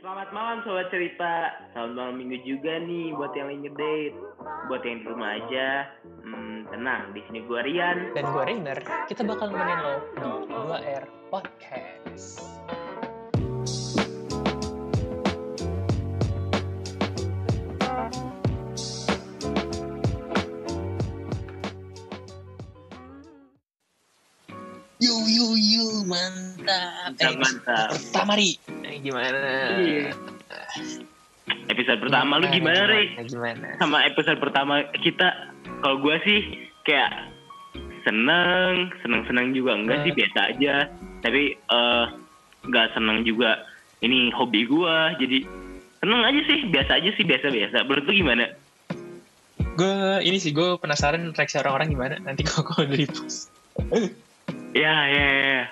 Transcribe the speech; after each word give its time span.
Selamat 0.00 0.32
malam 0.32 0.64
sobat 0.64 0.88
cerita. 0.88 1.52
Selamat 1.76 1.92
malam 1.92 2.16
minggu 2.16 2.40
juga 2.48 2.80
nih 2.80 3.12
buat 3.12 3.36
yang 3.36 3.52
lagi 3.52 3.68
ngedate. 3.68 4.16
Buat 4.72 4.80
yang 4.88 4.96
di 4.96 5.04
rumah 5.04 5.30
aja, 5.36 5.68
hmm, 6.24 6.72
tenang. 6.72 7.12
Di 7.12 7.20
sini 7.28 7.44
gua 7.44 7.60
Rian. 7.60 8.16
Dan 8.16 8.24
gue 8.32 8.44
Rainer, 8.48 8.80
kita 9.12 9.28
bakal 9.28 9.52
nemenin 9.52 9.78
lo 9.84 9.94
di 10.00 10.56
2R 10.56 11.04
Podcast. 11.28 12.48
Yo 24.96 25.12
yo 25.28 25.46
yo 25.60 26.08
mantap. 26.08 27.12
Mantap, 27.20 27.32
mantap. 27.36 27.88
Pertama 28.00 28.40
ri. 28.40 28.79
Gimana? 28.98 29.38
Iya. 29.78 30.10
Episode 31.70 31.98
pertama 32.02 32.38
lu 32.38 32.46
gimana, 32.50 32.86
Rey? 32.86 33.14
Gimana? 33.26 33.78
Sama 33.78 34.02
episode 34.04 34.38
pertama 34.38 34.82
kita, 34.98 35.50
kalau 35.82 35.98
gua 35.98 36.18
sih 36.22 36.66
kayak 36.82 37.30
seneng, 38.02 38.90
seneng-seneng 39.02 39.54
juga 39.54 39.78
enggak 39.78 40.02
sih 40.02 40.12
Hmm. 40.12 40.18
biasa 40.18 40.38
aja. 40.50 40.74
Tapi 41.22 41.42
eh 41.54 42.04
nggak 42.66 42.86
seneng 42.94 43.22
juga. 43.22 43.66
Ini 44.00 44.32
hobi 44.32 44.64
gua, 44.64 45.12
jadi 45.20 45.44
seneng 46.00 46.24
aja 46.24 46.40
sih, 46.48 46.58
biasa 46.72 46.90
aja 46.96 47.10
sih, 47.12 47.24
biasa-biasa. 47.24 47.84
Menurut 47.84 48.04
lu 48.08 48.14
gimana? 48.16 48.44
Gue 49.76 49.92
ini 50.24 50.36
sih 50.36 50.50
gue 50.50 50.76
penasaran 50.76 51.32
reaksi 51.32 51.56
orang-orang 51.56 51.88
gimana 51.92 52.14
nanti 52.20 52.40
kalau 52.44 52.64
gue 52.68 52.88
udah 52.88 52.98
di 53.04 53.08
post. 53.08 53.52
Ya, 54.72 54.94
ya, 55.08 55.26
ya. 55.28 55.62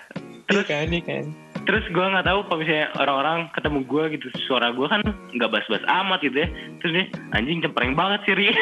Terus 0.49 0.65
kan, 0.65 0.85
ini 0.89 1.01
kan. 1.01 1.25
Terus 1.69 1.85
gue 1.93 2.01
nggak 2.01 2.25
tahu 2.25 2.39
kalau 2.49 2.59
misalnya 2.65 2.89
orang-orang 2.97 3.39
ketemu 3.53 3.79
gue 3.85 4.05
gitu 4.17 4.27
suara 4.49 4.73
gue 4.73 4.89
kan 4.89 5.05
nggak 5.37 5.51
bas-bas 5.53 5.85
amat 5.85 6.25
gitu 6.25 6.41
ya. 6.41 6.49
Terus 6.81 6.93
nih 6.97 7.07
anjing 7.37 7.61
cempreng 7.61 7.93
banget 7.93 8.21
sih 8.25 8.35
Ri. 8.35 8.49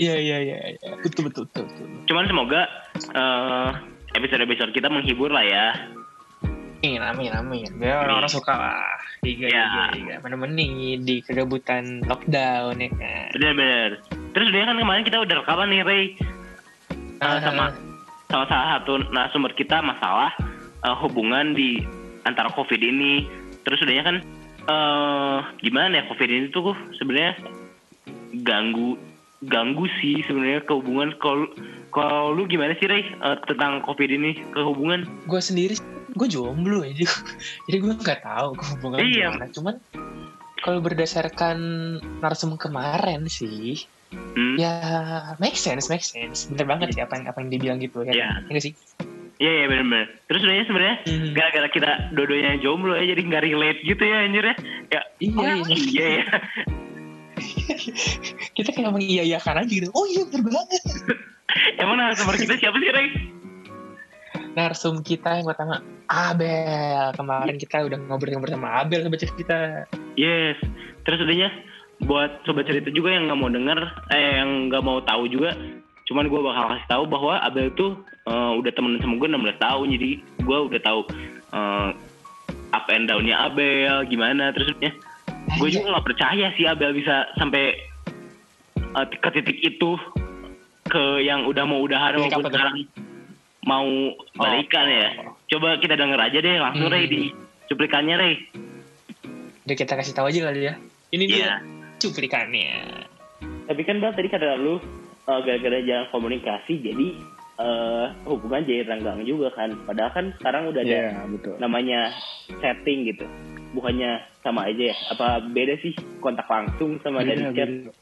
Iya 0.00 0.18
iya 0.18 0.38
iya 0.42 0.58
iya. 0.74 0.90
Betul 0.98 1.30
betul 1.30 1.46
betul. 1.46 1.64
betul. 1.68 1.86
Cuman 2.10 2.24
semoga 2.26 2.60
eh, 2.96 3.70
episode-episode 4.18 4.74
kita 4.74 4.90
menghibur 4.90 5.30
lah 5.30 5.44
ya. 5.46 5.66
Amin 6.82 6.98
amin 6.98 7.30
amin. 7.30 7.68
Biar 7.78 8.02
orang-orang 8.10 8.32
suka 8.32 8.50
lah. 8.50 8.82
Tiga 9.22 9.46
Ya. 9.46 9.94
tiga. 9.94 10.18
Menemani 10.26 10.98
di 10.98 11.22
kegabutan 11.22 12.02
lockdown 12.10 12.82
ya 12.82 12.90
kan. 12.90 13.30
Bener-bener. 13.38 14.02
Terus 14.34 14.46
udah 14.50 14.60
kan 14.66 14.76
kemarin 14.82 15.04
kita 15.06 15.18
udah 15.22 15.34
rekaman 15.44 15.68
nih 15.70 15.80
Ray. 15.86 16.04
Eh, 17.22 17.22
Ah, 17.22 17.38
sama 17.38 17.70
sama 18.32 18.48
salah 18.48 18.80
satu 18.80 19.04
narasumber 19.12 19.52
kita 19.52 19.84
masalah 19.84 20.32
eh, 20.82 20.96
hubungan 21.04 21.52
di 21.52 21.84
antara 22.24 22.48
COVID 22.56 22.80
ini. 22.80 23.28
Terus 23.62 23.84
udahnya 23.84 24.04
kan 24.08 24.16
eh 24.62 25.38
gimana 25.60 26.00
ya 26.00 26.08
COVID 26.08 26.30
ini 26.30 26.46
tuh 26.54 26.72
sebenarnya 26.96 27.34
ganggu 28.46 28.94
ganggu 29.42 29.90
sih 29.98 30.22
sebenarnya 30.22 30.62
ke 30.62 30.72
hubungan 30.72 31.10
kalau 31.18 31.50
kalau 31.90 32.30
lu 32.30 32.46
gimana 32.46 32.78
sih 32.78 32.86
Ray 32.86 33.02
eh, 33.02 33.36
tentang 33.50 33.82
COVID 33.82 34.10
ini 34.10 34.38
ke 34.54 34.60
hubungan? 34.62 35.02
gue 35.26 35.40
sendiri 35.42 35.74
gue 36.14 36.28
jomblo 36.30 36.86
ya 36.86 36.94
jadi 37.02 37.10
jadi 37.66 37.76
gue 37.82 37.92
nggak 37.98 38.20
tahu 38.22 38.48
gue 38.54 38.66
hubungan 38.78 38.98
Iya. 39.02 39.34
gimana 39.34 39.46
cuman 39.50 39.74
kalau 40.62 40.78
berdasarkan 40.78 41.58
narsum 42.22 42.54
kemarin 42.54 43.26
sih 43.26 43.82
Hmm? 44.12 44.56
ya 44.60 44.72
make 45.40 45.56
sense 45.56 45.88
make 45.88 46.04
sense 46.04 46.48
bener 46.52 46.68
banget 46.68 46.92
sih 46.92 47.00
apa 47.00 47.16
yang 47.16 47.26
apa 47.28 47.38
yang 47.40 47.50
dibilang 47.52 47.78
gitu 47.80 48.04
ya 48.04 48.12
Iya. 48.12 48.28
kan? 48.28 48.40
Iya 48.44 48.50
nggak 48.52 48.64
sih 48.64 48.74
Iya 49.42 49.50
iya 49.58 49.66
benar-benar. 49.66 50.06
Terus 50.30 50.40
udahnya 50.46 50.64
sebenarnya 50.70 50.96
Hmm. 51.02 51.30
gara-gara 51.34 51.68
kita 51.72 51.90
dodonya 52.14 52.50
jomblo 52.62 52.94
ya 52.94 53.04
jadi 53.10 53.20
nggak 53.26 53.42
relate 53.42 53.80
gitu 53.82 54.02
ya 54.06 54.16
anjir 54.22 54.44
ya. 54.46 54.54
Ya 54.92 55.00
iya 55.18 55.34
oh, 55.34 55.56
iya 55.66 55.76
iya 55.82 56.06
ya. 56.22 56.24
kita 58.56 58.68
kayak 58.70 58.86
ngomong 58.86 59.02
iya 59.02 59.22
iya 59.26 59.38
kan 59.42 59.58
aja 59.58 59.66
gitu 59.66 59.90
oh 59.90 60.06
iya 60.06 60.22
bener 60.30 60.46
banget 60.46 60.82
Emang 61.82 61.98
narasumber 61.98 62.38
kita 62.38 62.54
siapa 62.56 62.76
sih 62.78 62.90
Ray? 62.92 63.08
narsum 64.52 65.00
kita 65.00 65.40
yang 65.40 65.48
pertama 65.48 65.80
Abel 66.06 67.08
kemarin 67.16 67.56
kita 67.56 67.88
udah 67.88 67.98
ngobrol-ngobrol 68.04 68.52
sama 68.52 68.84
Abel 68.84 69.00
sobat 69.00 69.20
cerita 69.20 69.88
Yes. 70.12 70.60
Terus 71.08 71.24
udahnya 71.24 71.48
buat 72.02 72.42
sobat 72.42 72.66
cerita 72.66 72.90
juga 72.90 73.10
yang 73.10 73.26
nggak 73.26 73.38
mau 73.38 73.48
denger, 73.48 73.78
eh 74.10 74.38
yang 74.38 74.66
nggak 74.66 74.82
mau 74.82 74.98
tahu 75.00 75.26
juga, 75.26 75.54
cuman 76.04 76.26
gue 76.26 76.40
bakal 76.40 76.64
kasih 76.68 76.88
tahu 76.88 77.04
bahwa 77.06 77.34
Abel 77.40 77.70
tuh 77.72 77.94
eh, 78.24 78.52
udah 78.56 78.72
temen 78.72 78.98
sama 78.98 79.16
gue 79.16 79.28
16 79.28 79.58
tahun, 79.58 79.86
jadi 79.92 80.10
gue 80.40 80.58
udah 80.66 80.80
tahu 80.82 81.00
eh, 81.50 81.88
up 82.72 82.86
and 82.88 83.06
down-nya 83.06 83.46
Abel 83.46 84.02
gimana. 84.06 84.50
Terus 84.50 84.72
udahnya 84.72 84.92
gue 85.52 85.68
juga 85.68 85.86
nggak 85.90 86.06
percaya 86.06 86.46
sih 86.54 86.66
Abel 86.66 86.90
bisa 86.92 87.30
sampai 87.36 87.78
eh, 88.76 89.06
ke 89.12 89.28
titik 89.32 89.58
itu 89.58 89.94
ke 90.84 91.22
yang 91.22 91.46
udah 91.46 91.64
mau 91.64 91.80
udahan 91.80 92.18
maupun 92.18 92.44
sekarang 92.44 92.76
mau 93.62 93.86
balikan 94.34 94.86
ya. 94.86 95.08
Coba 95.46 95.78
kita 95.78 95.94
denger 95.94 96.18
aja 96.18 96.38
deh 96.38 96.56
langsung 96.58 96.90
Hmm. 96.90 96.94
Ray 96.94 97.06
di 97.06 97.22
cuplikannya 97.68 98.16
Ray. 98.16 98.34
udah 99.62 99.76
kita 99.78 99.94
kasih 99.94 100.10
tahu 100.10 100.26
aja 100.26 100.50
kali 100.50 100.66
ya 100.66 100.74
ini 101.14 101.24
Iya. 101.24 101.30
dia 101.30 101.52
cuplikannya 102.02 103.06
Tapi 103.62 103.80
kan 103.82 104.02
Bang 104.02 104.12
tadi 104.12 104.26
kata 104.26 104.58
lu 104.58 104.82
eh, 105.22 105.40
gara-gara 105.40 105.78
jarang 105.80 106.10
komunikasi 106.10 106.82
jadi 106.82 107.06
eh, 107.56 108.06
hubungan 108.26 108.62
jadi 108.62 108.82
renggang 108.84 109.22
juga 109.22 109.54
kan. 109.54 109.70
Padahal 109.86 110.10
kan 110.10 110.26
sekarang 110.36 110.68
udah 110.68 110.82
ada 110.82 110.90
Iya 110.90 111.22
betul. 111.30 111.54
namanya 111.56 112.10
setting 112.58 113.06
gitu. 113.06 113.22
Bukannya 113.72 114.20
sama 114.42 114.66
aja 114.66 114.92
ya? 114.92 114.96
Apa 115.10 115.26
beda 115.46 115.78
sih 115.78 115.94
kontak 116.18 116.44
langsung 116.44 116.98
sama 117.00 117.22
dari 117.22 117.40
Beda, 117.40 117.54
chat? 117.54 117.68
beda. 117.70 117.92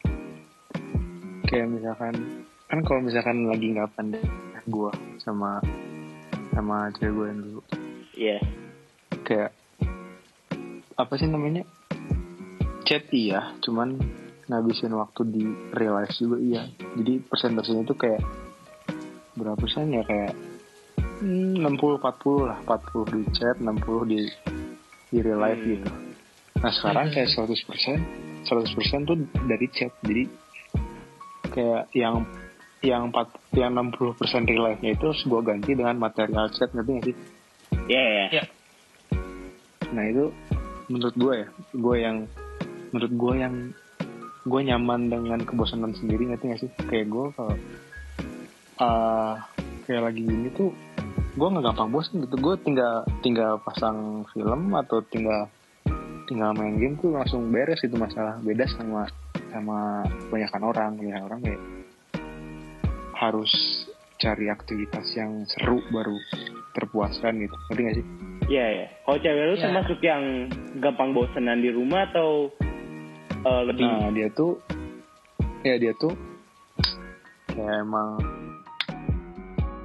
Kayak 1.46 1.66
misalkan 1.68 2.14
kan 2.66 2.78
kalau 2.82 3.00
misalkan 3.02 3.36
lagi 3.44 3.66
nggak 3.68 3.90
pandai 3.94 4.22
gue 4.64 4.92
sama 5.18 5.58
sama 6.50 6.86
cewek 6.94 7.10
gue 7.10 7.26
yang 7.26 7.40
dulu 7.40 7.60
Iya. 8.14 8.38
kayak 9.24 9.50
apa 10.94 11.12
sih 11.16 11.26
namanya 11.26 11.66
chat 12.84 13.04
iya. 13.12 13.54
Cuman 13.62 13.98
ngabisin 14.50 14.94
waktu 14.96 15.22
di 15.30 15.44
real 15.74 15.98
life 16.00 16.14
juga 16.18 16.36
iya. 16.40 16.62
Jadi 16.98 17.22
persentasenya 17.22 17.86
itu 17.86 17.94
kayak 17.94 18.22
berapa 19.38 19.56
persen 19.58 19.94
ya? 19.94 20.02
Kayak 20.04 20.34
hmm, 21.22 21.62
60 21.62 22.02
40 22.02 22.48
lah. 22.48 22.58
40 22.66 23.14
di 23.14 23.22
chat 23.36 23.56
60 23.58 24.10
di 24.10 24.18
di 25.10 25.18
real 25.22 25.40
life 25.40 25.60
Hmm. 25.60 25.70
gitu. 25.70 25.88
Nah 26.60 26.72
sekarang 26.76 27.06
kayak 27.14 27.30
100 27.32 27.68
persen 27.68 27.98
100 28.44 28.76
persen 28.76 28.98
tuh 29.08 29.16
dari 29.48 29.66
chat. 29.72 29.92
Jadi 30.04 30.24
kayak 31.50 31.90
yang 31.96 32.24
yang 32.80 33.12
4 33.12 33.60
yang 33.60 33.76
60 33.76 34.16
persen 34.16 34.48
real 34.48 34.64
life-nya 34.64 34.96
itu 34.96 35.04
harus 35.12 35.22
gue 35.24 35.40
ganti 35.44 35.70
dengan 35.76 36.00
material 36.00 36.48
chat 36.52 36.72
ngerti 36.72 36.90
gak 36.96 37.04
sih? 37.12 37.16
Iya, 37.92 38.02
iya. 38.08 38.26
Iya. 38.32 38.44
Nah 39.92 40.04
itu 40.08 40.24
menurut 40.88 41.14
gue 41.18 41.34
ya, 41.44 41.48
gue 41.76 41.96
yang 42.00 42.16
menurut 42.90 43.12
gue 43.14 43.34
yang 43.38 43.54
gue 44.40 44.60
nyaman 44.64 45.12
dengan 45.12 45.40
kebosanan 45.44 45.92
sendiri 45.94 46.30
ngerti 46.30 46.44
gak 46.50 46.60
sih? 46.64 46.70
Kayak 46.88 47.06
gue 47.12 47.26
kalau 47.36 47.54
uh, 48.80 49.34
kayak 49.84 50.02
lagi 50.10 50.20
gini 50.24 50.48
tuh 50.54 50.70
gue 51.30 51.46
nggak 51.46 51.64
gampang 51.70 51.90
bosan 51.92 52.24
gitu. 52.24 52.36
Gue 52.40 52.54
tinggal 52.60 53.06
tinggal 53.20 53.60
pasang 53.62 54.26
film 54.34 54.74
atau 54.74 55.04
tinggal 55.06 55.46
tinggal 56.26 56.54
main 56.54 56.78
game 56.78 56.94
tuh 56.98 57.14
langsung 57.14 57.50
beres 57.50 57.82
itu 57.82 57.94
masalah. 57.94 58.38
Beda 58.42 58.66
sama 58.70 59.06
sama 59.50 60.06
kebanyakan 60.26 60.62
orang, 60.62 60.90
kebanyakan 60.98 61.26
orang 61.26 61.40
kayak 61.42 61.62
harus 63.18 63.52
cari 64.20 64.48
aktivitas 64.48 65.06
yang 65.16 65.44
seru 65.48 65.80
baru 65.92 66.16
terpuaskan 66.72 67.40
gitu. 67.40 67.56
Ngerti 67.68 67.82
gak 67.82 67.96
sih? 67.98 68.06
Iya, 68.50 68.66
iya. 68.74 68.86
Kalau 69.06 69.18
cewek 69.18 69.44
lu 69.46 69.54
Iya. 69.54 69.64
termasuk 69.68 69.98
yang 70.02 70.22
gampang 70.80 71.10
bosenan 71.14 71.60
di 71.62 71.70
rumah 71.70 72.08
atau 72.10 72.50
eh, 73.44 73.62
lebih 73.68 73.84
Nah 73.84 74.10
dia 74.12 74.28
tuh 74.32 74.60
ya 75.64 75.76
dia 75.76 75.92
tuh 75.96 76.12
kayak 77.48 77.84
emang 77.84 78.20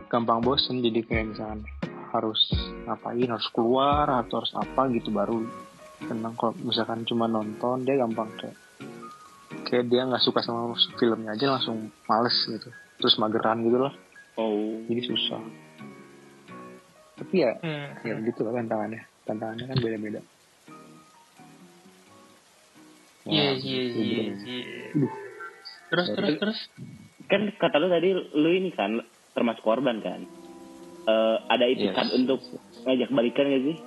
gampang 0.07 0.39
bosen. 0.43 0.79
Jadi 0.83 1.03
kayak 1.03 1.35
misalkan 1.35 1.61
harus 2.15 2.41
ngapain 2.87 3.27
harus 3.27 3.47
keluar 3.51 4.07
atau 4.07 4.39
harus 4.39 4.53
apa 4.55 4.87
gitu 4.95 5.11
baru 5.11 5.43
tenang 6.07 6.35
kalau 6.39 6.55
misalkan 6.63 7.03
cuma 7.03 7.27
nonton 7.27 7.83
dia 7.83 7.99
gampang 7.99 8.31
kayak 8.39 8.55
kayak 9.67 9.85
dia 9.91 10.07
nggak 10.07 10.23
suka 10.23 10.39
sama 10.39 10.71
filmnya 10.95 11.35
aja 11.35 11.55
langsung 11.55 11.91
males 12.07 12.35
gitu. 12.47 12.71
Terus 12.95 13.19
mageran 13.19 13.63
gitu 13.67 13.77
loh 13.79 13.93
oh. 14.39 14.79
jadi 14.87 15.01
susah. 15.03 15.43
Tapi 17.15 17.35
ya 17.35 17.51
hmm. 17.59 17.87
ya 18.03 18.15
gitu 18.23 18.47
lah 18.47 18.55
tantangannya. 18.55 19.03
Tantangannya 19.27 19.65
kan 19.67 19.77
beda-beda 19.81 20.21
iya 23.25 23.53
iya 23.53 23.79
gitu 23.83 23.99
iya 23.99 24.23
bener. 24.23 24.37
iya. 24.45 25.09
Terus 25.85 26.07
terus 26.13 26.33
terus 26.37 26.59
Kan 27.25 27.49
kata 27.57 27.81
lu 27.81 27.89
tadi 27.89 28.09
lu 28.13 28.49
ini 28.51 28.69
kan 28.69 29.01
termasuk 29.33 29.65
korban 29.65 29.97
kan? 29.99 30.21
Eh, 31.05 31.37
ada 31.47 31.65
itikat 31.65 32.05
Yes. 32.05 32.15
untuk 32.15 32.39
ngajak 32.81 33.09
balikan 33.09 33.49
gak 33.49 33.65
sih? 33.65 33.77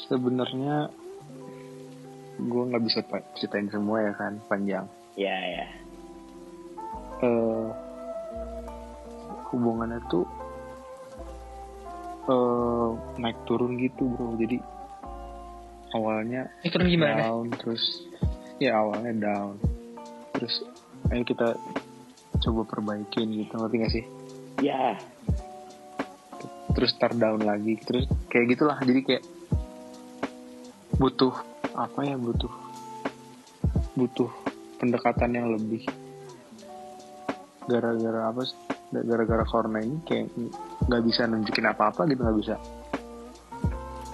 sebenarnya 0.00 0.88
gue 2.40 2.62
nggak 2.66 2.82
bisa 2.82 3.04
ceritain 3.36 3.68
semua 3.68 4.00
ya 4.00 4.12
kan 4.16 4.40
panjang 4.48 4.88
ya 5.12 5.36
ya 5.36 5.66
eh 7.20 7.68
hubungannya 9.52 10.00
tuh 10.08 10.24
eh 12.26 12.88
naik 13.20 13.36
turun 13.44 13.76
gitu 13.76 14.08
bro 14.08 14.40
jadi 14.40 14.56
awalnya 15.94 16.50
itu 16.62 16.76
gimana? 16.78 17.26
down 17.26 17.50
terus 17.54 17.82
ya 18.60 18.76
awalnya 18.76 19.12
down. 19.16 19.56
Terus 20.36 20.54
ayo 21.10 21.22
kita 21.24 21.56
coba 22.40 22.60
perbaikin 22.68 23.32
gitu 23.32 23.54
ngerti 23.56 23.76
gak 23.80 23.92
sih? 23.92 24.04
Ya. 24.60 24.96
Terus 26.76 26.92
tar 27.00 27.16
down 27.16 27.42
lagi 27.42 27.80
terus 27.82 28.06
kayak 28.28 28.56
gitulah. 28.56 28.78
Jadi 28.78 29.00
kayak 29.02 29.24
butuh 31.00 31.32
apa 31.72 32.04
ya 32.04 32.20
butuh 32.20 32.52
butuh 33.96 34.30
pendekatan 34.76 35.34
yang 35.34 35.48
lebih. 35.50 35.88
Gara-gara 37.66 38.30
apa 38.30 38.44
sih? 38.44 38.58
gara-gara 38.90 39.46
corona 39.46 39.78
ini 39.78 40.02
kayak 40.02 40.34
nggak 40.90 41.02
bisa 41.06 41.22
nunjukin 41.30 41.70
apa-apa 41.70 42.10
gitu 42.10 42.20
nggak 42.26 42.38
bisa. 42.42 42.56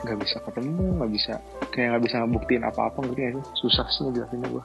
Nggak 0.05 0.19
bisa 0.21 0.37
ketemu 0.45 0.85
nggak 1.01 1.13
bisa 1.17 1.35
kayak 1.77 1.89
nggak 1.93 2.05
bisa 2.09 2.17
ngebuktiin 2.25 2.65
apa-apa 2.65 3.05
gak 3.05 3.37
sih? 3.37 3.45
Susah 3.61 3.85
sih 3.93 4.09
ngejelasinnya 4.09 4.49
gue 4.49 4.65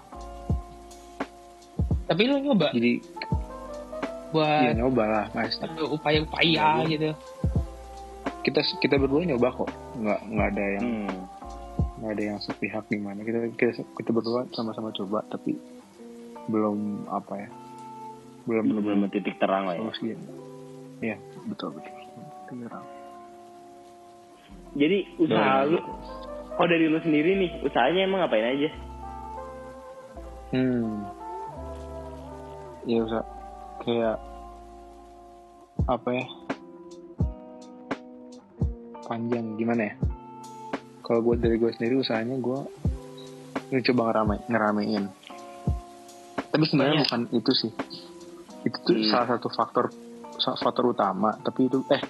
tapi 2.11 2.27
lu 2.27 2.43
nyoba? 2.43 2.75
Jadi 2.75 2.99
buat 4.35 4.63
ya 4.67 4.71
nyoba 4.75 5.03
lah 5.07 5.25
mas 5.31 5.55
upaya-upaya 5.79 6.83
Iya. 6.83 6.91
gitu. 6.91 7.09
Kita 8.43 8.59
kita 8.83 8.99
berdua 8.99 9.23
nyoba 9.23 9.47
kok. 9.55 9.71
Nggak 9.95 10.19
nggak 10.27 10.47
ada 10.51 10.65
yang 10.75 10.85
hmm. 11.07 11.19
nggak 12.03 12.11
ada 12.11 12.23
yang 12.35 12.37
sepihak 12.43 12.83
gimana. 12.91 13.23
Kita 13.23 13.47
kita 13.55 13.71
kita 13.95 14.09
berdua 14.11 14.43
sama-sama 14.51 14.91
coba 14.91 15.23
tapi 15.31 15.55
belum 16.51 17.07
apa 17.07 17.47
ya. 17.47 17.49
Belum 18.43 18.63
belum 18.67 18.83
belum 18.83 18.99
titik 19.07 19.39
terang 19.39 19.71
lah 19.71 19.79
ya. 19.79 19.87
solusi 19.87 20.11
ya 20.99 21.15
betul 21.47 21.73
betul. 21.79 21.95
Tangerang. 22.51 22.83
jadi 24.71 25.03
usaha 25.19 25.67
lu 25.67 25.79
kalau 26.55 26.67
dari 26.67 26.85
lu 26.91 26.99
sendiri 26.99 27.31
nih 27.37 27.51
usahanya 27.63 28.01
emang 28.05 28.19
ngapain 28.21 28.47
aja? 28.47 28.69
Hmm. 30.51 31.07
Ya 32.83 32.97
usah 33.07 33.23
kayak 33.85 34.17
apa 35.87 36.09
ya? 36.11 36.25
Panjang 39.07 39.55
gimana 39.55 39.91
ya? 39.91 39.93
Kalau 41.01 41.19
gue 41.23 41.35
dari 41.39 41.55
gue 41.59 41.71
sendiri 41.75 41.99
usahanya 41.99 42.35
gue 42.39 42.59
coba 43.91 44.01
ngerame 44.11 44.35
ngeramein. 44.51 45.05
Tapi 46.51 46.63
sebenarnya 46.67 47.07
bukan 47.07 47.21
itu 47.31 47.51
sih. 47.55 47.71
Itu 48.67 48.77
tuh 48.83 48.95
Hmm. 48.99 49.07
salah 49.07 49.27
satu 49.35 49.47
faktor 49.51 49.85
faktor 50.59 50.91
utama. 50.91 51.31
Tapi 51.39 51.71
itu 51.71 51.79
eh 51.87 52.01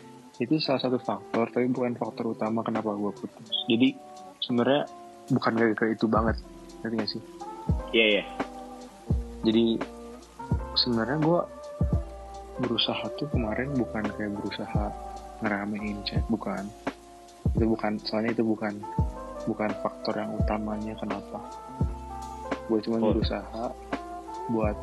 itu 0.41 0.57
salah 0.57 0.81
satu 0.81 0.97
faktor 0.97 1.53
tapi 1.53 1.69
bukan 1.69 1.93
faktor 1.93 2.33
utama 2.33 2.65
kenapa 2.65 2.89
gue 2.97 3.13
putus. 3.13 3.53
Jadi 3.69 3.93
sebenarnya 4.41 4.83
bukan 5.29 5.51
gara-gara 5.55 5.89
itu 5.89 6.05
banget. 6.05 6.35
Ngerti 6.81 6.95
gak 6.97 7.09
sih? 7.09 7.21
Iya 7.91 8.05
iya. 8.17 8.23
Jadi 9.41 9.65
sebenarnya 10.75 11.17
gue 11.19 11.41
berusaha 12.59 13.05
tuh 13.15 13.25
kemarin 13.29 13.73
bukan 13.73 14.03
kayak 14.13 14.33
berusaha 14.37 14.83
ngeramein 15.41 15.97
chat 16.05 16.21
bukan. 16.27 16.65
Itu 17.53 17.65
bukan 17.65 17.97
soalnya 18.05 18.33
itu 18.33 18.45
bukan 18.45 18.77
bukan 19.45 19.69
faktor 19.81 20.13
yang 20.17 20.31
utamanya 20.37 20.93
kenapa. 20.97 21.39
Gue 22.69 22.77
cuma 22.85 23.01
Oh. 23.01 23.13
berusaha 23.13 23.63
buat 24.49 24.77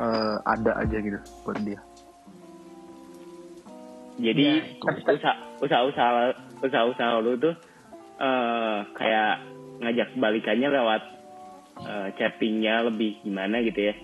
eh, 0.00 0.36
ada 0.48 0.72
aja 0.80 0.96
gitu 0.96 1.20
buat 1.44 1.60
dia. 1.60 1.80
Jadi 4.20 4.42
Ya, 4.44 4.56
usaha 4.84 5.32
usaha 5.60 5.80
usaha 5.88 6.10
usaha 6.60 6.84
usaha 6.92 7.12
lu 7.20 7.36
tuh 7.36 7.54
eh 8.20 8.78
kayak 8.94 9.34
ngajak 9.80 10.08
balikannya 10.20 10.68
lewat 10.68 11.02
eh, 11.88 12.08
chattingnya 12.20 12.84
lebih 12.92 13.16
gimana 13.24 13.64
gitu 13.64 13.90
ya? 13.90 13.94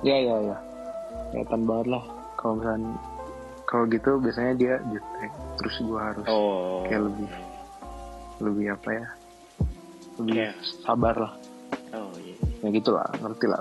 Ya 0.00 0.16
ya 0.16 0.36
ya. 0.52 0.56
Kelihatan 1.32 1.60
banget 1.68 1.86
lah 1.92 2.04
kalau 2.40 2.54
misalnya 2.60 2.92
kalau 3.66 3.84
gitu 3.90 4.10
biasanya 4.22 4.52
dia 4.56 4.74
jutek. 4.88 5.30
Terus 5.60 5.74
gue 5.84 6.00
harus 6.00 6.26
oh. 6.30 6.84
kayak 6.88 7.02
lebih 7.04 7.28
lebih 8.40 8.66
apa 8.72 8.88
ya? 8.92 9.06
Lebih 10.16 10.32
Kayak- 10.40 10.58
sabar 10.80 11.14
lah. 11.16 11.32
Oh 11.92 12.12
iya. 12.24 12.36
Ya 12.64 12.68
gitu 12.72 12.90
lah 12.96 13.08
ngerti 13.20 13.46
lah. 13.48 13.60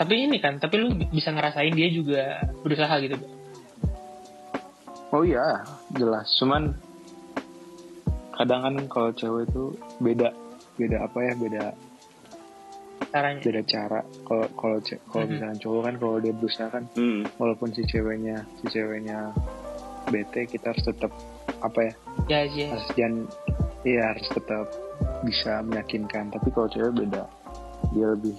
Tapi 0.00 0.14
ini 0.16 0.40
kan 0.40 0.56
tapi 0.56 0.80
lu 0.80 0.96
bisa 1.12 1.28
ngerasain 1.30 1.76
dia 1.76 1.92
juga 1.92 2.40
berusaha 2.64 2.96
gitu 3.04 3.20
oh 5.12 5.22
iya 5.22 5.62
jelas. 5.92 6.26
Cuman 6.40 6.72
kadang 8.42 8.60
kan 8.66 8.74
kalau 8.90 9.10
cewek 9.14 9.46
itu 9.46 9.64
beda 9.98 10.28
beda 10.74 10.96
apa 11.06 11.18
ya 11.22 11.32
beda 11.38 11.64
caranya. 13.08 13.40
beda 13.44 13.62
cara. 13.64 14.00
Kalau 14.26 14.46
kalau 14.56 14.76
kalau 15.06 15.24
Mhm. 15.24 15.30
misalnya 15.36 15.58
cowok 15.60 15.80
kan 15.84 15.94
kalau 15.96 16.16
dia 16.18 16.32
berusaha 16.34 16.68
kan 16.68 16.84
hmm. 16.96 17.20
walaupun 17.38 17.68
si 17.70 17.82
ceweknya 17.86 18.36
si 18.58 18.64
ceweknya 18.68 19.30
bete 20.10 20.48
kita 20.48 20.74
harus 20.74 20.82
tetap 20.82 21.12
apa 21.62 21.78
ya 21.86 21.92
ya 22.26 22.40
ya. 22.48 22.66
harus 22.74 22.88
jangan 22.98 23.14
iya 23.84 24.02
harus 24.10 24.26
tetap 24.28 24.66
bisa 25.22 25.62
meyakinkan. 25.62 26.30
Tapi 26.30 26.48
kalau 26.50 26.66
cewek 26.66 26.92
beda. 26.98 27.24
Dia 27.92 28.06
lebih 28.08 28.34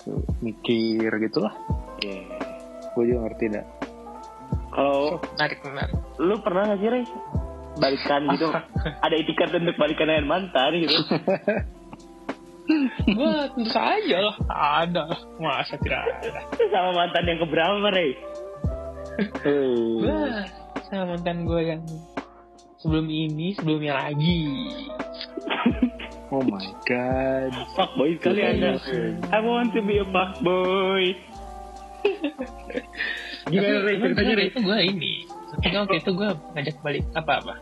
ke 0.00 0.10
mikir 0.40 1.10
gitulah 1.20 1.52
iya. 2.00 2.22
Gue 2.94 3.04
juga 3.06 3.28
ngerti 3.28 3.46
dah 3.52 3.66
kalau 4.72 5.20
menarik 5.34 5.58
menarik. 5.60 5.94
lu 6.16 6.34
pernah 6.40 6.62
gak 6.68 6.78
sih 6.78 6.88
Ray 6.88 7.04
balikan 7.76 8.20
gitu. 8.34 8.48
Ada 9.04 9.14
etiket 9.16 9.52
untuk 9.56 9.76
balikan 9.76 10.08
dengan 10.08 10.26
mantan 10.26 10.70
gitu. 10.80 10.96
Gua 13.14 13.46
tentu 13.54 13.70
saja 13.70 14.18
lah. 14.20 14.36
Ada. 14.50 15.04
Masa 15.38 15.78
tidak 15.78 16.02
ada? 16.02 16.42
Sama 16.66 16.90
mantan 16.98 17.24
yang 17.30 17.38
keberapa 17.38 17.94
Ray 17.94 18.18
hey. 19.18 20.02
gua 20.02 20.44
sama 20.88 21.16
mantan 21.16 21.48
gua 21.48 21.60
yang 21.64 21.82
sebelum 22.78 23.08
ini 23.08 23.56
sebelumnya 23.56 23.96
lagi. 23.96 24.44
Oh 26.26 26.42
my 26.42 26.68
god. 26.84 27.54
Fuckboy 27.78 28.18
sekali 28.18 28.42
anda 28.42 28.82
I 29.30 29.38
want 29.40 29.70
to 29.78 29.80
be 29.82 30.02
a 30.02 30.06
fuckboy 30.10 31.14
gimana 33.46 33.78
Ray? 33.86 33.96
ceritanya 34.02 34.34
Ray? 34.34 34.48
itu 34.50 34.58
gua 34.62 34.78
ini. 34.82 35.12
Ketika 35.56 35.76
waktu 35.86 35.96
itu 36.02 36.10
gua 36.14 36.28
ngajak 36.54 36.76
balik 36.82 37.04
apa 37.14 37.32
apa? 37.42 37.54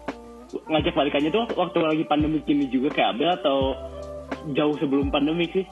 Ngajak 0.70 0.94
balikannya 0.94 1.30
tuh 1.34 1.44
waktu, 1.58 1.78
lagi 1.82 2.04
pandemi 2.06 2.38
ini 2.46 2.66
juga 2.70 2.88
kayak 2.94 3.18
Abel 3.18 3.30
atau 3.36 3.58
jauh 4.54 4.76
sebelum 4.78 5.10
pandemi 5.10 5.50
sih? 5.50 5.64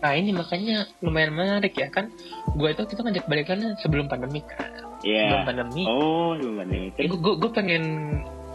Nah 0.00 0.12
ini 0.12 0.30
makanya 0.32 0.86
lumayan 1.00 1.32
menarik 1.32 1.72
ya 1.76 1.88
kan? 1.88 2.10
Gua 2.56 2.72
itu 2.72 2.82
kita 2.84 3.00
ngajak 3.04 3.24
balikannya 3.28 3.76
sebelum 3.80 4.08
pandemi 4.10 4.42
kan? 4.44 4.70
Iya. 5.04 5.28
sebelum 5.28 5.44
pandemi. 5.44 5.82
Oh, 5.86 6.32
sebelum 6.34 6.54
pandemi. 6.64 6.86
Eh, 6.96 7.06
gue 7.06 7.34
gue 7.36 7.50
pengen 7.52 7.84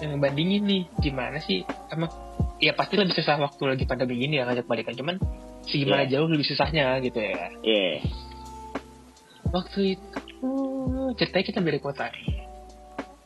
eh, 0.02 0.18
bandingin 0.18 0.64
nih 0.68 0.82
gimana 1.00 1.38
sih? 1.40 1.64
Emang 1.94 2.10
ya 2.58 2.74
pasti 2.74 2.98
lebih 2.98 3.14
susah 3.14 3.38
waktu 3.42 3.64
lagi 3.78 3.86
pandemi 3.86 4.18
gini 4.20 4.42
ya 4.42 4.46
ngajak 4.50 4.66
balikan 4.66 4.94
cuman 4.98 5.16
segimana 5.66 6.06
Iya. 6.06 6.18
jauh 6.18 6.28
lebih 6.30 6.46
susahnya 6.46 6.98
gitu 7.02 7.18
ya. 7.22 7.50
Iya. 7.62 7.90
waktu 9.52 10.00
itu 10.00 10.18
ceritanya 11.18 11.46
kita 11.46 11.60
beda 11.62 11.80
kota 11.82 12.06
nih. 12.10 12.50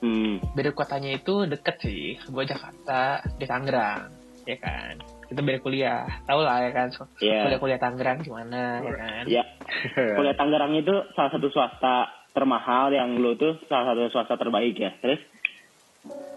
Hmm. 0.05 0.37
beda 0.53 0.75
kotanya 0.75 1.17
itu 1.17 1.49
deket 1.49 1.81
sih 1.81 2.19
gue 2.29 2.43
Jakarta 2.45 3.25
di 3.39 3.45
Tangerang 3.47 4.11
ya 4.45 4.57
kan? 4.61 5.01
Kita 5.25 5.41
beda 5.41 5.59
kuliah 5.63 6.05
tau 6.29 6.45
lah 6.45 6.61
ya 6.61 6.71
kan? 6.75 6.93
Iya. 7.17 7.49
kuliah 7.49 7.59
kuliah 7.59 7.79
Tangerang 7.81 8.21
gimana 8.21 8.85
ya 8.85 8.93
kan? 8.93 9.23
Ya, 9.25 9.43
kuliah 10.19 10.35
Tangerang 10.37 10.77
itu 10.77 10.93
salah 11.17 11.31
satu 11.33 11.49
swasta 11.49 12.11
termahal 12.35 12.93
yang 12.93 13.17
lu 13.17 13.33
tuh 13.39 13.57
salah 13.65 13.95
satu 13.95 14.11
swasta 14.13 14.35
terbaik 14.37 14.77
ya. 14.77 14.93
Terus? 15.01 15.23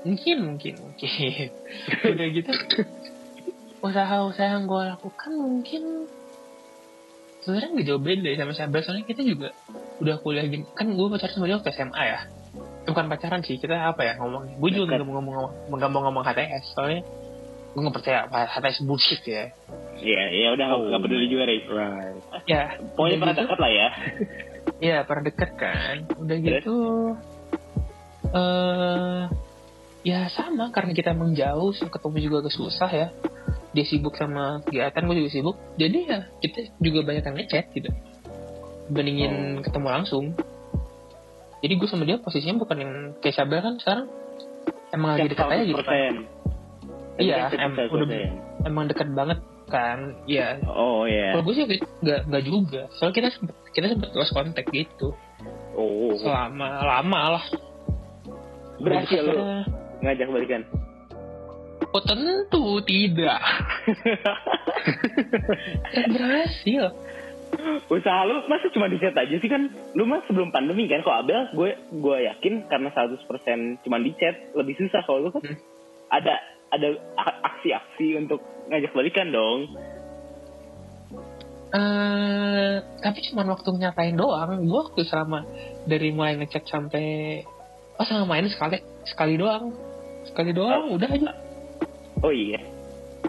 Mungkin 0.07 0.37
mungkin 0.49 0.75
mungkin. 0.81 1.51
Udah 2.15 2.27
gitu 2.33 2.53
usaha-usaha 3.79 4.59
yang 4.59 4.67
gue 4.67 4.83
lakukan 4.91 5.33
mungkin 5.39 5.83
sebenarnya 7.49 7.71
nggak 7.73 7.87
jauh 7.89 8.03
beda 8.05 8.29
sama 8.37 8.53
sahabat 8.53 8.85
soalnya 8.85 9.09
kita 9.09 9.25
juga 9.25 9.49
udah 9.99 10.21
kuliah 10.21 10.45
gini. 10.45 10.69
Kan 10.77 10.93
gue 10.93 11.07
pacaran 11.09 11.33
sama 11.33 11.49
dia 11.49 11.57
waktu 11.57 11.73
SMA 11.73 12.03
ya. 12.05 12.19
Eh, 12.85 12.91
bukan 12.93 13.09
pacaran 13.09 13.41
sih 13.41 13.57
kita 13.57 13.73
apa 13.73 14.05
ya 14.05 14.13
ngomong 14.21 14.61
gue 14.61 14.71
juga 14.71 14.93
nggak 14.93 15.05
mau 15.05 15.17
ngomong 15.17 15.35
nggak 15.73 15.91
mau 15.91 16.01
ngomong 16.05 16.25
HTS 16.25 16.77
soalnya 16.77 17.01
gue 17.69 17.81
nggak 17.81 17.97
percaya 17.97 18.19
apa 18.29 18.53
HTS 18.53 18.85
bullshit 18.85 19.25
ya. 19.25 19.49
Ya 19.97 20.23
ya 20.29 20.53
udah 20.53 20.65
nggak 20.69 21.01
Oh. 21.01 21.03
peduli 21.03 21.27
juga 21.27 21.49
Ray. 21.49 21.65
right. 21.65 22.21
Ya 22.45 22.77
Pokoknya 22.93 23.17
pernah 23.17 23.33
gitu, 23.33 23.43
dekat 23.49 23.59
lah 23.59 23.71
ya. 23.73 23.89
ya 24.79 24.97
pernah 25.09 25.25
deket 25.25 25.51
kan. 25.57 25.97
Udah 26.21 26.37
Terus? 26.37 26.45
gitu 26.45 26.77
eh 28.29 29.23
ya 30.05 30.21
sama. 30.31 30.71
Karena 30.71 30.93
kita 30.93 31.13
emang 31.13 31.33
jauh 31.33 31.73
ketemu 31.73 32.17
juga 32.21 32.37
agak 32.45 32.55
susah 32.55 32.91
ya 32.93 33.09
dia 33.79 33.87
sibuk 33.87 34.19
sama 34.19 34.59
kegiatan 34.67 35.07
gue 35.07 35.17
juga 35.23 35.31
sibuk 35.31 35.57
jadi 35.79 35.99
ya 36.03 36.19
kita 36.43 36.75
juga 36.83 37.07
banyak 37.07 37.23
yang 37.23 37.37
ngechat 37.39 37.67
gitu 37.79 37.91
bandingin 38.91 39.63
ketemu 39.63 39.87
langsung 39.87 40.35
jadi 41.63 41.73
gue 41.75 41.89
sama 41.91 42.07
dia 42.07 42.19
posisinya 42.19 42.59
bukan 42.59 42.77
yang 42.79 42.93
kayak 43.19 43.35
Sabel 43.35 43.63
kan 43.63 43.79
sekarang 43.83 44.07
emang 44.95 45.11
lagi 45.19 45.29
dekat 45.31 45.47
aja 45.51 45.65
gitu 45.67 45.83
kan. 45.83 46.15
Iya, 47.19 47.51
em, 47.51 47.75
udah 47.75 48.07
emang 48.63 48.85
dekat 48.87 49.09
banget 49.11 49.39
kan. 49.67 50.15
Iya. 50.31 50.63
Oh 50.71 51.03
iya. 51.05 51.35
Kalau 51.35 51.45
gue 51.51 51.55
sih 51.59 51.65
gak, 51.67 52.31
gak 52.31 52.45
juga. 52.47 52.87
Soalnya 52.95 53.15
kita 53.19 53.29
sempet, 53.35 53.55
kita 53.75 53.87
sempet 53.91 54.09
lost 54.15 54.31
kontak 54.31 54.71
gitu. 54.71 55.19
Oh. 55.75 56.15
Selama 56.15 56.79
lama 56.79 57.21
lah. 57.39 57.45
Berhasil 58.79 59.23
lu 59.27 59.35
ngajak 60.07 60.27
balikan. 60.31 60.63
Oh 61.89 62.05
tentu 62.05 62.85
tidak. 62.85 63.41
Kan 65.89 66.09
berhasil. 66.17 66.93
Usaha 67.89 68.29
lu 68.29 68.45
masa 68.45 68.69
cuma 68.69 68.93
di 68.93 69.01
chat 69.01 69.17
aja 69.17 69.33
sih 69.41 69.49
kan? 69.49 69.73
Lu 69.97 70.05
mah 70.05 70.21
sebelum 70.29 70.53
pandemi 70.53 70.85
kan 70.85 71.01
kok 71.01 71.17
Abel 71.25 71.49
gue 71.57 71.71
gue 71.97 72.17
yakin 72.29 72.69
karena 72.69 72.93
100% 72.93 73.25
cuma 73.89 73.97
di 74.05 74.13
chat 74.21 74.53
lebih 74.53 74.77
susah 74.77 75.01
kalau 75.09 75.29
lu 75.29 75.31
kan 75.33 75.41
Hmm. 75.49 75.57
ada 76.13 76.37
ada 76.69 76.89
aksi-aksi 77.17 78.21
untuk 78.21 78.45
ngajak 78.69 78.93
balikan 78.93 79.33
dong. 79.33 79.73
eh 81.69 82.81
tapi 83.01 83.19
cuma 83.29 83.49
waktu 83.49 83.81
nyatain 83.81 84.17
doang. 84.17 84.69
Gue 84.69 84.79
waktu 84.85 85.09
selama 85.09 85.49
dari 85.89 86.13
mulai 86.13 86.37
ngechat 86.37 86.69
sampai 86.69 87.41
oh 87.97 88.05
sama 88.05 88.29
main 88.29 88.45
sekali 88.53 88.77
sekali 89.09 89.41
doang. 89.41 89.73
Sekali 90.29 90.53
doang 90.53 90.93
udah 90.93 91.09
aja. 91.09 91.48
Oh 92.21 92.33
iya. 92.33 92.59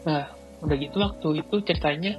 Nah, 0.01 0.33
udah 0.59 0.75
gitu 0.75 0.97
waktu 0.97 1.27
itu 1.41 1.55
ceritanya 1.63 2.13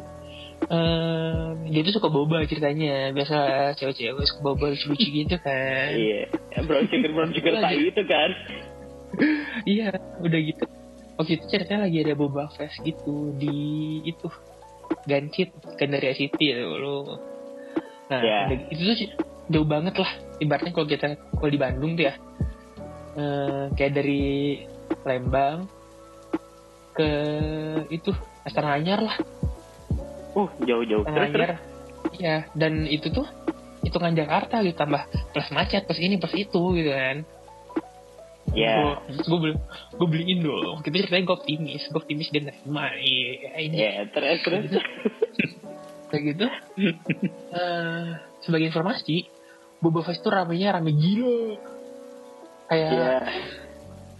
eh 0.60 1.46
dia 1.66 1.80
tuh 1.82 1.94
suka 1.96 2.08
boba 2.08 2.44
ceritanya. 2.44 3.10
Biasa 3.10 3.36
cewek-cewek 3.74 4.24
suka 4.28 4.40
boba 4.44 4.70
lucu-lucu 4.70 5.08
gitu 5.08 5.36
kan. 5.40 5.90
Iya. 5.92 6.28
Brown 6.62 6.86
sugar 6.86 7.10
brown 7.10 7.30
sugar 7.32 7.52
tai 7.58 7.80
itu 7.80 8.02
kan. 8.04 8.30
iya, 9.66 9.90
udah 10.20 10.40
gitu. 10.40 10.64
Waktu 11.16 11.32
itu 11.36 11.44
ceritanya 11.48 11.84
lagi 11.84 11.98
ada 12.00 12.14
boba 12.14 12.48
fest 12.50 12.78
gitu 12.80 13.34
di 13.34 13.56
itu 14.04 14.28
Gancit 15.06 15.54
dari 15.78 16.06
ICT 16.10 16.38
ya 16.40 16.60
lu. 16.60 17.06
Nah, 18.10 18.20
Iya. 18.20 18.38
udah- 18.50 18.68
itu 18.68 18.82
tuh 18.84 18.96
jauh 19.48 19.64
banget 19.64 19.94
lah. 19.96 20.10
Ibaratnya 20.38 20.70
kalau 20.70 20.86
kita 20.86 21.06
kalau 21.30 21.50
di 21.50 21.60
Bandung 21.60 21.94
tuh 21.94 22.04
ya 22.04 22.14
eh, 23.12 23.64
kayak 23.74 23.92
dari 23.92 24.22
Lembang 25.02 25.66
ke 27.00 27.08
itu 27.90 28.12
Astana 28.44 28.76
Anyar 28.76 29.00
lah. 29.00 29.16
Uh, 30.36 30.48
jauh-jauh. 30.60 31.02
Astana 31.02 31.26
Terus. 31.26 31.32
Anyar. 31.32 31.52
Iya, 32.10 32.36
dan 32.52 32.84
itu 32.84 33.08
tuh 33.08 33.24
hitungan 33.80 34.12
Jakarta 34.12 34.60
gitu 34.60 34.76
tambah 34.76 35.00
plus 35.32 35.48
macet 35.50 35.88
plus 35.88 35.96
ini 35.96 36.20
plus 36.20 36.36
itu 36.36 36.60
gitu 36.76 36.92
kan. 36.92 37.24
Ya. 38.50 38.98
gue 39.06 39.38
beli 39.38 39.54
gue 39.94 40.08
beliin 40.10 40.42
dong 40.42 40.82
kita 40.82 41.06
ceritanya 41.06 41.22
gue 41.22 41.36
optimis 41.38 41.86
gue 41.86 41.94
optimis 41.94 42.34
dia 42.34 42.42
nerima 42.42 42.90
iya 42.98 43.62
ini 43.62 43.76
Ya, 43.78 43.92
terus 44.10 44.42
terus. 44.42 44.74
kayak 46.10 46.22
gitu 46.34 46.46
Eh, 47.54 48.06
sebagai 48.42 48.66
informasi 48.66 49.30
Boba 49.78 50.02
Fest 50.02 50.20
tuh 50.20 50.34
ramenya 50.34 50.74
rame 50.74 50.90
gila 50.90 51.62
kayak 52.66 52.90
Iya. 52.90 53.14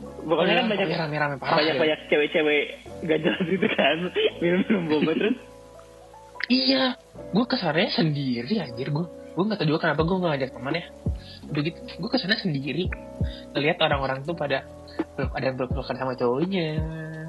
Pokoknya 0.01 0.55
kan 0.61 0.67
banyak 0.69 0.87
rame 0.91 1.17
rame 1.17 1.37
parah 1.37 1.57
banyak 1.61 1.75
ya. 1.75 1.81
banyak 1.81 2.01
cewek-cewek 2.09 2.63
gak 3.03 3.19
jelas 3.21 3.45
itu 3.47 3.67
kan 3.71 3.97
minum-minum 4.39 4.85
boba 4.89 5.13
terus. 5.15 5.37
iya 6.51 6.97
gue 7.31 7.45
kesannya 7.47 7.89
sendiri 7.91 8.59
anjir 8.59 8.91
gue 8.91 9.07
gue 9.07 9.45
nggak 9.47 9.59
tahu 9.59 9.69
juga 9.69 9.81
kenapa 9.87 10.03
gue 10.03 10.17
nggak 10.19 10.31
ngajak 10.35 10.51
teman 10.51 10.75
ya 10.75 10.85
udah 11.47 11.63
gitu 11.63 11.79
gue 11.97 12.11
ke 12.11 12.19
sana 12.19 12.35
sendiri 12.35 12.85
ngeliat 13.53 13.79
orang-orang 13.79 14.19
tuh 14.23 14.35
pada 14.35 14.67
peluk- 15.15 15.31
ada 15.31 15.45
yang 15.47 15.57
peluk-pelukan 15.57 15.97
sama 15.97 16.13
cowoknya 16.15 16.69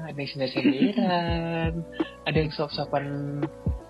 ada 0.02 0.18
yang 0.18 0.26
sender-senderan 0.28 1.72
ada 2.28 2.36
yang 2.36 2.50
sop-sopan 2.50 3.04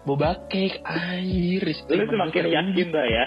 boba 0.04 0.36
cake 0.46 0.84
anjir 0.84 1.64
itu 1.64 1.88
Lu 1.88 2.04
semakin 2.04 2.42
yakin 2.50 2.86
dah 2.90 3.06
ya. 3.06 3.24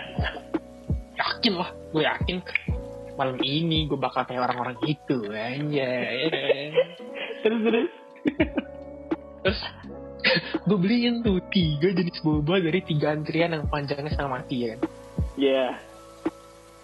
yakin 1.15 1.53
lah 1.55 1.69
gue 1.89 2.03
yakin 2.03 2.37
malam 3.15 3.39
ini 3.39 3.87
gue 3.87 3.95
bakal 3.95 4.23
kayak 4.23 4.43
orang-orang 4.43 4.75
itu 4.83 5.17
anjay 5.31 6.27
Terus 7.41 7.59
terus. 7.61 7.89
terus 9.41 9.59
gue 10.65 10.77
beliin 10.77 11.21
tuh 11.21 11.37
tiga 11.53 11.93
jenis 11.93 12.17
boba 12.19 12.57
dari 12.57 12.81
tiga 12.81 13.13
antrian 13.13 13.53
yang 13.53 13.65
panjangnya 13.67 14.11
sama 14.13 14.41
mati 14.41 14.65
ya 14.65 14.75
kan 14.75 14.81
Ya. 15.35 15.75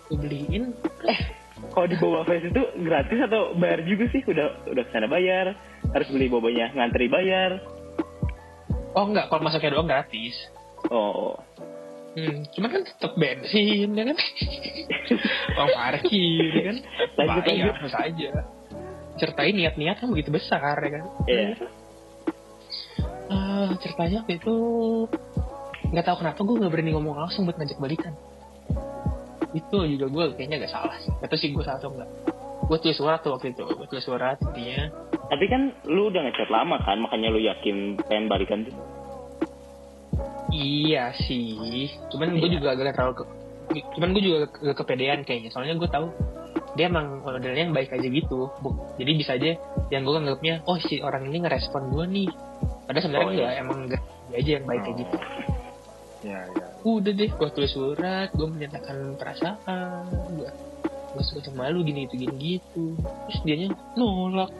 gue 0.08 0.18
beliin 0.20 0.76
Kalau 1.72 1.86
di 1.86 1.96
boba 1.96 2.26
fest 2.26 2.50
itu 2.50 2.64
gratis 2.82 3.20
atau 3.22 3.54
bayar 3.54 3.86
juga 3.86 4.10
sih? 4.10 4.26
Udah 4.26 4.66
udah 4.66 4.82
ke 4.82 4.92
sana 4.92 5.06
bayar. 5.06 5.54
Harus 5.94 6.10
beli 6.10 6.26
bobanya 6.26 6.74
ngantri 6.74 7.06
bayar. 7.06 7.62
oh 8.92 9.06
enggak 9.06 9.30
kalau 9.30 9.46
masuknya 9.46 9.72
doang 9.72 9.86
gratis 9.86 10.36
Oh. 10.90 11.38
Hmm, 12.18 12.38
cuman 12.56 12.70
kan 12.70 12.82
tetap 12.88 13.12
bensin 13.15 13.89
ya 13.94 14.03
kan? 14.08 14.18
Uang 15.58 15.70
parkir 15.75 16.51
ya 16.51 16.63
kan? 16.72 16.77
Lanjut, 17.18 17.44
bayar 17.46 17.65
lanjut. 17.72 17.75
harus 17.80 17.96
aja. 17.96 18.30
Ceritain 19.20 19.56
niat-niat 19.56 19.98
kan 20.00 20.08
begitu 20.10 20.30
besar 20.32 20.75
ya 20.80 20.89
kan? 20.89 21.03
Iya. 21.27 21.48
Ah, 23.32 23.72
ceritanya 23.80 24.24
waktu 24.24 24.39
itu 24.39 24.56
nggak 25.91 26.06
tahu 26.08 26.18
kenapa 26.24 26.39
gue 26.44 26.56
nggak 26.60 26.72
berani 26.72 26.91
ngomong 26.96 27.15
langsung 27.20 27.44
buat 27.48 27.60
ngajak 27.60 27.80
balikan. 27.80 28.13
Itu 29.51 29.84
juga 29.88 30.06
gue 30.08 30.24
kayaknya 30.39 30.63
agak 30.63 30.72
salah 30.72 30.98
sih. 31.03 31.12
Atau 31.20 31.36
sih 31.36 31.51
gue 31.51 31.63
salah 31.63 31.80
atau 31.80 31.91
enggak 31.91 32.12
gue 32.72 32.77
tulis 32.80 32.96
surat 32.96 33.20
tuh 33.20 33.36
waktu 33.36 33.51
itu 33.51 33.68
gue 33.68 33.88
tulis 33.91 34.06
surat 34.08 34.39
intinya. 34.39 34.88
Tapi 35.27 35.46
kan 35.51 35.75
lu 35.91 36.08
udah 36.08 36.24
ngechat 36.24 36.48
lama 36.48 36.80
kan, 36.84 37.03
makanya 37.03 37.27
lu 37.32 37.39
yakin 37.44 38.00
pengen 38.08 38.32
balikan 38.32 38.63
tuh. 38.63 38.75
Iya 40.51 41.15
sih. 41.17 41.58
Cuman 42.08 42.36
gue 42.36 42.46
Iya. 42.46 42.55
juga 42.60 42.67
agak 42.72 42.93
terlalu 42.93 43.13
ke, 43.15 43.24
cuman 43.96 44.10
gue 44.12 44.22
juga 44.22 44.38
agak 44.62 44.75
kepedean 44.77 45.20
kayaknya. 45.24 45.50
Soalnya 45.50 45.75
gue 45.75 45.89
tahu 45.89 46.08
dia 46.72 46.88
emang 46.88 47.20
modelnya 47.20 47.67
yang 47.67 47.74
baik 47.74 47.91
aja 47.91 48.08
gitu. 48.08 48.48
Bu- 48.60 48.79
jadi 48.96 49.12
bisa 49.13 49.31
aja 49.36 49.55
yang 49.89 50.03
gue 50.03 50.13
anggapnya 50.13 50.63
oh 50.63 50.77
si 50.77 51.00
orang 51.00 51.27
ini 51.27 51.41
ngerespon 51.41 51.89
gue 51.89 52.05
nih. 52.05 52.29
Padahal 52.86 53.03
sebenarnya 53.03 53.25
Oh, 53.25 53.31
iya. 53.31 53.39
enggak 53.41 53.53
emang 53.60 53.77
enggak 53.88 54.01
dia 54.27 54.38
aja 54.38 54.51
yang 54.51 54.65
baik 54.65 54.81
kayak 54.81 54.98
gitu. 55.00 55.15
Ya, 56.22 56.39
ya. 56.46 56.65
udah 56.86 57.12
deh 57.12 57.29
gue 57.29 57.50
tulis 57.50 57.72
surat 57.74 58.29
gue 58.29 58.46
menyatakan 58.46 59.17
perasaan 59.17 60.05
gue 60.38 60.50
gue 61.12 61.24
suka 61.25 61.41
sama 61.43 61.67
lu 61.67 61.81
gini 61.81 62.05
gitu 62.05 62.15
gini 62.22 62.36
gitu. 62.55 62.93
Terus 63.27 63.39
dianya 63.41 63.67
nolak. 63.96 64.51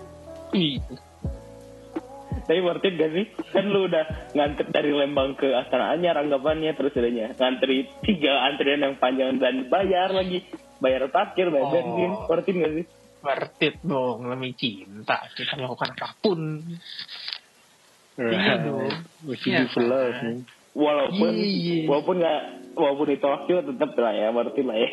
Gitu 0.52 0.96
Tapi 2.42 2.60
worth 2.60 2.84
it 2.84 2.96
gak 2.96 3.12
sih? 3.12 3.26
Kan 3.50 3.70
lu 3.70 3.86
udah 3.86 4.34
ngantri 4.34 4.66
dari 4.70 4.92
Lembang 4.92 5.36
ke 5.36 5.52
Astana 5.52 5.92
Anyar 5.92 6.18
anggapannya 6.18 6.74
terus 6.74 6.94
adanya 6.94 7.32
ngantri 7.36 7.86
tiga 8.02 8.46
antrian 8.46 8.82
yang 8.82 8.96
panjang 8.98 9.38
dan 9.38 9.68
bayar 9.68 10.12
lagi. 10.12 10.44
Bayar 10.78 11.06
parkir, 11.08 11.48
bayar 11.48 11.66
Oh. 11.66 11.72
bensin. 11.72 12.12
Worth 12.26 12.48
it 12.48 12.56
gak 12.58 12.74
sih? 12.76 12.86
worth 13.22 13.62
it 13.62 13.78
dong 13.86 14.26
namanya 14.26 14.58
cinta 14.58 15.22
kita 15.38 15.54
melakukan 15.54 15.94
apa 15.94 16.18
pun 16.18 16.58
Iya 18.18 18.54
dong. 18.66 18.90
Iya 19.30 19.62
do 19.62 19.70
for 19.72 19.84
love 19.86 20.18
nih. 20.22 20.42
Walaupun 20.74 21.30
Iya, 21.30 21.46
iya. 21.46 21.78
walaupun 21.86 22.16
nggak 22.18 22.40
walaupun 22.74 23.08
ditolak 23.10 23.42
juga 23.46 23.62
tetap 23.70 23.94
lah 23.94 24.14
ya 24.14 24.28
worth 24.32 24.58
it 24.58 24.66
lah 24.66 24.74
ya. 24.74 24.90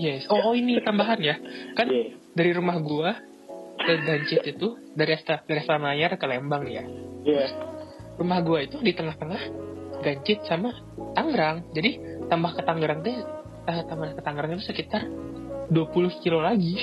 yes 0.00 0.24
oh, 0.28 0.40
oh 0.40 0.54
ini 0.54 0.80
tambahan 0.80 1.20
ya 1.20 1.36
kan 1.74 1.84
Iya. 1.84 2.16
dari 2.32 2.50
rumah 2.52 2.80
gua 2.80 3.12
ke 3.86 3.92
Gancit 4.02 4.42
itu 4.44 4.66
dari 4.92 5.10
Asta 5.14 5.40
dari 5.42 5.58
Astana 5.62 5.94
Anyar 5.94 6.14
ke 6.14 6.26
Lembang 6.26 6.66
ya 6.66 6.82
Iya. 7.22 7.46
rumah 8.16 8.38
gua 8.40 8.60
itu 8.60 8.76
di 8.78 8.90
tengah-tengah 8.90 9.40
Gancit 10.02 10.42
sama 10.44 10.74
Tangerang 11.14 11.70
jadi 11.70 12.20
tambah 12.26 12.52
ke 12.52 12.62
Tangerang 12.62 13.00
teh 13.00 13.16
eh, 13.64 13.80
tambah 13.86 14.12
ke 14.12 14.20
Tangerang 14.20 14.50
itu 14.52 14.64
sekitar 14.64 15.02
20 15.70 16.20
kilo 16.20 16.38
lagi 16.38 16.76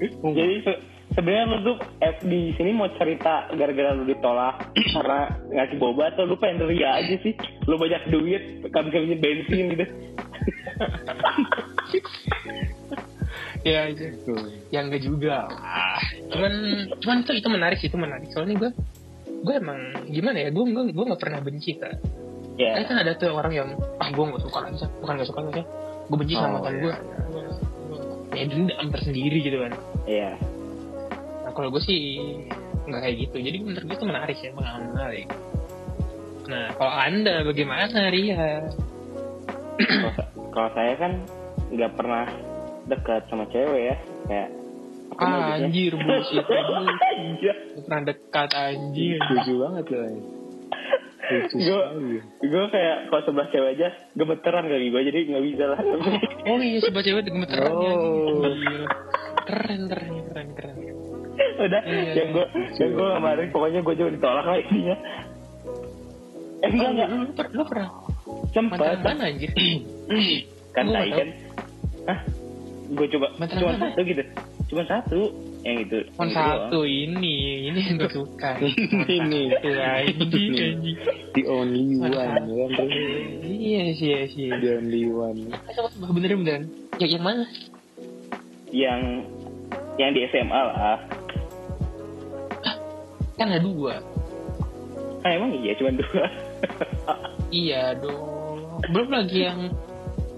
Jadi 0.00 0.64
se- 0.64 0.80
sebenarnya 1.12 1.44
lu 1.44 1.56
tuh 1.60 1.76
eh, 2.00 2.16
di 2.24 2.56
sini 2.56 2.72
mau 2.72 2.88
cerita 2.96 3.52
gara-gara 3.52 3.92
lu 3.92 4.08
ditolak 4.08 4.72
karena 4.72 5.28
ngasih 5.52 5.76
boba 5.76 6.08
atau 6.08 6.24
lu 6.24 6.40
pengen 6.40 6.64
ria 6.64 6.96
aja 6.96 7.20
sih? 7.20 7.36
Lu 7.68 7.76
banyak 7.76 8.08
duit, 8.08 8.64
kan 8.72 8.88
bisa 8.88 9.20
bensin 9.20 9.76
gitu. 9.76 9.84
ya 13.60 13.80
itu 13.92 14.32
yang 14.72 14.88
enggak 14.88 15.02
juga 15.04 15.46
lah 15.50 16.00
cuman 16.32 16.52
cuman 16.96 17.16
itu 17.22 17.32
itu 17.36 17.48
menarik 17.48 17.78
sih 17.78 17.88
itu 17.92 17.98
menarik 18.00 18.28
soalnya 18.32 18.56
gue 18.56 18.70
gue 19.40 19.54
emang 19.56 19.80
gimana 20.08 20.36
ya 20.36 20.48
gue 20.48 20.64
gue 20.64 20.82
gue 20.92 21.04
nggak 21.08 21.20
pernah 21.20 21.40
benci 21.40 21.76
kan 21.76 21.96
Ya. 22.60 22.76
kan 22.84 23.00
ada 23.00 23.16
tuh 23.16 23.32
orang 23.32 23.56
yang 23.56 23.68
ah 23.96 24.08
gue 24.12 24.20
nggak 24.20 24.42
suka 24.44 24.68
aja 24.68 24.84
bukan 25.00 25.12
nggak 25.16 25.28
suka 25.32 25.40
aja 25.48 25.62
gue 26.12 26.16
benci 26.20 26.34
sama 26.36 26.44
Oh, 26.44 26.52
mantan 26.60 26.72
iya, 26.76 26.80
gue 26.84 26.94
ya 28.36 28.44
dendam 28.52 28.86
tersendiri 28.92 29.38
gitu 29.40 29.58
kan 29.64 29.72
Iya. 30.04 30.30
Nah 31.40 31.50
kalau 31.56 31.72
gue 31.72 31.80
sih 31.80 32.00
nggak 32.84 33.00
kayak 33.00 33.16
gitu. 33.16 33.36
Jadi 33.40 33.56
menurut 33.64 33.84
gue 33.86 33.96
itu 33.96 34.06
menarik 34.06 34.36
ya, 34.38 34.50
pengalaman 34.52 34.86
menarik. 34.92 35.26
Nah 36.48 36.66
kalau 36.76 36.94
anda 36.94 37.34
bagaimana 37.46 37.98
Ria? 38.10 38.66
Kalau 40.50 40.68
saya 40.74 40.94
kan 40.98 41.12
nggak 41.70 41.92
pernah 41.96 42.26
dekat 42.86 43.26
sama 43.26 43.44
cewek 43.46 43.82
ya, 43.84 43.96
kayak 44.26 44.48
Ah, 45.12 45.58
anjir 45.58 45.92
bullshit. 45.92 46.40
Iya. 46.40 47.52
Lu 47.76 47.80
pernah 47.82 48.02
dekat 48.06 48.50
anjir. 48.52 49.18
Lucu 49.20 49.52
banget 49.58 49.84
loh. 49.90 50.00
ya. 50.00 50.20
Gue 51.52 51.82
gue 52.40 52.64
kayak 52.70 52.96
kalau 53.06 53.22
sebelah 53.22 53.48
cewek 53.50 53.70
aja 53.74 53.88
gemeteran 54.14 54.64
kali 54.64 54.86
gue 54.88 55.00
jadi 55.04 55.18
nggak 55.28 55.44
bisa 55.44 55.64
lah. 55.66 55.78
Oh 56.46 56.58
iya 56.58 56.78
sebuah 56.80 57.02
cewek 57.02 57.22
gemeteran 57.26 57.68
ya. 57.70 57.92
Oh. 57.92 58.42
Anjir. 58.42 58.82
Keren 59.44 59.80
keren 59.86 60.14
keren 60.24 60.48
keren. 60.54 60.76
Udah, 61.60 61.82
Iya, 61.84 62.12
yang 62.14 62.28
gue 62.32 62.46
yang 62.78 62.90
gue 62.94 63.08
kemarin 63.12 63.46
pokoknya 63.50 63.80
gue 63.82 63.94
juga 63.94 64.10
ditolak 64.12 64.44
lah 64.46 64.56
intinya. 64.56 64.96
Eh 66.60 66.68
enggak 66.68 66.86
Oh, 66.86 66.92
enggak 66.92 67.08
lu, 67.08 67.16
lu, 67.18 67.32
per- 67.32 67.52
lu 67.52 67.62
pernah 67.64 67.88
sempet 68.50 68.78
mantan 68.78 69.04
mana 69.04 69.24
anjir? 69.26 69.50
kan 70.70 70.84
tai 70.86 70.88
nggak 70.88 71.08
kan. 71.12 71.28
Hah? 72.06 72.18
Gue 72.90 73.06
coba 73.06 73.26
Mantan 73.38 73.56
cuma 73.62 73.70
mana? 73.78 73.82
satu 73.86 74.00
gitu. 74.02 74.22
Cuma 74.66 74.82
satu 74.86 75.20
yang 75.62 75.76
itu. 75.78 75.98
Cuma 76.10 76.26
yang 76.26 76.34
itu 76.34 76.34
doang. 76.34 76.66
satu 76.66 76.80
ini, 76.82 77.36
ini 77.70 77.80
yang 77.86 77.96
gue 78.02 78.10
suka. 78.10 78.50
Ini. 79.18 79.42
Anjing. 79.62 80.98
The 81.38 81.42
only 81.46 82.02
one 82.02 82.10
ya 82.10 82.66
kan. 82.74 82.86
Iya 83.46 83.82
sih, 83.94 84.08
iya 84.10 84.22
sih. 84.26 84.46
The 84.50 84.70
only 84.82 85.06
one. 85.06 85.54
Coba 85.70 86.10
beneran 86.10 86.42
beneran. 86.42 86.62
Yang 86.98 87.10
yang 87.14 87.24
mana? 87.24 87.44
Yang 88.74 89.00
yang 89.98 90.10
di 90.10 90.20
SMA 90.30 90.60
lah. 90.66 90.98
Kan 93.38 93.54
ada 93.54 93.62
dua. 93.62 94.02
Ah 95.22 95.30
emang 95.30 95.54
iya 95.62 95.78
cuma 95.78 95.94
dua. 95.94 96.24
Iya 97.50 97.94
dong. 98.02 98.82
Belum 98.90 99.08
lagi 99.14 99.46
yang 99.46 99.60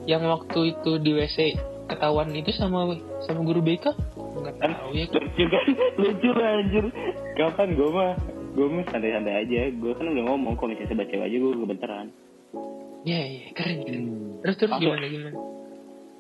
yang 0.04 0.22
waktu 0.26 0.74
itu 0.74 0.98
di 0.98 1.10
WC 1.14 1.38
ketahuan 1.84 2.30
itu 2.32 2.50
sama 2.52 2.94
sama 3.22 3.40
guru 3.42 3.60
BK? 3.60 3.90
Enggak 4.14 4.54
Kan 4.58 4.70
tahu 4.74 4.90
ya. 4.92 5.06
lucu 5.06 5.44
kan 5.46 5.64
lucu 5.96 6.30
lah 6.30 6.48
anjir. 6.58 6.84
Kapan 7.34 7.68
gue 7.72 7.88
mah 7.88 8.12
gue 8.52 8.66
mah 8.68 8.84
santai-santai 8.86 9.34
aja. 9.42 9.60
Gue 9.72 9.92
kan 9.92 10.06
udah 10.06 10.24
ngomong 10.24 10.54
kalau 10.54 10.70
misalnya 10.70 11.04
cewek 11.04 11.26
aja 11.26 11.36
gue 11.36 11.52
gemeteran. 11.56 12.06
Iya, 13.02 13.20
iya, 13.24 13.44
keren 13.52 13.78
keren. 13.82 14.02
Hmm. 14.02 14.30
Terus 14.40 14.56
terus 14.56 14.70
Apa? 14.70 14.78
gimana 14.78 15.06
gimana? 15.06 15.38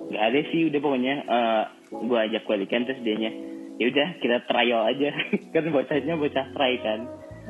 Gak 0.02 0.24
ada 0.24 0.40
sih 0.48 0.60
udah 0.66 0.80
pokoknya 0.80 1.14
eh 1.22 1.62
gue 1.92 2.18
ajak 2.20 2.42
balikan 2.44 2.82
terus 2.82 3.00
dianya 3.00 3.30
ya 3.74 3.88
udah 3.88 4.08
kita 4.18 4.36
trial 4.44 4.82
aja 4.84 5.08
kan 5.54 5.64
bocahnya 5.66 6.14
bocah 6.14 6.46
try 6.52 6.74
kan 6.78 7.00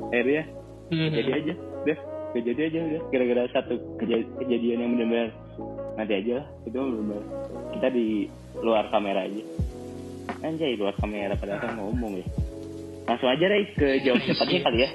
akhirnya 0.08 0.44
Hmm. 0.88 1.08
jadi 1.08 1.30
aja 1.32 1.52
udah 1.56 1.96
gak 2.30 2.42
jadi 2.44 2.60
aja 2.68 2.78
udah 2.84 3.00
gara-gara 3.08 3.42
satu 3.50 3.74
keja- 3.96 4.28
kejadian 4.36 4.78
yang 4.78 4.90
benar-benar 4.92 5.28
nanti 5.94 6.12
aja 6.16 6.32
lah 6.40 6.46
itu 6.64 6.76
benar-benar 6.78 7.24
kita 7.76 7.88
di 7.92 8.06
luar 8.62 8.84
kamera 8.88 9.28
aja 9.28 9.42
anjay 10.42 10.74
luar 10.74 10.94
kamera 10.96 11.34
padahal 11.36 11.60
kan 11.60 11.72
ngomong 11.76 12.20
ya 12.20 12.26
langsung 13.04 13.28
aja 13.28 13.44
deh 13.44 13.66
ke 13.76 13.88
jawab 14.02 14.20
cepatnya 14.28 14.60
kali 14.64 14.80
ya 14.86 14.90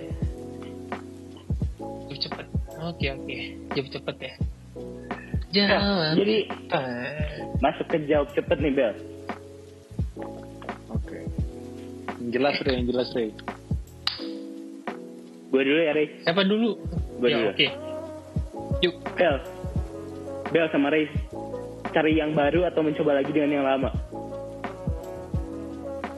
Jawab 2.07 2.23
cepet. 2.23 2.45
Oke 2.81 3.05
oke. 3.13 3.37
Jawab 3.75 3.87
cepet 3.93 4.15
ya. 4.17 4.33
Nah, 4.33 5.69
Jawab. 5.69 6.13
jadi 6.17 6.37
cepet. 6.49 6.81
masuk 7.61 7.85
ke 7.87 7.97
jawab 8.09 8.27
cepet 8.33 8.57
nih 8.57 8.73
Bel 8.73 8.93
Oke. 10.89 11.19
Yang 12.17 12.29
jelas 12.33 12.55
Rey, 12.65 12.73
yang 12.73 12.87
jelas 12.89 13.09
Rey. 13.13 13.29
gue 15.47 15.61
dulu 15.63 15.79
ya 15.79 15.93
Rey 15.93 16.07
Siapa 16.25 16.41
dulu? 16.43 16.69
Gua 17.21 17.27
ya, 17.29 17.37
dulu. 17.37 17.47
Oke. 17.53 17.67
Yuk. 18.81 18.95
Bel 19.13 19.35
Bel 20.47 20.67
sama 20.71 20.87
Rey 20.89 21.07
cari 21.91 22.15
yang 22.15 22.31
baru 22.31 22.65
atau 22.65 22.81
mencoba 22.81 23.19
lagi 23.19 23.31
dengan 23.31 23.51
yang 23.53 23.65
lama 23.65 23.89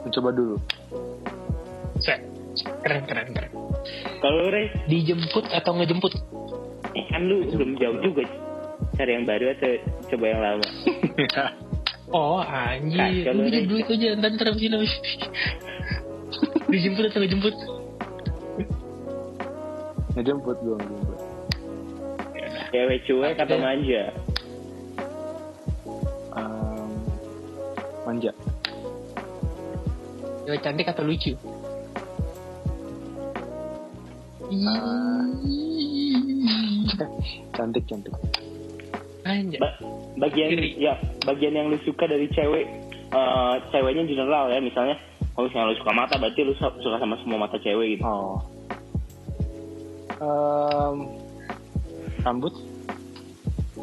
Mencoba 0.00 0.30
dulu. 0.32 0.56
Set. 2.00 2.20
Keren 2.82 3.04
keren 3.06 3.28
keren. 3.30 3.52
kalau 4.20 4.48
Rey 4.48 4.66
Dijemput 4.86 5.44
atau 5.48 5.72
ngejemput? 5.76 6.12
eh, 6.90 7.04
kan 7.06 7.22
lu 7.22 7.46
belum 7.46 7.78
jauh 7.78 7.98
juga 8.02 8.24
cari 8.96 9.10
yang 9.14 9.24
baru 9.24 9.54
atau 9.54 9.72
coba 10.10 10.24
yang 10.26 10.40
lama 10.42 10.66
Oh 12.10 12.42
anjir. 12.42 13.22
Kacau 13.22 13.38
Lu 13.38 13.46
itu 13.78 13.92
aja. 13.94 14.18
Ntar 14.18 14.34
ntar 14.34 14.50
abis 14.50 14.66
ini. 14.66 14.82
Dijemput 16.66 17.06
atau 17.06 17.22
ngejemput? 17.22 17.54
Ngejemput 20.18 20.56
gue, 20.58 20.74
ngejemput. 20.74 21.18
Cewek 22.70 23.02
cuek 23.04 23.36
atau 23.36 23.56
manja 23.58 24.04
Um, 26.30 26.90
manja. 28.06 28.30
Cewek 30.46 30.62
cantik 30.62 30.86
atau 30.86 31.02
lucu? 31.02 31.34
Cantik, 37.54 37.84
cantik. 37.86 38.12
Anjir. 39.20 39.60
Ba- 39.60 39.78
bagian 40.16 40.48
Kiri. 40.50 40.80
ya 40.80 40.96
bagian 41.22 41.52
yang 41.52 41.68
lu 41.68 41.76
suka 41.84 42.08
dari 42.08 42.26
cewek 42.32 42.64
eh, 43.10 43.54
ceweknya 43.70 44.04
general 44.04 44.48
ya 44.48 44.58
misalnya 44.58 44.96
kalau 45.36 45.46
misalnya 45.46 45.70
lu 45.70 45.78
suka 45.78 45.92
mata 45.92 46.14
berarti 46.16 46.40
lu 46.40 46.52
su- 46.56 46.78
suka 46.80 46.96
sama 46.98 47.20
semua 47.20 47.46
mata 47.46 47.60
cewek 47.60 47.96
gitu 47.96 48.04
Oh. 48.04 48.40
Um, 50.20 50.96
rambut? 52.20 52.54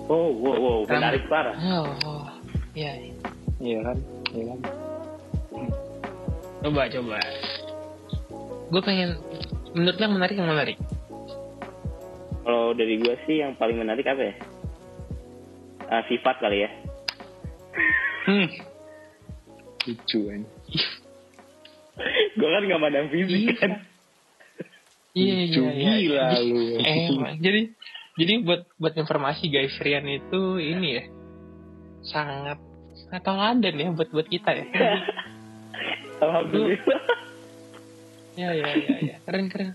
oh 0.08 0.30
wow 0.34 0.56
wow 0.56 0.78
menarik 0.86 1.24
parah 1.26 1.56
Oh, 1.58 1.88
oh. 2.06 2.26
Iya. 2.72 2.92
iya. 2.96 3.14
Iya 3.58 3.80
kan? 3.84 3.98
Iya 4.30 4.44
kan? 4.48 4.60
Coba 6.60 6.82
coba. 6.88 7.18
Gue 8.68 8.82
pengen 8.82 9.10
menurut 9.74 9.96
lo 9.96 10.04
yang 10.04 10.16
menarik 10.16 10.36
yang 10.36 10.48
menarik. 10.48 10.78
kalau 12.42 12.72
dari 12.72 12.96
gua 12.98 13.12
sih 13.24 13.42
yang 13.42 13.54
paling 13.54 13.76
menarik 13.76 14.04
apa 14.04 14.24
ya 14.24 14.36
Ah, 15.86 16.00
sifat 16.06 16.36
kali 16.38 16.64
ya 16.64 16.70
Hmm. 18.24 18.48
Lucu 19.84 20.20
kan? 20.26 20.42
gua 22.34 22.50
kan 22.50 22.62
nggak 22.64 22.80
mandang 22.80 23.08
fisik 23.10 23.36
Iya. 23.42 23.56
kan 23.58 23.72
Iya 25.12 25.36
iya 25.44 25.72
iya. 25.74 25.92
gila 25.98 26.26
lu. 26.42 26.60
Emang 26.80 27.36
jadi 27.42 27.62
jadi 28.18 28.42
buat 28.42 28.66
buat 28.76 28.94
informasi 28.94 29.48
guys 29.48 29.78
Rian 29.78 30.10
itu 30.10 30.58
ini 30.58 30.98
ya 30.98 31.04
sangat 32.04 32.58
sangat 33.08 33.22
teladan 33.24 33.76
ya 33.78 33.88
buat 33.94 34.10
buat 34.10 34.28
kita 34.28 34.50
ya. 34.52 34.66
alhamdulillah 36.18 37.02
ya 38.34 38.50
ya 38.54 38.68
ya 38.74 38.96
ya 39.02 39.16
keren 39.26 39.48
keren. 39.50 39.74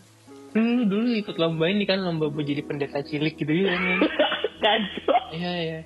Lu 0.52 0.84
dulu 0.84 1.16
ikut 1.16 1.40
lomba 1.40 1.64
ini 1.66 1.88
kan 1.88 2.04
lomba 2.04 2.28
buat 2.28 2.44
jadi 2.44 2.60
pendeta 2.62 3.00
cilik 3.00 3.38
gitu 3.38 3.50
ya 3.50 3.72
kacau 4.60 5.16
Iya 5.32 5.52
iya. 5.56 5.80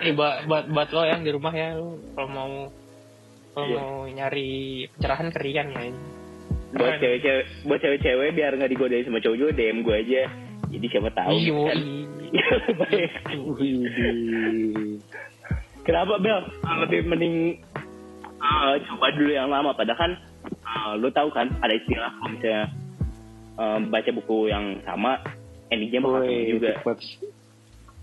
Eh 0.00 0.12
buat 0.16 0.48
buat 0.48 0.64
buat 0.72 0.88
lo 0.90 1.02
yang 1.04 1.22
di 1.22 1.30
rumah 1.30 1.52
ya 1.52 1.76
lu 1.76 2.00
kalau 2.16 2.28
mau 2.30 2.52
kalau 3.52 3.66
Iya. 3.66 3.76
mau 3.76 3.92
nyari 4.06 4.50
pencerahan 4.96 5.28
ke 5.28 5.38
Rian 5.42 5.68
ya. 5.74 5.90
Buat 6.70 7.02
cewek-cewek 7.02 7.44
buat 7.66 7.78
cewek-cewek 7.82 8.28
biar 8.34 8.52
nggak 8.54 8.70
digodain 8.70 9.04
sama 9.06 9.18
cowok 9.18 9.38
juga 9.38 9.52
DM 9.58 9.82
gua 9.82 9.96
aja 9.98 10.22
jadi 10.70 10.86
siapa 10.86 11.10
tahu 11.10 11.34
Iya, 11.34 11.54
kan. 11.66 11.78
Baik. 12.78 13.10
Widih. 13.58 15.02
Kenapa 15.82 16.14
Bel? 16.22 16.38
Lebih 16.86 17.00
mending 17.10 17.36
uh, 18.38 18.78
coba 18.86 19.10
dulu 19.18 19.34
yang 19.34 19.50
lama. 19.50 19.74
Padahal 19.74 19.98
kan 19.98 20.12
uh, 20.62 20.94
lu 20.94 21.10
tahu 21.10 21.26
kan 21.34 21.50
ada 21.58 21.74
istilah 21.74 22.14
kalau 22.22 22.30
misalnya 22.30 22.64
uh, 23.58 23.78
baca 23.82 24.10
buku 24.14 24.46
yang 24.46 24.78
sama, 24.86 25.18
endingnya 25.74 25.98
bakal 26.06 26.22
sama 26.22 26.46
juga. 26.46 26.70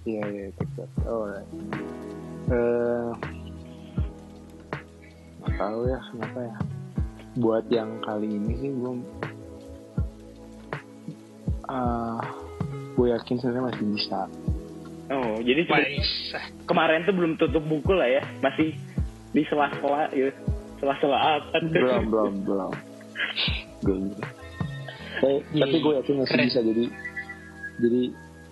Iya, 0.07 0.23
iya, 0.27 0.47
cepat. 0.55 0.89
Alright. 1.03 1.47
Eh, 2.47 3.09
nggak 5.39 5.53
tahu 5.55 5.79
ya, 5.87 5.99
kenapa 6.11 6.39
ya. 6.43 6.55
Buat 7.37 7.69
yang 7.69 8.01
kali 8.01 8.27
ini 8.33 8.53
sih 8.57 8.69
gue, 8.73 8.93
ah, 11.69 12.17
gue 12.97 13.07
yakin 13.13 13.35
sebenarnya 13.37 13.63
masih 13.69 13.85
bisa. 13.93 14.19
Oh, 15.07 15.39
jadi 15.39 15.63
kemarin 16.67 17.07
tuh 17.07 17.15
belum 17.15 17.39
tutup 17.39 17.63
buku 17.63 17.93
lah 17.95 18.09
ya, 18.09 18.23
masih 18.43 18.75
di 19.31 19.45
sela-sela 19.47 20.09
ya. 20.11 20.33
Sela-sela 20.81 21.17
apa 21.41 21.57
belum, 21.63 22.03
belum, 22.09 22.33
belum. 22.43 22.71
belum. 23.85 24.01
Tapi, 25.17 25.37
Iya, 25.53 25.65
tapi 25.65 25.77
gue 25.81 25.93
yakin 26.01 26.13
masih 26.21 26.33
keren. 26.33 26.45
bisa. 26.49 26.61
Jadi, 26.61 26.85
jadi 27.81 28.01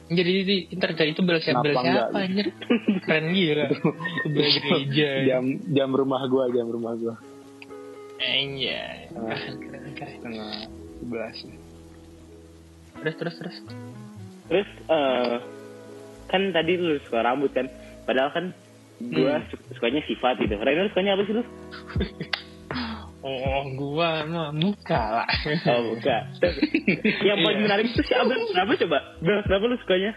Jadi 0.06 0.32
di 0.46 0.58
ntar 0.78 0.94
itu 0.94 1.22
bel 1.26 1.42
siapa 1.42 1.66
bel 1.66 1.74
siapa 1.82 2.18
anjir? 2.22 2.54
Keren 3.10 3.26
gila. 3.34 3.66
Itu 4.22 4.28
bel 4.30 4.50
gereja. 4.54 5.10
jam 5.26 5.44
jam 5.74 5.90
rumah 5.90 6.22
gua 6.30 6.46
jam 6.54 6.70
rumah 6.70 6.94
gua 6.94 7.18
Anjay. 8.18 9.12
Ah. 9.12 9.36
Keren 9.36 9.56
keren 9.60 9.82
keren. 9.92 10.12
setengah 10.14 10.52
sebelas 10.98 11.36
Terus 12.96 13.16
terus 13.18 13.36
terus. 13.38 13.58
Terus 14.48 14.70
eh, 14.88 15.36
kan 16.26 16.42
tadi 16.50 16.74
lu 16.76 16.96
suka 17.04 17.20
rambut 17.22 17.52
kan. 17.52 17.68
Padahal 18.04 18.32
kan 18.32 18.46
gua 19.02 19.38
Hmm. 19.38 19.48
su- 19.50 19.64
sukanya 19.74 20.00
sifat 20.06 20.40
gitu. 20.40 20.56
Rainer 20.56 20.88
sukanya 20.90 21.14
apa 21.14 21.24
sih 21.24 21.36
lu? 21.36 21.44
Oh, 23.20 23.62
gua 23.74 24.22
mah 24.24 24.54
muka 24.54 25.02
lah. 25.22 25.28
Oh 25.68 25.92
bukan. 25.92 26.22
yang 27.26 27.40
paling 27.42 27.58
Iya. 27.58 27.66
menarik 27.66 27.86
itu 27.90 28.02
siapa? 28.06 28.30
Kenapa 28.30 28.72
coba? 28.78 28.98
Bel, 29.20 29.40
kenapa 29.44 29.64
lu 29.66 29.78
sukanya 29.82 30.12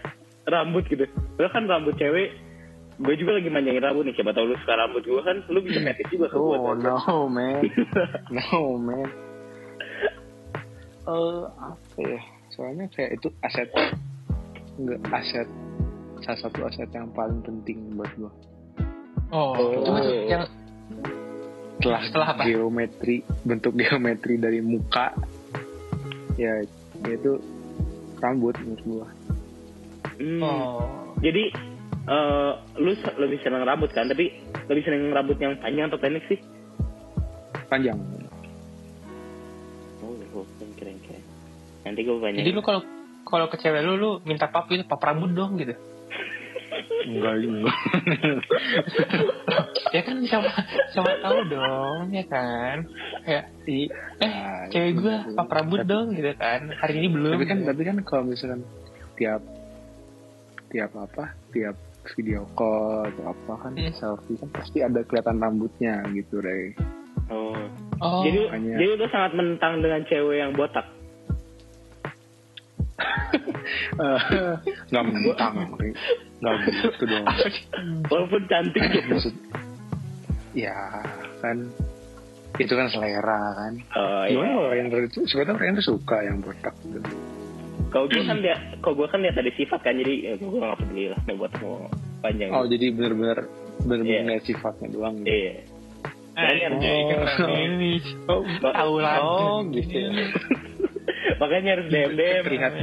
rambut 0.45 0.85
gitu? 0.85 1.03
Padahal 1.35 1.51
kan 1.51 1.63
rambut 1.65 1.97
cewek 1.97 2.29
gue 2.99 3.13
juga 3.15 3.31
lagi 3.33 3.47
manjangin 3.47 3.79
rambut 3.81 4.03
nih 4.03 4.13
siapa 4.13 4.31
tahu 4.31 4.45
lu 4.45 4.55
suka 4.57 4.73
rambut 4.75 5.01
gue 5.01 5.21
kan 5.21 5.37
lu 5.47 5.59
bisa 5.59 5.79
fetish 5.79 6.11
juga 6.11 6.27
ke 6.27 6.35
gue 6.35 6.55
oh 6.57 6.75
no 6.75 6.97
man 7.25 7.63
no 8.35 8.59
man 8.77 9.07
eh 11.01 11.43
apa 11.57 11.97
ya 11.97 12.21
soalnya 12.49 12.85
kayak 12.89 13.15
itu 13.15 13.27
aset 13.39 13.69
enggak 14.75 14.99
aset 15.09 15.47
salah 16.19 16.39
satu 16.39 16.59
aset 16.63 16.89
yang 16.89 17.07
paling 17.09 17.39
penting 17.39 17.95
buat 17.95 18.11
gua 18.15 18.31
Oh, 19.29 19.53
Oh. 19.53 19.69
itu 19.71 19.85
masuk 19.85 20.15
yang 20.25 20.43
setelah, 21.77 22.01
Setelah 22.01 22.27
apa? 22.33 22.43
geometri 22.43 23.15
bentuk 23.43 23.73
geometri 23.73 24.35
dari 24.35 24.59
muka 24.59 25.13
ya 26.35 26.65
itu 26.99 27.37
rambut 28.17 28.57
menurut 28.59 28.83
gua 28.83 29.07
Hmm. 30.19 30.43
oh. 30.43 30.83
Jadi 31.21 31.47
eh, 32.01 32.51
lu 32.77 32.89
lebih 33.17 33.37
seneng 33.39 33.61
rambut 33.61 33.89
kan? 33.89 34.05
Tapi 34.05 34.29
lebih 34.65 34.81
seneng 34.81 35.09
rambut 35.09 35.35
yang 35.35 35.57
panjang 35.57 35.87
atau 35.87 35.97
pendek 35.97 36.21
sih? 36.25 36.37
panjang 37.65 37.97
Oh, 39.99 40.13
oh 40.33 40.45
keren 40.73 40.95
keren. 40.99 41.21
Nanti 41.83 41.99
gue 42.01 42.15
banyak. 42.15 42.39
Jadi 42.39 42.49
lu 42.49 42.59
kalau 42.59 42.79
kalau 43.23 43.45
ke 43.45 43.55
cewek 43.55 43.81
lu 43.81 43.93
lu 43.93 44.09
minta 44.23 44.45
pap 44.45 44.67
itu 44.67 44.83
pap 44.83 44.99
rambut 44.99 45.31
dong 45.31 45.57
gitu. 45.57 45.73
enggak 46.99 47.41
enggak 47.41 47.73
ya 49.95 50.01
kan 50.01 50.15
siapa 50.21 50.49
siapa 50.89 51.09
tahu 51.19 51.37
dong 51.47 52.09
ya 52.09 52.23
kan. 52.25 52.87
Kayak 53.21 53.43
I- 53.65 53.89
eh 54.19 54.25
Nah, 54.25 54.65
cewek 54.69 54.91
gua 54.97 55.15
itu. 55.23 55.35
pap 55.35 55.49
rambut 55.51 55.77
Tapi- 55.79 55.87
dong 55.87 56.05
gitu 56.13 56.31
kan. 56.35 56.59
Hari 56.71 56.91
ini 56.95 57.07
belum. 57.07 57.31
tapi 57.35 57.45
kan 57.45 57.57
gitu. 57.59 57.67
tapi 57.67 57.81
kan 57.83 57.95
kalau 58.01 58.23
misalkan 58.25 58.61
tiap 59.13 59.41
tiap 60.69 60.91
apa 60.95 61.33
tiap 61.51 61.75
video 62.11 62.47
call 62.51 63.05
atau 63.05 63.23
apa 63.29 63.53
kan 63.59 63.71
Hmm. 63.73 63.91
selfie 63.91 64.35
kan 64.35 64.49
pasti 64.51 64.77
ada 64.79 65.01
kelihatan 65.01 65.37
rambutnya 65.37 66.01
gitu 66.11 66.39
Ray 66.39 66.73
Oh. 67.27 67.53
oh, 67.99 68.21
Jadi 68.23 68.39
makanya. 68.43 68.75
jadi 68.75 68.91
lu 68.95 69.07
sangat 69.07 69.31
menentang 69.33 69.73
dengan 69.79 70.01
cewek 70.03 70.37
yang 70.39 70.51
botak. 70.51 70.85
Eh, 73.91 74.21
nggak 74.89 75.03
mentang 75.05 75.53
nggak 76.41 76.55
gitu 76.65 77.03
dong 77.05 77.25
Walaupun 78.07 78.41
cantik 78.47 78.81
gitu. 78.81 79.07
maksud 79.07 79.35
ya 80.51 80.73
kan 81.37 81.57
itu 82.55 82.73
kan 82.73 82.87
selera 82.89 83.39
kan 83.55 83.73
Oh, 83.93 84.23
gimana 84.25 84.47
iya. 84.47 84.55
kalau 84.55 84.71
Render 84.71 84.99
itu 85.05 85.19
sebenarnya 85.23 85.59
Render 85.59 85.83
suka 85.85 86.17
yang 86.21 86.41
botak 86.41 86.73
gitu 86.81 86.97
Kalau 87.89 88.05
gue 88.05 88.21
kan 88.21 88.37
lihat, 88.37 88.59
kalau 88.79 88.95
gue 88.95 89.07
kan 89.09 89.19
lihat 89.19 89.35
ada 89.35 89.51
sifat 89.51 89.79
kan, 89.81 89.97
jadi 89.97 90.13
ya, 90.21 90.33
gue 90.37 90.49
gak 90.55 90.77
peduli 90.77 91.05
lah, 91.09 91.19
nih 91.25 91.35
buat 91.35 91.53
mau 91.57 91.89
panjang. 92.21 92.49
oh 92.51 92.65
jadi 92.65 92.85
bener-bener 92.93 93.37
bener-bener 93.81 94.05
Iya. 94.05 94.21
ngeliat 94.23 94.43
sifatnya 94.45 94.87
doang 94.89 95.15
gitu. 95.19 95.29
Iya. 95.29 95.53
Anjay, 96.39 96.99
keren 97.09 97.51
ini. 97.51 97.91
oh, 98.27 98.41
oh 99.19 99.59
gitu 99.67 99.95
ya. 99.97 100.09
Makanya 101.41 101.69
harus 101.75 101.87
DM 101.89 102.11
DM. 102.15 102.43
terlihat 102.45 102.73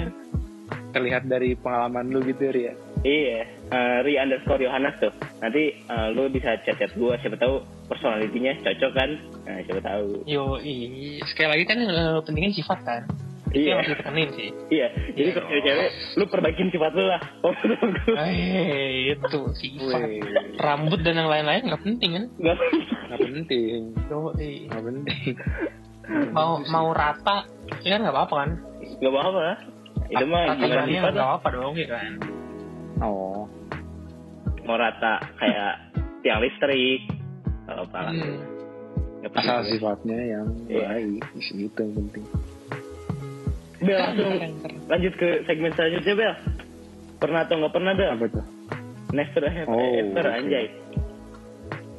terlihat 0.92 1.22
dari 1.24 1.52
pengalaman 1.54 2.08
lu 2.08 2.24
gitu 2.24 2.48
Ria 2.48 2.72
Iya, 3.00 3.44
eh, 3.70 3.96
Ri 4.02 4.18
underscore 4.18 4.60
Yohanes 4.60 4.96
tuh. 4.98 5.12
Nanti 5.38 5.70
eh, 5.78 6.06
lu 6.10 6.26
bisa 6.26 6.58
chat-chat 6.58 6.90
gue, 6.92 7.12
siapa 7.16 7.36
tahu 7.36 7.60
personalitinya 7.86 8.50
cocok 8.60 8.92
kan? 8.92 9.10
Nah, 9.46 9.62
siapa 9.62 9.80
tahu. 9.80 10.26
Yo, 10.26 10.58
i- 10.58 11.22
sekali 11.22 11.48
lagi 11.54 11.64
kan 11.64 11.78
eh, 11.78 12.18
pentingnya 12.18 12.50
sifat 12.52 12.80
kan. 12.82 13.02
Itu 13.46 13.56
Iya. 13.56 13.68
yang 13.68 13.78
harus 13.78 13.90
ditekenin 13.94 14.28
sih. 14.32 14.48
Iya, 14.68 14.86
jadi 15.14 15.22
Iya 15.22 15.32
kalau 15.32 15.46
cewek-cewek, 15.48 15.88
lu 16.14 16.24
perbaikin 16.26 16.68
sifat 16.68 16.92
lu 16.92 17.04
lah. 17.04 17.20
Oh. 17.40 17.54
Eh, 18.26 19.14
itu 19.14 19.40
sifat. 19.54 20.00
Rambut 20.58 21.00
dan 21.00 21.14
yang 21.16 21.30
lain-lain 21.30 21.62
nggak 21.64 21.82
penting 21.82 22.10
kan? 22.12 22.24
Nggak 22.36 22.56
nggak 23.06 23.20
penting 23.22 23.80
nggak 24.66 24.82
penting 24.82 25.34
mau 26.30 26.62
mau 26.64 26.88
rata, 26.90 27.46
ya 27.82 27.96
kan 27.96 28.00
nggak 28.00 28.14
apa-apa 28.14 28.34
kan? 28.36 28.50
nggak 28.98 29.12
apa-apa 29.12 29.40
lah. 29.40 29.56
Itu 30.06 30.24
mah 30.24 30.42
gimana 30.54 30.82
sifat 30.84 31.10
nggak 31.10 31.14
lah. 31.18 31.26
apa-apa 31.34 31.48
dong, 31.50 31.74
ya 31.74 31.88
kan? 31.88 32.12
oh 33.00 33.42
Mau 34.62 34.74
rata 34.74 35.22
kayak 35.36 35.74
tiang 36.20 36.42
listrik. 36.42 37.00
Kalau 37.66 37.82
apa 37.84 37.98
lah. 38.00 38.12
Hmm. 38.12 38.38
Asal 39.34 39.66
sifatnya 39.66 40.18
yang 40.22 40.46
Iya. 40.66 40.86
baik 40.86 41.22
itu 41.34 41.50
yang 41.74 41.92
penting 41.98 42.24
Bel, 43.78 43.94
langsung 43.94 44.30
Keren, 44.32 44.52
keren. 44.58 44.76
lanjut 44.86 45.12
ke 45.14 45.28
segmen 45.44 45.72
selanjutnya, 45.72 46.14
Bel. 46.14 46.34
Pernah 47.16 47.40
atau 47.42 47.54
nggak 47.56 47.72
pernah, 47.72 47.92
Bel? 47.92 48.10
apa 48.10 48.24
tuh 48.28 48.44
Never 49.08 49.42
have 49.46 49.68
Oh, 49.68 49.78
ever, 49.78 50.24
oke. 50.24 50.34
anjay. 50.34 50.66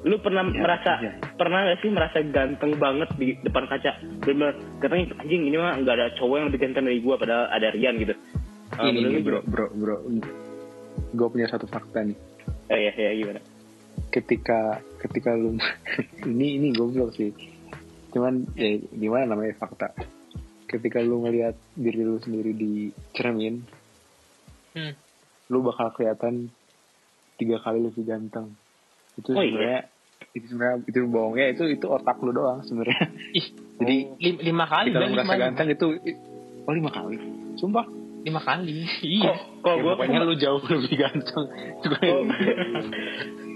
Lu 0.04 0.16
pernah 0.18 0.44
Ya, 0.44 0.54
merasa, 0.56 0.92
iya. 1.00 1.12
pernah 1.34 1.60
gak 1.66 1.80
sih 1.80 1.90
merasa 1.90 2.18
ganteng 2.22 2.74
banget 2.76 3.10
di 3.16 3.34
depan 3.40 3.66
kaca? 3.66 3.92
Bener-bener, 4.22 4.54
ganteng 4.78 5.02
anjing 5.18 5.42
ini 5.44 5.58
mah 5.58 5.74
nggak 5.76 5.96
ada 5.96 6.08
cowok 6.14 6.36
yang 6.36 6.48
lebih 6.48 6.62
ganteng 6.62 6.86
dari 6.86 7.00
gua, 7.00 7.16
padahal 7.16 7.46
ada 7.48 7.68
Rian 7.70 7.96
gitu. 7.98 8.14
Ah, 8.70 8.84
ini 8.84 9.00
menurut 9.00 9.10
nih 9.10 9.16
lu 9.16 9.24
bro 9.24 9.40
bro 9.44 9.66
bro 9.72 9.96
gue 11.10 11.28
punya 11.30 11.48
satu 11.48 11.66
fakta 11.66 12.04
nih 12.04 12.18
Oh 12.68 12.76
iya, 12.76 12.92
iya 12.92 13.12
gimana? 13.16 13.40
ketika 14.08 14.60
ketika 15.00 15.32
lu 15.32 15.56
ini 16.30 16.60
ini 16.60 16.68
goblok 16.72 17.16
sih 17.16 17.32
cuman 18.12 18.44
ya 18.54 18.76
gimana 18.92 19.24
namanya 19.26 19.56
fakta 19.56 19.88
ketika 20.68 21.00
lu 21.00 21.20
ngelihat 21.20 21.56
diri 21.74 22.02
lu 22.02 22.20
sendiri 22.20 22.52
di 22.52 22.72
cermin 23.12 23.64
Hmm. 24.70 24.94
lu 25.48 25.64
bakal 25.64 25.90
kelihatan 25.92 26.54
tiga 27.36 27.58
kali 27.58 27.82
lebih 27.82 28.04
ganteng 28.04 28.54
itu 29.16 29.32
Oh, 29.32 29.40
iya? 29.40 29.50
sebenarnya 29.50 29.80
itu 30.30 30.46
sebenarnya 30.48 30.78
itu 30.86 30.98
bohongnya 31.08 31.48
itu 31.50 31.64
itu 31.72 31.86
otak 31.88 32.20
lu 32.20 32.30
doang 32.30 32.62
sebenarnya 32.62 33.10
Ih, 33.32 33.46
jadi 33.80 33.96
lim- 34.18 34.42
lima 34.44 34.66
kali 34.66 34.92
kita 34.92 35.00
Bel, 35.00 35.10
merasa 35.10 35.26
lima, 35.30 35.42
ganteng 35.42 35.68
itu 35.72 35.88
oh 36.62 36.74
lima 36.74 36.92
kali 36.92 37.18
sumpah 37.56 37.86
lima 38.20 38.38
kali. 38.38 38.84
Kok, 38.84 39.02
Iya. 39.02 39.34
kok 39.64 39.72
ya, 39.72 39.82
gua 39.82 39.94
pokoknya 39.96 40.20
lu 40.22 40.36
jauh 40.36 40.60
lebih 40.76 40.94
ganteng 40.94 41.46
Oh. 42.06 42.22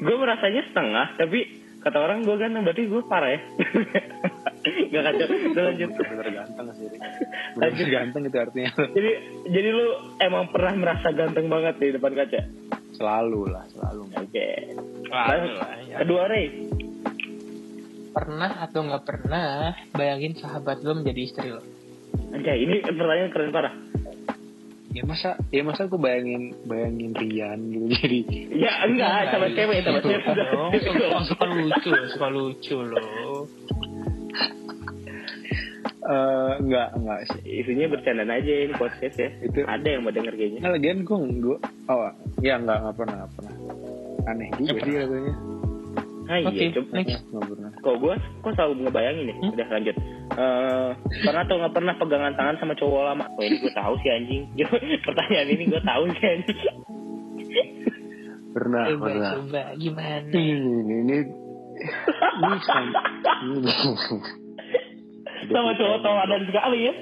gue 0.02 0.16
merasanya 0.18 0.62
setengah, 0.66 1.08
tapi 1.14 1.40
kata 1.78 1.98
orang 2.00 2.24
gue 2.24 2.34
ganteng, 2.34 2.64
berarti 2.64 2.84
gue 2.88 3.02
parah 3.06 3.30
ya. 3.30 3.40
Gak 4.62 5.04
kacau, 5.04 5.26
udah 5.26 5.64
lanjut. 5.68 5.90
bener 5.92 6.28
ganteng 6.30 6.68
sih 6.76 6.88
bener 7.58 7.88
ganteng 7.88 8.22
itu 8.26 8.38
artinya 8.38 8.72
Jadi, 8.88 9.12
jadi 9.48 9.70
lu 9.70 9.88
emang 10.18 10.50
pernah 10.50 10.74
merasa 10.76 11.08
ganteng 11.10 11.48
banget 11.48 11.76
di 11.78 11.88
depan 11.92 12.14
kaca? 12.14 12.42
selalu 12.92 13.50
lah 13.50 13.66
selalu 13.68 14.02
Oke. 14.14 14.48
Lalu 15.08 15.50
lah, 15.52 15.74
ya. 15.82 15.96
Kedua, 16.00 16.22
Ray. 16.24 16.46
Pernah 18.12 18.62
atau 18.62 18.84
nggak 18.84 19.04
pernah 19.04 19.46
bayangin 19.90 20.36
sahabat 20.36 20.80
lo 20.80 20.94
menjadi 20.94 21.22
istri 21.24 21.48
lo? 21.50 21.64
Anjay, 22.30 22.60
ini 22.60 22.84
pertanyaan 22.84 23.32
keren 23.32 23.50
parah. 23.50 23.74
ya 24.92 25.08
masa 25.08 25.40
ya 25.48 25.64
masa 25.64 25.88
aku 25.88 25.96
bayangin 25.96 26.52
bayangin 26.62 27.16
Rian 27.16 27.60
gitu 27.64 27.88
jadi 27.96 28.20
Ya 28.52 28.84
enggak, 28.84 29.32
sama 29.32 29.48
cewek, 29.50 29.80
sama 29.82 30.00
cewek 30.04 30.20
udah. 30.22 30.48
dong. 30.52 30.72
Suka, 31.24 31.46
lucu 31.48 31.90
suka 32.12 32.28
lucu 32.28 32.76
loh. 32.78 33.48
Eh 36.12 36.52
enggak 36.60 36.88
enggak 36.94 37.20
sih 37.26 37.42
Isinya 37.62 37.86
bercandaan 37.88 38.32
aja 38.32 38.52
ini 38.60 38.74
podcast 38.74 39.16
ya. 39.16 39.30
Itu- 39.40 39.64
Ada 39.64 39.88
yang 39.88 40.02
mau 40.02 40.12
denger 40.12 40.34
kayaknya. 40.34 40.60
nah 40.60 40.72
lagian 40.72 41.02
gue 41.02 41.18
gue 41.40 41.58
oh 41.88 42.00
ya 42.40 42.54
enggak 42.56 42.78
enggak 42.78 42.96
pernah 42.98 43.16
enggak 43.18 43.32
pernah 43.34 43.54
aneh 44.24 44.50
juga 44.60 44.80
sih 44.82 44.96
katanya 44.98 45.36
Ah 46.24 46.38
iya, 46.38 46.48
coba. 46.72 46.90
next. 46.96 47.18
enggak 47.26 47.44
pernah 47.46 47.70
Kok 47.78 47.96
gue, 47.98 48.14
kok 48.40 48.52
selalu 48.54 48.74
ngebayangin 48.80 49.26
nih. 49.26 49.36
Hmm? 49.36 49.52
Udah 49.52 49.68
lanjut. 49.68 49.96
Eh, 50.32 50.90
pernah 51.20 51.42
atau 51.42 51.56
nggak 51.58 51.74
pernah 51.74 51.94
pegangan 51.98 52.34
tangan 52.34 52.56
sama 52.56 52.74
cowok 52.74 53.02
lama? 53.04 53.26
Oh 53.28 53.42
ini 53.42 53.58
gue 53.58 53.74
tahu 53.74 53.94
sih 54.00 54.10
anjing. 54.10 54.44
Pertanyaan 55.08 55.48
ini 55.50 55.64
gue 55.66 55.82
tahu 55.82 56.04
sih 56.14 56.26
anjing. 56.30 56.60
pernah 58.52 58.84
Coba, 58.86 59.04
pernah 59.08 59.32
coba, 59.34 59.62
gimana? 59.76 60.28
ini 60.30 60.52
ini 60.56 60.96
ini 61.02 61.18
ini 62.38 62.56
ini 63.58 63.72
sama 65.52 65.72
cowok 65.74 66.00
tawanan 66.00 66.42
sekali 66.44 66.80
ya. 66.82 66.94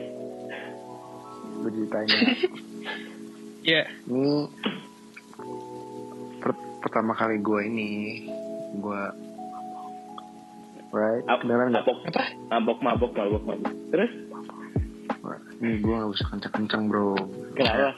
beritanya 1.60 2.18
Ya. 3.62 3.84
Ini 4.06 4.48
per- 6.40 6.56
pertama 6.80 7.12
kali 7.12 7.38
gue 7.38 7.60
ini 7.62 7.90
gue 8.74 9.02
right 10.90 11.22
Ap- 11.28 11.44
kedengeran 11.44 11.68
nggak? 11.70 11.84
mabok 11.84 12.00
Apa? 12.08 12.24
mabok 12.50 12.80
mabok 12.80 13.12
mabok 13.14 13.44
mabok 13.46 13.74
terus 13.90 14.12
Ini 15.60 15.76
gue 15.78 15.92
nggak 15.92 16.08
usah 16.10 16.28
kencang-kencang 16.32 16.88
bro. 16.88 17.20
kenapa 17.52 17.92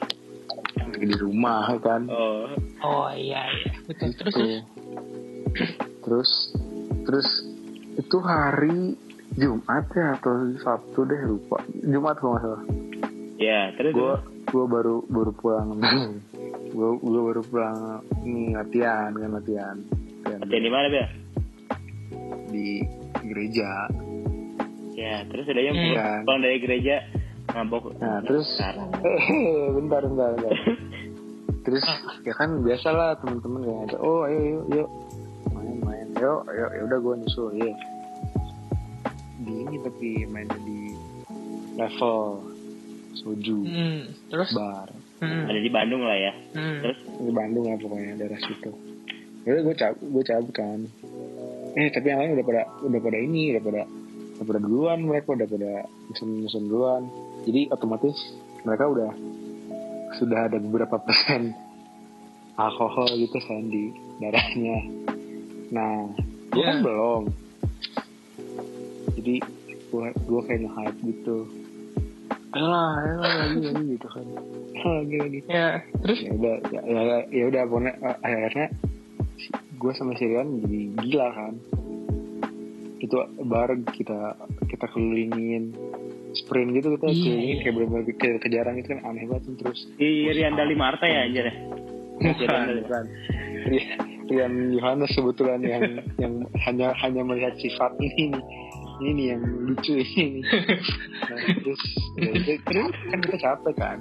Lagi 0.82 1.06
di 1.06 1.14
rumah 1.14 1.70
kan. 1.78 2.10
oh 2.10 2.50
Oh 2.82 3.06
iya 3.08 3.46
iya. 3.48 3.70
Betul. 3.86 4.10
Terus 4.12 4.34
Tuh. 4.34 4.42
terus. 4.42 4.60
Terus 6.02 6.30
terus 7.06 7.28
itu 7.94 8.16
hari 8.18 8.98
Jumat 9.36 9.84
ya 9.96 10.06
atau 10.20 10.32
Sabtu 10.60 11.08
deh 11.08 11.20
lupa. 11.24 11.58
Jumat 11.80 12.16
kalau 12.20 12.36
nggak 12.36 12.44
salah. 12.44 12.62
ya 13.40 13.72
terus 13.74 13.92
Gue 13.96 14.14
gue 14.52 14.64
baru 14.68 14.96
baru 15.08 15.32
pulang. 15.34 15.68
gue 16.76 16.88
gue 17.00 17.22
baru 17.32 17.42
pulang 17.44 17.76
nih 18.24 18.52
latihan 18.56 19.10
kan 19.16 19.30
latihan. 19.32 19.76
Latihan 20.22 20.38
latihan 20.44 20.62
di 20.62 20.70
mana 20.70 20.86
ya 20.92 21.06
di 22.52 22.66
gereja. 23.24 23.88
ya 24.92 25.24
terus 25.24 25.48
udah 25.48 25.62
yang 25.64 25.76
pulang 25.76 26.20
pulang 26.28 26.40
dari 26.44 26.58
gereja 26.60 26.96
mabok 27.56 27.96
Nah 27.96 28.20
terus 28.28 28.44
eh 28.60 28.76
bentar 29.80 30.04
bentar 30.04 30.28
bentar. 30.36 30.52
Terus 31.64 31.84
ya 32.28 32.34
kan 32.36 32.60
biasa 32.60 32.88
lah 32.92 33.10
teman-teman 33.18 33.60
kayak 33.64 34.00
oh 34.04 34.28
ayo 34.28 34.40
yuk 34.44 34.64
yuk 34.76 34.88
main 35.56 35.76
main 35.80 36.08
yuk 36.20 36.44
ayo 36.52 36.66
ya 36.76 36.80
udah 36.84 36.98
gue 37.00 37.14
nyusul 37.24 37.48
ya. 37.56 37.72
Di 39.42 39.52
ini 39.58 39.76
tapi 39.78 40.08
mainnya 40.24 40.58
di 40.58 40.80
level 41.74 42.18
soju 43.14 43.58
Hmm. 43.60 44.00
Terus. 44.28 44.50
bar 44.52 44.88
Hmm. 45.18 45.46
ada 45.46 45.54
di 45.56 45.68
Bandung 45.68 46.02
lah 46.02 46.16
ya 46.16 46.32
Hmm. 46.50 46.78
terus 46.80 46.98
di 47.16 47.30
Bandung 47.30 47.64
lah 47.64 47.76
pokoknya 47.76 48.16
daerah 48.16 48.40
situ. 48.40 48.70
Udah 49.42 49.60
gue 49.60 49.74
cabut 49.74 50.06
gue 50.08 50.24
cabut 50.24 50.52
kan. 50.52 50.78
Eh 51.72 51.88
tapi 51.88 52.06
yang 52.06 52.18
lain 52.18 52.34
udah 52.34 52.44
pada 52.44 52.62
udah 52.80 53.00
pada 53.00 53.18
ini 53.18 53.50
udah 53.50 53.62
pada 53.62 53.82
udah 54.34 54.44
pada 54.44 54.60
duluan 54.60 54.98
mereka 55.00 55.28
udah 55.32 55.46
pada 55.46 55.72
musim 56.06 56.28
musim 56.40 56.62
duluan. 56.66 57.02
Jadi 57.42 57.66
otomatis 57.68 58.14
mereka 58.62 58.86
udah 58.86 59.10
sudah 60.14 60.46
ada 60.46 60.58
beberapa 60.58 60.96
persen 61.00 61.54
alkohol 62.54 63.08
gitu 63.12 63.38
kan 63.40 63.62
di 63.64 63.90
darahnya. 64.18 64.78
Nah, 65.70 66.04
gue 66.50 66.62
kan 66.62 66.78
Ya. 66.78 66.82
belum. 66.82 67.22
Jadi 69.22 69.36
gue 69.88 70.06
gue 70.10 70.40
kayak 70.44 70.60
nge-hype 70.66 70.98
gitu. 71.06 71.36
Ayolah, 72.52 72.90
ayolah 72.98 73.32
lagi 73.38 73.58
lagi 73.64 73.84
gitu 73.94 74.06
kan. 74.10 74.24
lagi 74.98 75.16
lagi 75.16 75.38
Ya. 75.46 75.68
Terus. 76.02 76.18
ya 76.26 76.30
udah 76.34 76.54
ya 76.68 76.80
ya, 76.82 77.18
ya 77.30 77.44
udah 77.48 77.62
pokoknya 77.64 77.92
eh, 78.02 78.16
akhirnya 78.18 78.66
gue 79.78 79.92
sama 79.94 80.12
si 80.14 80.24
Rian 80.26 80.58
jadi 80.58 80.80
gila 81.00 81.28
kan 81.30 81.54
itu 82.98 83.16
bar 83.42 83.66
kita 83.90 84.38
kita 84.70 84.86
kelilingin 84.90 85.74
sprint 86.32 86.70
gitu 86.72 86.94
kita 86.94 87.10
Iya, 87.10 87.18
kelilingin 87.18 87.50
iya. 87.50 87.62
kayak 87.62 87.74
bener-bener 87.74 88.04
ke 88.14 88.28
kejaran 88.38 88.74
itu 88.78 88.88
kan 88.94 89.00
aneh 89.02 89.24
banget 89.26 89.42
terus 89.58 89.80
di 89.98 90.30
Rianda 90.30 90.62
Limarta 90.62 91.02
ya 91.02 91.26
anjir 91.26 91.50
ya 91.50 91.54
bukan 92.22 92.62
bukan 92.78 93.04
Rian, 93.66 93.98
Rian 94.30 94.54
Yohanes 94.78 95.10
kebetulan 95.10 95.60
yang 95.66 95.82
yang 96.22 96.32
hanya 96.62 96.94
hanya 97.02 97.22
melihat 97.26 97.58
sifat 97.58 97.90
ini 97.98 98.38
nih 98.38 98.42
ini 99.04 99.22
yang 99.30 99.42
lucu 99.42 99.92
ini 99.96 100.38
nih. 100.38 100.44
nah, 101.30 101.38
terus 101.58 101.82
ya 102.16 102.54
terus 102.62 102.94
kan 103.08 103.18
kita 103.20 103.36
capek 103.38 103.74
kan 103.76 103.98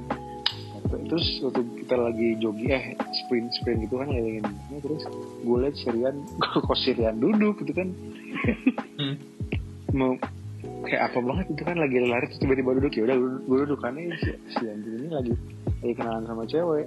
terus 0.91 1.23
waktu 1.39 1.61
kita 1.83 1.95
lagi 1.95 2.27
jogging 2.39 2.71
eh 2.71 2.85
sprint 3.23 3.47
sprint 3.55 3.87
gitu 3.87 3.95
kan 3.95 4.07
ngelilingin 4.07 4.43
dunia, 4.43 4.79
terus 4.83 5.03
gue 5.39 5.57
liat 5.59 5.75
si 5.75 5.87
Rian 5.87 6.15
kok 6.67 6.77
si 6.77 6.91
Rian 6.91 7.15
duduk 7.19 7.59
gitu 7.63 7.73
kan 7.73 7.89
Hmm. 9.01 9.15
mau 9.91 10.13
kayak 10.83 11.09
apa 11.09 11.17
banget 11.19 11.45
itu 11.49 11.63
kan 11.63 11.77
lagi 11.79 11.97
lari 11.99 12.25
terus 12.27 12.37
tiba-tiba 12.37 12.77
duduk 12.77 12.93
ya 12.93 13.03
udah 13.07 13.17
gue 13.17 13.57
duduk 13.65 13.79
kan 13.81 13.97
eh, 13.97 14.13
si, 14.19 14.29
si 14.51 14.63
anjing 14.67 14.93
ini 14.99 15.09
lagi 15.09 15.33
lagi 15.81 15.93
kenalan 15.95 16.23
sama 16.27 16.43
cewek 16.45 16.85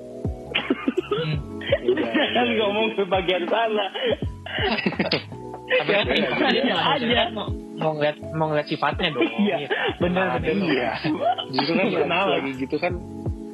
Hmm. 1.04 1.36
ya 1.82 1.88
udah 1.90 2.10
kan 2.32 2.46
ngomong 2.54 2.86
ke 2.94 3.02
bagian 3.08 3.44
sana 3.48 3.86
Tapi 5.64 5.90
Iya, 5.90 6.00
iya, 6.50 6.60
dia 7.00 7.14
aja. 7.16 7.24
mau 7.30 7.48
mau 7.74 7.90
ngeliat 7.92 8.16
mau 8.30 8.46
ngeliat 8.48 8.66
sifatnya 8.66 9.08
dong. 9.10 9.24
Iya, 9.24 9.56
bener, 9.96 10.24
Nah, 10.24 10.36
bener. 10.36 10.56
iya. 10.62 10.90
Justru 11.50 11.72
kan 11.72 11.82
Iya, 11.82 11.90
lagi, 11.90 12.04
kenal. 12.04 12.24
lagi 12.30 12.50
gitu 12.58 12.76
kan 12.76 12.92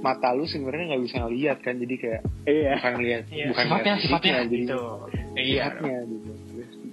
mata 0.01 0.33
lu 0.33 0.45
sebenarnya 0.45 0.85
nggak 0.91 1.03
bisa 1.05 1.17
ngeliat 1.21 1.59
kan 1.61 1.75
jadi 1.77 1.95
kayak 1.95 2.21
iya. 2.45 2.73
bukan 2.75 2.93
ngeliat 2.97 3.23
Iya, 3.27 3.45
bukan 3.47 3.63
sifatnya 3.63 3.93
ngeliat 3.93 4.03
sifatnya. 4.03 4.33
jadi 4.35 4.57
gitu. 4.57 4.81
Iya. 5.33 5.65
sifatnya 5.69 5.97
gitu. 6.05 6.31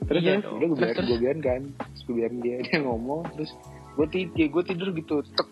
Terus, 0.07 0.21
Iya 0.21 0.35
udah 0.37 0.45
gue 0.45 0.47
Terus, 0.47 0.77
biarin 0.77 0.93
terus. 0.93 1.07
gue 1.07 1.17
biarin 1.17 1.41
kan 1.41 1.61
terus 1.67 2.01
gue 2.03 2.15
biarin 2.15 2.37
dia 2.39 2.55
dia 2.63 2.77
ngomong 2.79 3.21
terus 3.33 3.51
gue 3.91 4.07
tidur 4.07 4.47
gue 4.49 4.63
tidur 4.65 4.89
gitu 4.93 5.15
tek. 5.25 5.47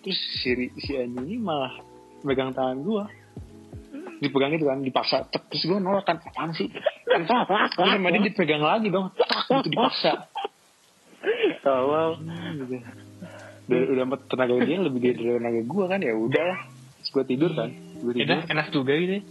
Terus 0.00 0.18
si 0.36 0.50
si 0.76 0.92
anjing 0.94 1.24
ini 1.24 1.36
malah 1.36 1.72
megang 2.22 2.52
tangan 2.52 2.78
gue 2.78 3.02
dipegang 4.18 4.50
gitu 4.50 4.66
kan 4.66 4.78
dipaksa 4.80 5.16
tek. 5.24 5.42
Terus 5.48 5.62
gue 5.66 5.78
nolak 5.78 6.04
kan 6.04 6.18
apaan 6.20 6.50
sih 6.52 6.68
terus 7.24 7.88
sama 7.96 8.08
dia 8.12 8.20
dipegang 8.28 8.62
lagi 8.64 8.88
dong. 8.92 9.08
Gitu 9.48 9.68
dipaksa. 9.72 10.12
Tolong. 11.64 12.14
Hmm, 12.22 12.52
gitu. 12.62 12.76
udah 13.66 14.06
tenaga 14.30 14.54
dia 14.62 14.78
lebih 14.78 15.00
gede 15.02 15.22
dari 15.26 15.38
tenaga 15.42 15.60
gue 15.66 15.84
kan 15.88 16.00
ya 16.02 16.14
udah. 16.14 16.52
Terus 17.02 17.10
gue 17.10 17.24
tidur 17.26 17.50
kan 17.56 17.70
gue 17.74 18.12
Ya 18.14 18.16
tidur. 18.22 18.26
Udah 18.26 18.40
enak 18.52 18.66
juga 18.70 18.92
gitu. 18.94 19.14
ya. 19.18 19.22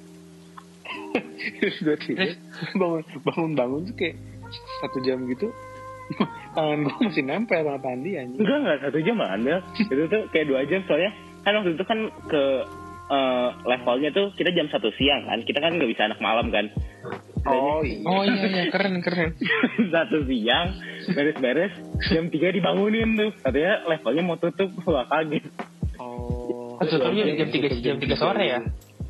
terus 1.61 1.77
gue 1.79 1.95
tidur 2.03 2.29
bangun 2.75 3.01
bangun 3.23 3.51
bangun 3.55 3.81
tuh 3.91 3.95
kayak 3.95 4.15
satu 4.83 4.97
jam 5.05 5.23
gitu. 5.31 5.47
Tangan 6.55 6.77
gue 6.85 6.95
masih 7.01 7.23
nempel 7.25 7.61
sama 7.65 7.91
dia 8.03 8.23
anjing. 8.23 8.39
enggak 8.39 8.57
enggak 8.61 8.77
satu 8.87 8.97
jam 9.01 9.15
Andel. 9.23 9.59
Itu 9.79 10.03
tuh 10.11 10.21
kayak 10.31 10.45
dua 10.51 10.61
jam 10.67 10.81
soalnya 10.87 11.11
kan 11.45 11.51
waktu 11.61 11.71
itu 11.77 11.85
kan 11.85 11.99
ke 12.25 12.43
eh, 13.05 13.49
levelnya 13.69 14.09
tuh 14.11 14.33
kita 14.35 14.49
jam 14.51 14.67
satu 14.67 14.89
siang 14.99 15.23
kan. 15.29 15.39
Kita 15.47 15.59
kan 15.63 15.79
nggak 15.79 15.89
bisa 15.89 16.11
anak 16.11 16.19
malam 16.19 16.51
kan 16.51 16.67
Oh 17.45 17.79
iya. 17.79 18.01
Oh 18.01 18.21
iya 18.21 18.45
iya 18.47 18.63
keren 18.67 18.99
keren. 18.99 19.37
satu 19.93 20.25
siang 20.25 20.73
beres-beres 21.07 21.73
jam 22.03 22.27
tiga 22.27 22.49
dibangunin 22.49 23.13
tuh 23.13 23.29
katanya 23.39 23.85
levelnya 23.85 24.23
mau 24.23 24.35
tutup 24.35 24.69
wah 24.83 25.05
kaget 25.07 25.45
Oh. 25.95 26.75
Oh, 26.75 26.83
tutupnya 26.83 27.23
jam 27.35 27.47
tiga 27.47 27.69
jam 27.73 27.95
tiga 27.95 28.15
sore 28.15 28.45
ya. 28.45 28.59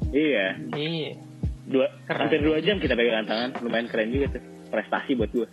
iya 0.08 0.54
Iya. 0.70 1.18
dua 1.66 1.88
Keren. 2.06 2.20
hampir 2.22 2.40
dua 2.40 2.58
jam 2.60 2.78
kita 2.78 2.94
pegangan 2.94 3.26
tangan 3.26 3.50
lumayan 3.60 3.88
keren 3.88 4.10
juga 4.10 4.38
tuh 4.38 4.44
prestasi 4.68 5.12
buat 5.14 5.32
gue 5.32 5.48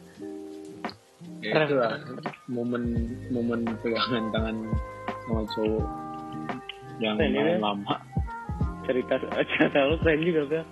Ya, 1.40 1.58
itu 1.58 1.74
lah 1.74 1.98
momen 2.46 2.82
momen 3.28 3.64
pegangan 3.80 4.30
tangan 4.30 4.56
sama 5.24 5.42
cowok 5.48 5.86
yang 6.98 7.16
Keren 7.16 7.32
ya, 7.32 7.58
lama. 7.58 7.96
cerita 8.82 9.14
cerita 9.50 9.78
lu 9.84 9.96
keren 9.98 10.20
juga 10.20 10.40
Bel 10.44 10.64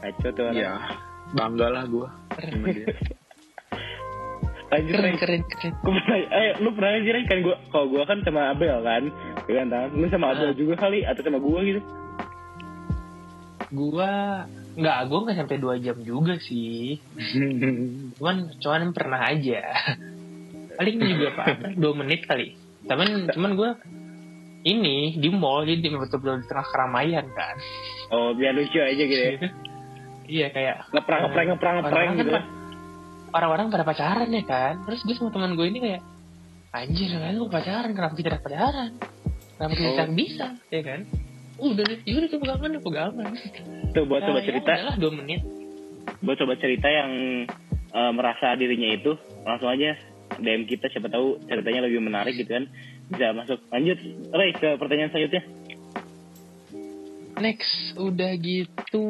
kacau 0.00 0.30
tuh 0.32 0.42
orang 0.44 0.56
Iya. 0.56 0.72
Bangga 1.28 1.66
lah 1.68 1.84
gue. 1.84 2.08
lanjut 4.68 4.92
Keren 4.92 5.00
Ren. 5.00 5.16
keren 5.16 5.42
keren. 5.48 5.72
Gue 5.80 5.92
pernah, 5.96 6.18
eh, 6.20 6.52
lu 6.60 6.68
pernah 6.76 6.90
aja 6.92 7.10
Ren? 7.10 7.24
kan 7.24 7.38
gue, 7.40 7.56
kalau 7.68 7.86
gue 7.88 8.02
kan 8.04 8.18
sama 8.20 8.52
Abel 8.52 8.76
kan, 8.78 9.02
pegangan 9.42 9.68
tangan. 9.70 9.90
Lu 9.94 10.06
sama 10.08 10.26
Abel 10.32 10.52
Ah. 10.52 10.56
juga 10.56 10.74
kali, 10.76 10.98
atau 11.02 11.20
sama 11.20 11.38
gue 11.38 11.60
gitu? 11.64 11.80
Gua 13.68 14.10
nggak, 14.74 14.98
gua 15.08 15.18
nggak 15.24 15.38
sampai 15.38 15.56
dua 15.58 15.76
jam 15.76 15.96
juga 16.00 16.36
sih. 16.38 16.96
Cuman, 18.16 18.36
cuman 18.56 18.92
pernah 18.92 19.20
aja. 19.24 19.60
Paling 20.72 20.96
juga 20.96 21.28
pak, 21.34 21.76
dua 21.76 21.92
menit 21.92 22.24
kali. 22.24 22.56
Cuman, 22.84 23.28
cuman 23.28 23.52
gua 23.52 23.70
ini 24.62 25.16
di 25.16 25.28
mall 25.28 25.64
jadi 25.64 25.84
betul-betul 25.84 26.40
di 26.40 26.46
tengah 26.46 26.66
keramaian 26.66 27.26
kan. 27.28 27.56
Oh, 28.08 28.32
biar 28.32 28.52
lucu 28.52 28.78
aja 28.78 29.00
gitu 29.00 29.16
ya. 29.16 29.32
iya 30.28 30.46
kayak 30.48 30.92
Ngeprang, 30.92 31.20
ngeprang, 31.26 31.46
ngeprang, 31.48 31.74
ngeprang 31.74 31.74
orang-orang 31.82 32.16
gitu. 32.16 32.30
kan, 32.30 32.44
orang-orang 33.30 33.66
pada 33.68 33.84
pacaran 33.84 34.28
ya 34.28 34.44
kan. 34.44 34.74
Terus 34.84 35.00
gue 35.02 35.14
sama 35.14 35.30
teman 35.30 35.52
gue 35.52 35.66
ini 35.66 35.78
kayak 35.78 36.02
anjir 36.70 37.08
kan 37.10 37.32
lu 37.32 37.48
pacaran 37.48 37.90
kenapa 37.90 38.14
kita 38.14 38.28
tidak 38.30 38.42
pacaran? 38.42 38.90
Kenapa 39.56 39.72
kita 39.74 39.88
Oh. 39.88 39.94
tidak 39.96 40.10
bisa 40.14 40.46
ya 40.68 40.82
kan? 40.82 41.00
Udah 41.58 41.84
deh, 41.84 41.98
ya 42.04 42.12
udah 42.14 42.30
pegangan, 42.30 42.68
udah 42.70 42.84
pegangan. 42.84 43.30
Tuh, 43.90 44.04
buat 44.06 44.22
coba 44.22 44.30
Nah, 44.30 44.38
ya 44.38 44.46
cerita, 44.46 44.70
udahlah 44.70 44.96
dua 44.96 45.12
menit. 45.12 45.40
buat 46.18 46.36
coba 46.36 46.54
cerita 46.54 46.86
yang 46.86 47.10
eh, 47.88 48.12
merasa 48.12 48.54
dirinya 48.54 48.88
itu, 48.90 49.16
langsung 49.42 49.66
aja 49.66 49.96
DM 50.36 50.62
kita, 50.64 50.86
siapa 50.86 51.08
tahu 51.08 51.40
ceritanya 51.42 51.82
lebih 51.82 51.98
menarik 51.98 52.36
gitu 52.36 52.46
kan. 52.46 52.68
Bisa 53.08 53.32
masuk. 53.32 53.58
Lanjut, 53.68 53.96
Ray, 54.30 54.52
ke 54.52 54.76
pertanyaan 54.76 55.08
selanjutnya. 55.08 55.42
Next, 57.38 57.70
udah 57.94 58.32
gitu 58.34 59.06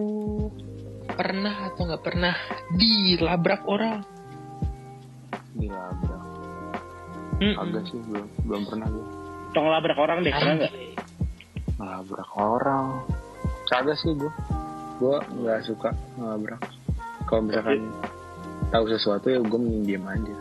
pernah 1.19 1.67
atau 1.67 1.83
nggak 1.91 2.05
pernah 2.07 2.35
dilabrak 2.79 3.63
orang? 3.67 4.07
Dilabrak. 5.59 6.23
Mm-mm. 7.43 7.55
Agak 7.59 7.83
sih 7.91 7.99
belum 8.07 8.27
belum 8.47 8.63
pernah 8.71 8.87
gue. 8.87 9.07
Tong 9.51 9.67
labrak 9.67 9.99
orang 9.99 10.23
deh, 10.23 10.31
pernah 10.31 10.55
nggak? 10.63 10.73
Ngelabrak 11.79 12.31
orang. 12.39 12.87
kagak 13.69 14.01
sih 14.01 14.17
gue 14.17 14.33
gue 14.99 15.17
nggak 15.45 15.61
suka 15.69 15.93
ngelabrak 16.17 16.57
kalau 17.29 17.45
misalkan 17.45 17.93
tahu 18.73 18.85
sesuatu 18.89 19.29
ya 19.29 19.39
gue 19.45 19.61
mending 19.61 19.85
diem 19.85 20.07
aja 20.09 20.35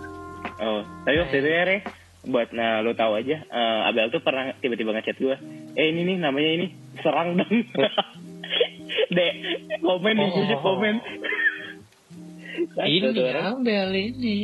Oh, 0.57 0.81
tapi 1.05 1.21
waktu 1.21 1.37
itu 1.37 1.49
ya, 1.53 1.63
Re, 1.69 1.77
buat 2.25 2.49
nah 2.49 2.81
lo 2.81 2.97
tahu 2.97 3.13
aja, 3.13 3.45
eh, 3.45 3.89
Abel 3.93 4.09
tuh 4.09 4.25
pernah 4.25 4.57
tiba-tiba 4.57 4.89
ngechat 4.89 5.21
gue, 5.21 5.35
eh 5.77 5.85
ini 5.93 6.01
nih 6.01 6.17
namanya 6.17 6.49
ini 6.49 6.67
serang 7.05 7.37
dong. 7.37 7.45
Dek, 9.07 9.33
komen 9.79 10.13
nih, 10.15 10.29
Oh. 10.29 10.43
oh. 10.43 10.59
komen. 10.61 10.95
ini. 12.83 13.23
Abel 13.23 13.89
ini 13.93 14.37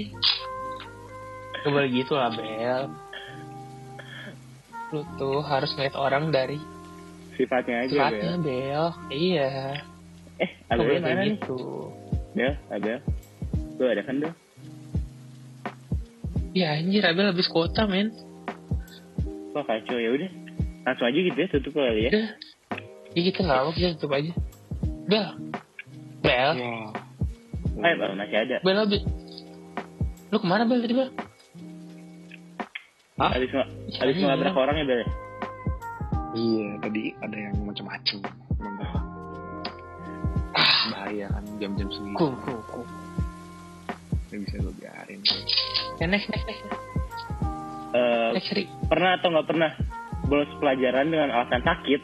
boleh 1.63 1.89
gitu 1.95 2.13
lah 2.19 2.27
Bel 2.35 2.91
Lu 4.91 5.01
tuh 5.15 5.39
harus 5.41 5.71
ngeliat 5.73 5.95
orang 5.95 6.27
dari 6.29 6.59
sifatnya 7.33 7.87
aja, 7.87 7.89
sifatnya 7.89 8.31
Bel. 8.37 8.43
Bel 8.43 8.85
Iya 9.09 9.49
Eh, 10.37 10.49
Abel 10.67 10.77
boleh 10.83 10.99
mana 10.99 11.07
kayak 11.07 11.23
nih? 11.23 11.33
gitu 11.39 11.57
Bel, 12.35 12.53
Abel. 12.67 12.99
Lu 13.79 13.83
ada 13.87 14.01
kan, 14.03 14.15
Bel? 14.19 14.33
Ya 16.53 16.77
anjir 16.77 17.01
Abel 17.01 17.31
habis 17.31 17.47
kuota 17.47 17.87
men 17.87 18.11
Wah 19.55 19.63
kacau, 19.63 19.97
ya 19.97 20.09
udah. 20.13 20.29
Langsung 20.83 21.07
aja 21.07 21.19
gitu 21.21 21.37
ya, 21.37 21.47
tutup 21.47 21.71
kali 21.73 22.05
ya. 22.05 22.11
Udah 22.11 22.27
Ya 23.13 23.21
kita 23.23 23.39
gak 23.45 23.59
apa 23.61 23.71
kita 23.71 23.89
tutup 23.97 24.11
aja 24.17 24.33
Bel 25.03 25.25
Bel 26.19 26.51
ya 26.55 26.77
Eh, 27.73 27.93
Bel, 27.97 28.11
masih 28.13 28.37
ada. 28.37 28.57
Bel 28.61 28.77
habis 28.77 29.01
Lu 30.29 30.37
ke 30.37 30.45
mana 30.45 30.63
Bel 30.63 30.79
tadi 30.79 30.93
Bel? 30.93 31.09
Hah? 33.13 33.29
Habis, 33.29 33.49
habis 33.93 34.15
Iya. 34.15 34.23
ngelabrak 34.25 34.55
orang 34.55 34.75
ya, 34.75 34.85
Bel? 34.85 34.99
ya? 34.99 35.07
iya 36.33 36.67
tadi 36.81 37.13
ada 37.21 37.37
yang 37.37 37.55
macam-macam 37.61 38.17
ah 40.49 40.73
bahaya 40.89 41.29
kan 41.29 41.43
jam-jam 41.57 41.87
segitu 41.87 42.17
Cool 42.17 42.33
cool 42.41 42.61
cool 42.67 42.87
nggak 44.27 44.39
bisa 44.41 44.55
gue 44.59 44.73
biarin 44.81 45.19
Ya 46.01 46.05
next 46.09 46.25
next 46.27 46.45
next 46.45 46.65
Eh, 47.93 48.29
Next 48.33 48.49
Ri 48.49 48.65
pernah 48.89 49.21
atau 49.21 49.29
nggak 49.29 49.45
pernah 49.45 49.69
bolos 50.25 50.49
pelajaran 50.57 51.05
dengan 51.05 51.29
alasan 51.29 51.61
sakit 51.61 52.01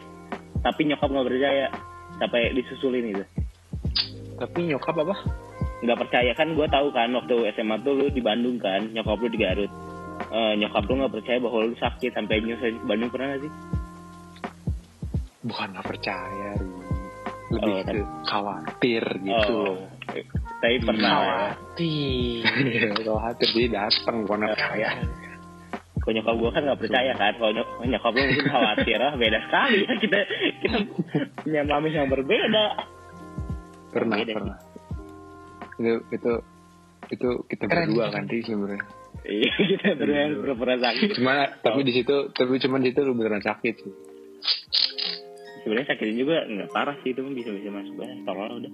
tapi 0.62 0.82
nyokap 0.86 1.10
nggak 1.10 1.26
percaya 1.26 1.66
sampai 2.20 2.52
disusulin 2.54 3.16
gitu 3.16 3.26
tapi 4.40 4.72
nyokap 4.72 4.96
apa? 5.04 5.16
Nggak 5.84 6.00
percaya. 6.08 6.32
Kan 6.34 6.56
gue 6.56 6.68
tahu 6.72 6.88
kan 6.96 7.12
waktu 7.12 7.36
SMA 7.60 7.76
tuh 7.84 7.94
lu 8.00 8.08
di 8.08 8.24
Bandung 8.24 8.56
kan 8.56 8.88
nyokap 8.96 9.20
lu 9.20 9.28
di 9.28 9.40
Garut. 9.40 9.72
Eh, 10.32 10.54
nyokap 10.56 10.84
lu 10.88 10.94
nggak 11.04 11.14
percaya 11.20 11.38
bahwa 11.44 11.60
lu 11.68 11.76
sakit 11.76 12.12
sampai 12.16 12.40
nyusul 12.40 12.80
ke 12.80 12.86
Bandung 12.88 13.12
pernah 13.12 13.36
gak 13.36 13.42
sih? 13.44 13.52
Bukan 15.44 15.68
nggak 15.76 15.88
percaya 15.88 16.52
lebih 16.60 16.88
Oh, 17.50 17.82
kan. 17.82 17.94
ke 17.98 18.02
khawatir 18.30 19.04
gitu 19.26 19.58
oh, 19.74 20.14
eh, 20.14 20.22
tapi 20.62 20.76
pernah 20.86 21.10
ya. 21.10 21.18
Khawatir. 21.18 22.44
Khawatir 23.10 23.48
jadi 23.58 23.68
datang 23.74 24.16
bukan 24.22 24.38
nggak 24.46 24.54
percaya 24.54 24.90
nyokap 26.12 26.36
gue 26.36 26.50
kan 26.52 26.62
nggak 26.64 26.80
percaya 26.80 27.12
kan. 27.14 27.34
Kalau 27.36 27.52
nyok- 27.52 27.74
nyokap 27.82 28.12
lu 28.12 28.22
mungkin 28.24 28.48
khawatir 28.48 29.00
ah 29.00 29.14
beda 29.16 29.40
sekali. 29.46 29.78
Ya 29.84 29.94
kita 30.04 30.20
kita 30.60 30.78
punya 31.40 31.62
mami 31.64 31.90
yang 31.90 32.08
berbeda. 32.08 32.66
Pernah 33.90 34.18
Beda. 34.22 34.34
pernah. 34.38 34.58
Itu 35.80 35.92
itu 36.12 36.32
itu 37.10 37.30
kita 37.50 37.64
Keren, 37.66 37.90
berdua 37.90 38.14
kan 38.14 38.24
Ri 38.28 38.40
sebenarnya. 38.44 38.86
Iya 39.26 39.52
kita 39.58 39.88
berdua 39.98 40.20
yang 40.20 40.34
pura-pura 40.38 40.76
sakit. 40.78 41.10
Cuma 41.18 41.34
tapi 41.60 41.80
di 41.82 41.94
situ 41.94 42.16
tapi 42.32 42.60
cuma 42.60 42.78
di 42.78 42.94
situ 42.94 43.02
lu 43.02 43.18
beneran 43.18 43.42
sakit 43.42 43.74
sih. 43.76 43.94
Sebenarnya 45.60 45.88
sakitnya 45.90 46.16
juga 46.16 46.38
nggak 46.46 46.70
parah 46.70 46.96
sih 47.02 47.12
itu 47.12 47.20
bisa 47.34 47.50
bisa 47.52 47.70
masuk 47.70 47.96
banget 47.98 48.18
tolong 48.24 48.52
udah. 48.62 48.74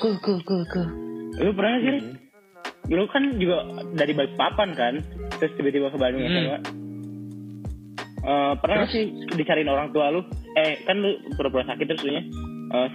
Cool 0.00 0.16
cool 0.22 0.40
cool 0.42 0.64
cool. 0.72 0.88
Lu 1.36 1.50
pernah 1.52 1.78
sih? 1.78 1.98
Lu 2.90 3.08
kan 3.08 3.24
juga 3.40 3.64
dari 3.96 4.12
Balikpapan 4.12 4.68
kan 4.76 4.94
terus 5.40 5.52
tiba-tiba 5.56 5.88
ke 5.88 5.96
Bandung 5.96 6.24
Hmm. 6.24 6.36
SMA 6.36 6.58
Eh, 8.24 8.52
pernah 8.56 8.80
nggak 8.80 8.88
sih 8.88 9.04
dicariin 9.36 9.68
orang 9.68 9.92
tua 9.92 10.08
lu? 10.08 10.24
Eh 10.56 10.80
kan 10.88 10.96
lu 10.96 11.12
pura-pura 11.36 11.68
sakit 11.68 11.84
terus 11.84 12.00
eh, 12.08 12.24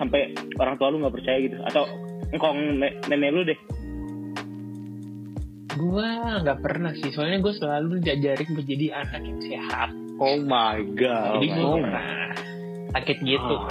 sampai 0.02 0.34
orang 0.58 0.74
tua 0.82 0.90
lu 0.90 1.06
nggak 1.06 1.14
percaya 1.22 1.38
gitu. 1.38 1.54
Atau 1.62 1.86
engkong 2.34 2.82
ne- 2.82 2.98
nenek 3.06 3.30
lu 3.30 3.46
deh. 3.46 3.60
Gua 5.78 6.42
nggak 6.42 6.60
pernah 6.66 6.92
sih, 6.98 7.14
soalnya 7.14 7.46
gue 7.46 7.54
selalu 7.56 8.02
diajarin 8.02 8.58
menjadi 8.58 8.86
anak 9.06 9.22
yang 9.22 9.40
sehat. 9.40 9.90
oh 10.20 10.36
my 10.44 10.82
god. 10.98 11.40
Jadi 11.40 11.48
gue 11.54 11.62
oh 11.64 11.78
pernah 11.78 12.06
sakit 12.98 13.18
gitu. 13.22 13.56
Oh. 13.56 13.70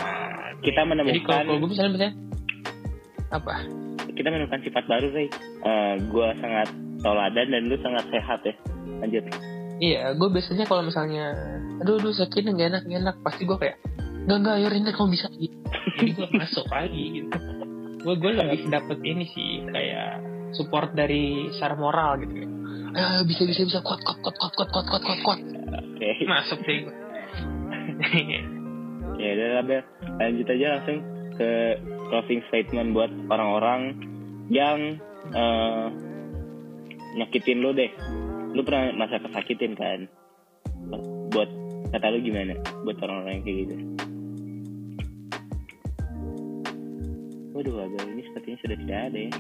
kita 0.63 0.63
Jadi 0.63 0.75
kalau 0.79 0.89
menemukan 0.95 1.43
kalau 1.43 1.59
gue 1.59 1.69
misalnya 1.75 1.93
misalnya 1.93 2.15
apa? 3.35 3.55
Kita 4.19 4.29
menemukan 4.35 4.61
sifat 4.67 4.85
baru 4.91 5.09
Ray 5.15 5.31
Eh, 5.63 5.95
gua 6.11 6.35
sangat 6.43 6.69
toladan 7.01 7.47
dan 7.55 7.63
lu 7.71 7.79
sangat 7.79 8.05
sehat 8.11 8.43
ya 8.43 8.55
lanjut 8.99 9.25
Iya, 9.79 10.11
gue 10.19 10.27
biasanya 10.27 10.67
kalau 10.67 10.83
misalnya, 10.83 11.39
aduh, 11.79 12.03
aduh 12.03 12.11
sakit 12.11 12.43
nih, 12.43 12.51
gak 12.51 12.69
enak, 12.75 12.83
gak 12.91 12.99
enak, 12.99 13.17
pasti 13.23 13.47
gue 13.47 13.55
kayak, 13.63 13.79
nggak 14.27 14.39
nggak, 14.43 14.55
ayo 14.59 14.69
Rinda 14.75 14.91
kamu 14.91 15.15
bisa 15.15 15.31
gitu. 15.39 15.55
Jadi 16.03 16.11
gue 16.19 16.29
masuk 16.43 16.67
lagi 16.67 17.05
gitu. 17.23 17.39
Gue 18.03 18.15
gue 18.19 18.33
lebih 18.35 18.75
dapet 18.75 18.99
ini 19.07 19.25
sih 19.31 19.63
kayak 19.71 20.19
support 20.51 20.99
dari 20.99 21.47
secara 21.55 21.79
moral 21.79 22.19
gitu. 22.27 22.43
Ayo 22.91 23.23
bisa 23.23 23.47
bisa 23.47 23.63
bisa 23.71 23.79
kuat 23.87 24.03
kuat 24.03 24.19
kuat 24.19 24.35
kuat 24.35 24.53
kuat 24.59 24.71
kuat 24.75 24.87
kuat 24.91 25.03
kuat 25.07 25.21
kuat. 25.23 25.41
oke 25.47 26.09
Masuk 26.27 26.59
deh 26.67 26.77
gue. 26.83 26.95
ya 29.19 29.29
udah 29.35 29.63
Bel 29.67 29.83
lanjut 30.19 30.47
aja 30.47 30.67
langsung 30.79 30.99
ke 31.35 31.51
closing 32.11 32.41
statement 32.51 32.95
buat 32.95 33.11
orang-orang 33.31 33.95
yang 34.49 34.97
eh, 35.33 35.87
nyakitin 37.17 37.61
lu 37.61 37.77
deh. 37.77 37.93
Lu 38.57 38.65
pernah 38.65 38.97
masa 38.97 39.21
kesakitin 39.21 39.77
kan? 39.77 40.09
Buat 41.33 41.51
kata 41.93 42.07
lu 42.17 42.25
gimana? 42.25 42.57
Buat 42.85 42.97
orang-orang 43.05 43.41
yang 43.41 43.45
kayak 43.45 43.59
gitu. 43.69 43.77
Waduh 47.59 47.75
Abel 47.85 48.07
ini 48.15 48.23
sepertinya 48.23 48.59
sudah 48.63 48.77
tidak 48.79 48.99
ada 49.11 49.19
ya. 49.19 49.33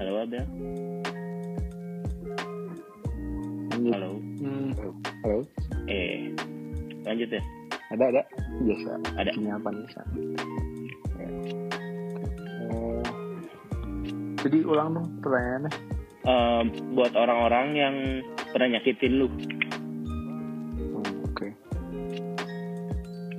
Halo 0.00 0.12
Abel. 0.24 0.44
Halo. 3.84 4.10
Hmm, 4.40 4.70
halo. 5.22 5.38
Eh 5.86 6.32
lanjut 7.04 7.28
ya. 7.30 7.42
Ada 7.92 8.04
ada. 8.10 8.22
Biasa. 8.64 8.90
Ada. 9.20 9.30
ini 9.36 9.50
apa 9.52 9.68
nih 9.70 9.86
Sa? 9.92 10.02
Eh, 11.20 11.83
jadi 14.44 14.60
ulang 14.68 14.88
dong 14.92 15.08
pertanyaannya. 15.24 15.72
Eh, 16.24 16.62
buat 16.92 17.12
orang-orang 17.16 17.66
yang 17.76 17.94
pernah 18.52 18.76
nyakitin 18.76 19.12
lu. 19.20 19.28
Hmm, 20.78 21.04
oke. 21.32 21.48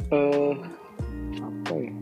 Eh 0.10 0.54
apa 1.42 1.74
ya? 1.78 1.94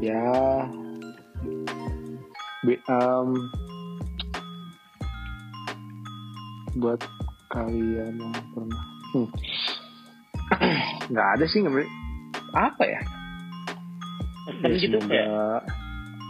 Ya. 0.00 0.24
Be- 2.64 2.80
em, 2.88 3.28
buat 6.76 7.00
kalian 7.52 8.20
yang 8.20 8.36
pernah 8.52 8.84
Hmm. 9.10 9.26
nggak 11.10 11.28
ada 11.34 11.44
sih 11.50 11.66
nggak 11.66 11.82
apa 12.54 12.82
ya 12.86 13.00
kan 14.52 14.68
Ya, 14.68 14.76
gitu 14.76 14.96
semoga- 14.96 15.10
kayak 15.10 15.60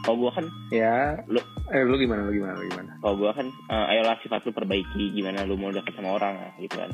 kalau 0.00 0.16
gua 0.16 0.30
kan 0.32 0.46
ya. 0.70 0.96
Lu- 1.26 1.44
eh 1.68 1.82
lu 1.82 1.96
gimana 1.96 2.24
lu 2.24 2.32
gimana 2.32 2.54
lu 2.54 2.64
gimana? 2.66 2.90
kalau 2.98 3.14
gua 3.16 3.30
kan 3.32 3.46
eh, 3.46 3.86
ayolah 3.90 4.16
sifat 4.18 4.40
lu 4.42 4.52
perbaiki 4.52 5.12
gimana 5.12 5.44
lu 5.44 5.54
mau 5.54 5.68
dekat 5.68 5.92
sama 5.92 6.14
orang 6.14 6.34
gitu 6.58 6.76
kan. 6.76 6.90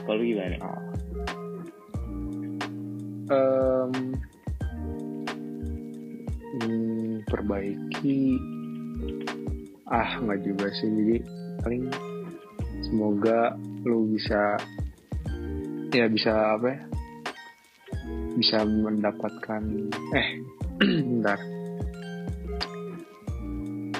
Kalau 0.00 0.16
lu 0.16 0.24
gimana? 0.24 0.56
Em, 3.30 3.92
hmm, 6.56 7.22
perbaiki. 7.24 8.38
Ah 9.86 10.18
nggak 10.18 10.40
juga 10.40 10.66
sih. 10.72 10.88
Jadi 10.88 11.16
paling 11.60 11.84
semoga 12.80 13.54
lu 13.82 14.06
bisa 14.08 14.58
ya 15.90 16.06
bisa 16.06 16.30
apa 16.54 16.66
ya 16.68 16.80
bisa 18.32 18.62
mendapatkan 18.62 19.62
eh 20.14 20.28
bentar 21.10 21.38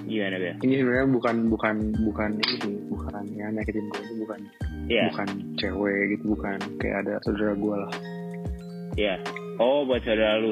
gimana 0.04 0.36
ya 0.36 0.54
ini 0.61 0.74
sebenarnya 0.76 1.06
bukan 1.08 1.36
bukan 1.46 1.76
bukan 2.02 2.30
ini 2.34 2.70
bukan 2.88 3.22
ya 3.30 3.46
nyakitin 3.48 3.84
gue 3.86 4.00
ini 4.02 4.14
bukan 4.20 4.40
Iya, 4.90 5.06
bukan 5.06 5.28
cewek 5.54 5.98
gitu 6.11 6.34
bukan 6.34 6.58
kayak 6.76 7.06
ada 7.06 7.14
saudara 7.22 7.54
gue 7.54 7.76
lah 7.76 7.92
iya. 8.98 9.14
Oh, 9.54 9.84
buat 9.84 10.02
saudara 10.02 10.40
lu. 10.40 10.50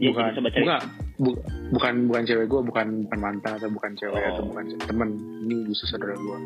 Ya, 0.00 0.10
bukan 0.10 0.34
sobat 0.34 0.50
cerita. 0.50 0.66
bukan 0.66 0.80
bu- 1.20 1.42
bukan 1.70 1.94
bukan 2.06 2.22
cewek 2.26 2.46
gue 2.48 2.60
bukan 2.64 2.86
bukan 3.06 3.18
mantan 3.20 3.52
atau 3.54 3.70
bukan 3.70 3.92
cewek 3.94 4.18
Oh. 4.18 4.30
atau 4.34 4.42
bukan 4.46 4.64
temen 4.82 5.08
ini 5.44 5.54
khusus 5.64 5.86
saudara 5.86 6.16
gue 6.16 6.38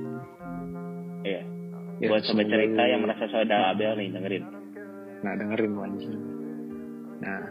Iya. 1.24 1.42
Ya, 2.00 2.06
Buat 2.10 2.26
sobat 2.26 2.46
cerita 2.46 2.82
yang 2.84 3.00
merasa 3.00 3.24
saudara 3.26 3.70
Abel 3.70 3.94
nih 3.94 4.12
dengerin. 4.12 4.44
Nah 5.22 5.32
dengerin 5.32 5.72
anjing 5.72 6.12
Nah 7.22 7.42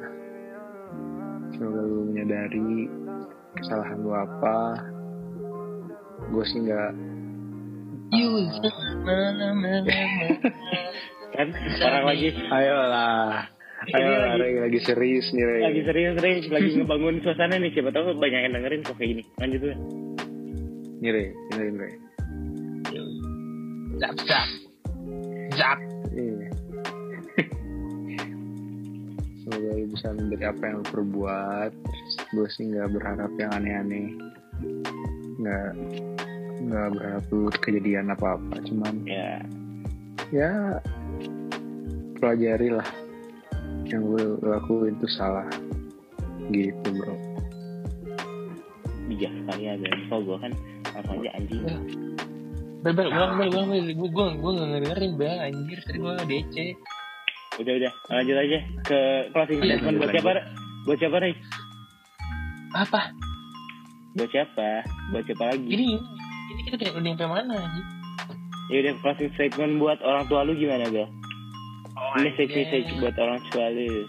Semoga 1.52 1.82
lu 1.82 2.12
menyadari 2.12 2.88
Kesalahan 3.52 4.00
lu 4.00 4.12
apa. 4.12 4.80
Gue 6.30 6.44
sih 6.46 6.60
gak 6.64 6.92
You 8.12 8.28
Kan 11.32 11.48
orang 11.80 12.06
lagi 12.06 12.28
Ayolah. 12.52 13.48
Ini 13.82 13.96
Ayolah 13.98 14.28
lagi- 14.30 14.42
Ray, 14.44 14.54
lagi 14.62 14.80
serius 14.84 15.26
nih 15.32 15.42
Ray 15.42 15.62
lagi 15.64 15.82
serius 15.88 16.16
Rey, 16.20 16.36
lagi 16.46 16.70
ngebangun 16.76 17.24
suasana 17.24 17.56
nih. 17.56 17.72
Siapa 17.72 17.90
tahu 17.90 18.14
banyak 18.14 18.40
yang 18.46 18.54
dengerin 18.54 18.84
kok 18.84 18.94
kayak 18.94 19.10
gini. 19.16 19.24
Lanjut 19.40 19.60
tuh. 19.64 19.76
Nih 21.02 21.10
Ray 21.10 21.28
Dengerin 21.50 21.76
Ray 21.80 21.94
Zap 23.98 24.16
zap. 24.22 24.48
Zap. 25.56 25.78
Iya 26.12 26.41
Semoga 29.52 29.72
lu 29.76 29.88
bisa 29.92 30.08
menjadi 30.16 30.56
apa 30.56 30.62
yang 30.64 30.76
lu 30.80 30.86
perbuat 30.88 31.72
Gue 32.32 32.48
sih 32.56 32.72
gak 32.72 32.96
berharap 32.96 33.32
yang 33.36 33.52
aneh-aneh 33.52 34.16
Gak 35.44 35.70
Gak 36.72 36.88
berharap 36.96 37.24
lu 37.36 37.52
kejadian 37.60 38.16
apa-apa 38.16 38.64
Cuman 38.64 39.04
Ya, 39.04 39.44
ya 40.32 40.52
pelajari 42.22 42.72
lah 42.72 42.88
yang 43.90 44.08
gue 44.14 44.40
lakuin 44.46 44.96
itu 44.96 45.10
salah 45.10 45.50
gitu 46.54 46.88
bro 46.96 47.32
bijak 49.12 49.32
sekali 49.44 49.62
ya 49.68 49.72
Abel. 49.76 49.92
Kok 50.08 50.20
gue 50.24 50.38
kan 50.40 50.52
langsung 50.96 51.16
aja 51.20 51.30
anjing. 51.36 51.62
Ya. 51.68 51.78
Bel, 52.82 52.94
bel, 52.98 53.10
ulang, 53.14 53.34
bel, 53.38 53.50
ulang, 53.52 53.68
bel. 53.70 53.88
Gue, 53.94 54.10
gue, 54.10 54.26
gue 54.40 54.52
gak 54.56 54.68
ngedengerin, 54.72 55.12
bel. 55.20 55.38
Anjir, 55.38 55.80
tadi 55.86 55.98
gue 56.00 56.14
DC. 56.26 56.56
Udah 57.52 57.74
udah, 57.76 57.92
lanjut 58.10 58.36
aja 58.38 58.58
ke 58.88 59.00
closing 59.36 59.60
Iya, 59.60 59.76
statement 59.78 59.98
buat 60.00 60.10
siapa? 60.10 60.32
Buat 60.88 60.98
siapa 60.98 61.18
Rey? 61.20 61.34
Apa? 62.72 63.02
Buat 64.16 64.30
siapa? 64.32 64.68
Buat 65.12 65.24
siapa 65.28 65.44
lagi? 65.52 65.68
Ini, 65.68 65.88
ini 66.48 66.62
kita 66.64 66.76
udah 66.80 66.90
udah 66.96 67.12
sampai 67.12 67.28
mana, 67.28 67.54
anjir? 67.60 67.86
Ya 68.72 68.78
udah 68.82 68.94
closing 69.04 69.32
statement 69.36 69.74
buat 69.78 70.00
orang 70.00 70.24
tua 70.26 70.48
lu 70.48 70.56
gimana 70.56 70.88
Bel? 70.88 71.08
Oh, 71.92 72.16
Message 72.18 72.56
message 72.56 72.88
buat 72.98 73.16
orang 73.20 73.40
tua 73.52 73.68
lu. 73.68 74.08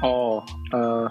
oh 0.00 0.40
eh 0.72 1.08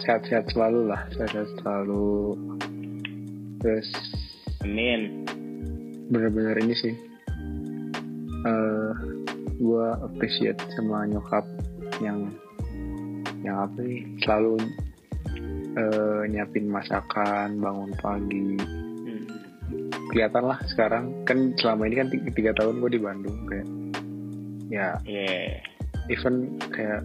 sehat-sehat 0.00 0.48
selalu 0.48 0.88
lah 0.88 1.04
sehat-sehat 1.12 1.48
selalu 1.60 2.36
terus 3.60 3.88
Amin. 4.64 5.28
bener-bener 6.08 6.56
ini 6.60 6.72
sih 6.72 6.94
eh 8.40 8.90
gue 9.60 9.86
appreciate 10.00 10.60
sama 10.72 11.04
nyokap 11.04 11.44
yang 12.00 12.32
yang 13.44 13.68
apa 13.68 13.76
sih 13.84 14.00
selalu 14.24 14.56
eh 15.76 16.22
nyiapin 16.28 16.66
masakan 16.66 17.60
bangun 17.60 17.92
pagi 18.00 18.56
Hmm. 19.00 19.24
kelihatan 20.12 20.44
lah 20.44 20.58
sekarang 20.68 21.24
kan 21.24 21.52
selama 21.56 21.88
ini 21.88 21.94
kan 21.98 22.08
tiga, 22.08 22.28
tiga 22.32 22.52
tahun 22.56 22.80
gue 22.80 22.90
di 22.96 23.00
Bandung 23.00 23.38
kayak 23.48 23.68
ya 24.70 24.88
Yeah. 25.02 25.60
even 26.08 26.56
kayak 26.70 27.04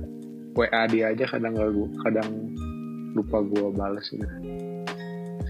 WA 0.55 0.87
dia 0.87 1.11
aja 1.11 1.27
kadang 1.27 1.51
gak 1.59 1.67
gua, 1.75 1.87
kadang 2.07 2.29
lupa 3.11 3.43
gue 3.43 3.67
bales 3.75 4.05
gitu 4.07 4.27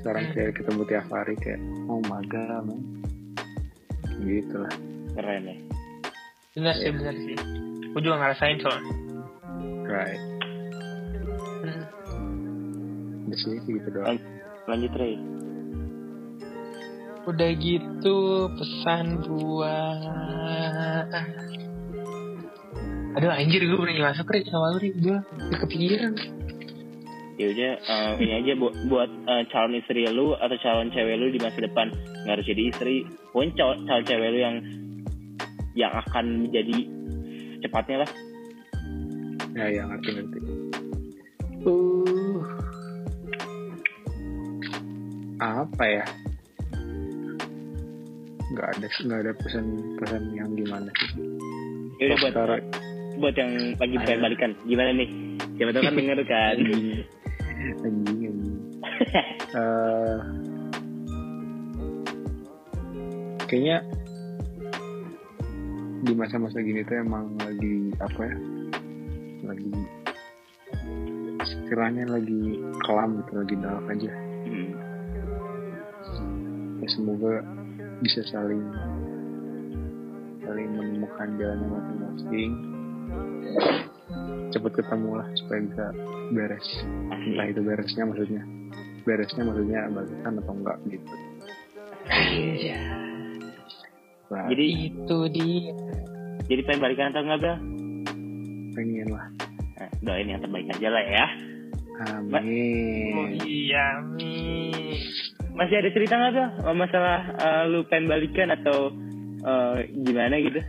sekarang 0.01 0.25
kayak 0.33 0.53
ketemu 0.57 0.81
tiap 0.85 1.07
hari 1.09 1.33
kayak 1.37 1.61
oh 1.89 2.01
my 2.05 2.21
god 2.29 2.61
man 2.65 2.81
gitu 4.21 4.55
lah 4.61 4.73
Keren 5.15 5.47
ya. 5.47 5.55
Bener 6.55 6.71
sih, 6.73 6.87
bener 6.87 7.15
sih. 7.19 7.35
Gue 7.91 8.01
juga 8.01 8.15
ngerasain 8.17 8.57
soalnya. 8.59 8.93
right 9.85 10.21
Hmm. 11.55 11.83
di 13.25 13.35
sini 13.37 13.57
sih 13.59 13.71
gitu 13.73 13.89
doang 13.91 14.17
Lanjut 14.65 14.93
Rey. 14.95 15.17
Udah 17.25 17.49
gitu 17.57 18.17
pesan 18.51 19.05
buat 19.23 21.09
Aduh 23.15 23.31
anjir 23.31 23.61
gue 23.61 23.75
berani 23.75 23.99
masuk 23.99 24.25
Rik 24.27 24.45
sama 24.45 24.73
lu 24.73 24.79
Rik 24.79 24.95
Gue 24.99 25.17
kepikiran 25.55 26.13
Ya 27.35 27.45
udah 27.49 27.71
eh, 27.77 28.11
ini 28.21 28.33
aja 28.39 28.51
bu- 28.55 28.75
buat 28.87 29.09
eh, 29.11 29.43
calon 29.49 29.75
istri 29.75 30.05
lu 30.07 30.33
atau 30.33 30.55
calon 30.57 30.87
cewek 30.89 31.15
lu 31.17 31.29
di 31.29 31.39
masa 31.39 31.59
depan 31.59 31.91
nggak 32.23 32.31
harus 32.31 32.47
jadi 32.47 32.63
istri. 32.69 32.95
Pokoknya 33.29 33.53
calon, 33.59 33.77
calon 33.83 34.03
cewek 34.03 34.29
lu 34.31 34.39
yang 34.39 34.55
yang 35.75 35.91
akan 35.93 36.47
jadi 36.49 36.77
cepatnya 37.61 38.03
lah. 38.03 38.11
ya 39.55 39.65
ya 39.71 39.83
ngerti 39.87 40.09
ngerti 40.11 40.37
uh 41.63 42.41
apa 45.39 45.83
ya 45.83 46.05
nggak 48.51 48.67
ada 48.71 48.87
nggak 48.87 49.19
ada 49.19 49.31
pesan 49.35 49.65
pesan 49.97 50.23
yang 50.31 50.49
gimana 50.55 50.87
sih 50.95 51.11
Ya 51.95 52.11
udah 52.11 52.17
buat 52.19 52.33
Sekarang. 52.35 52.63
buat 53.15 53.35
yang 53.39 53.51
lagi 53.79 53.95
pengen 54.03 54.19
balikan 54.19 54.51
gimana 54.67 54.91
nih? 54.91 55.07
Siapa 55.55 55.71
tahu 55.71 55.83
kan 55.87 55.95
denger 55.95 56.19
kan. 56.27 56.55
anjing 57.87 58.35
Eh, 59.55 60.17
kayaknya 63.45 63.77
di 66.03 66.11
masa-masa 66.17 66.59
gini 66.59 66.83
tuh 66.83 66.99
emang 66.99 67.31
lagi 67.39 67.93
apa 68.03 68.21
ya 68.27 68.37
lagi 69.45 69.71
istilahnya 71.45 72.09
lagi 72.09 72.59
kelam 72.83 73.21
gitu 73.21 73.31
lagi 73.37 73.55
dark 73.61 73.85
aja. 73.89 74.13
Hmm. 74.45 74.71
ya 76.81 76.87
semoga 76.89 77.41
bisa 78.01 78.21
saling 78.29 78.61
saling 80.45 80.69
menemukan 80.73 81.29
jalannya 81.37 81.67
masing-masing. 81.69 82.51
Cepet 84.53 84.73
ketemu 84.77 85.09
lah 85.21 85.27
supaya 85.37 85.59
bisa 85.65 85.85
beres. 86.33 86.67
Entah 87.11 87.45
itu 87.49 87.61
beresnya 87.61 88.03
maksudnya 88.05 88.43
beresnya 89.05 89.43
maksudnya 89.45 89.79
balikan 89.93 90.33
atau 90.41 90.53
enggak 90.53 90.77
gitu. 90.89 91.13
Iya 92.09 93.04
Nah, 94.25 94.47
Jadi 94.49 94.65
Itu 94.89 95.17
dia 95.29 95.73
jadi 96.45 96.61
pengen 96.61 96.81
balikan 96.81 97.09
atau 97.09 97.21
enggak 97.21 97.39
Bel? 97.41 97.57
pengen 98.71 99.07
lah 99.09 99.25
Nah, 99.75 99.89
doain 100.01 100.27
yang 100.27 100.39
terbaik 100.39 100.69
aja 100.69 100.87
lah 100.87 101.03
ya. 101.03 101.25
Oh 101.95 102.21
amin 102.21 103.39
iya 103.41 103.97
Mi 104.03 104.35
Masih 105.51 105.79
ada 105.79 105.89
cerita 105.89 106.13
nggak 106.13 106.33
Bel? 106.33 106.49
Oh, 106.63 106.75
Masalah 106.75 107.19
eh, 107.33 107.63
lu 107.65 107.81
pengen 107.85 108.07
balikan 108.07 108.49
atau 108.51 108.93
eh, 109.41 109.77
gimana 109.99 110.37
gitu? 110.37 110.61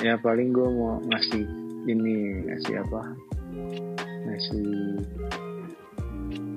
ya 0.00 0.16
paling 0.16 0.48
gue 0.48 0.64
mau 0.64 0.96
ngasih 1.06 1.44
ini 1.84 2.16
ngasih 2.48 2.80
apa 2.80 3.02
ngasih 4.24 4.68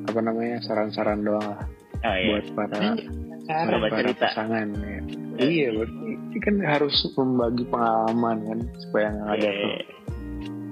apa 0.07 0.19
namanya 0.23 0.63
saran-saran 0.63 1.27
doang 1.27 1.43
lah 1.43 1.59
Oh 2.03 2.15
iya. 2.15 2.39
buat 2.39 2.45
para 2.55 2.95
Coba 3.45 3.75
para 3.83 3.99
cerita. 3.99 4.25
pasangan 4.29 4.67
ya. 4.73 4.99
iya 5.37 5.67
berarti 5.71 5.99
ini 6.13 6.39
kan 6.39 6.55
harus 6.61 6.95
membagi 7.13 7.63
pengalaman 7.65 8.37
kan 8.43 8.59
supaya 8.79 9.07
nggak 9.11 9.29
ada 9.33 9.49
tuh 9.49 9.71
Eh, 9.73 9.85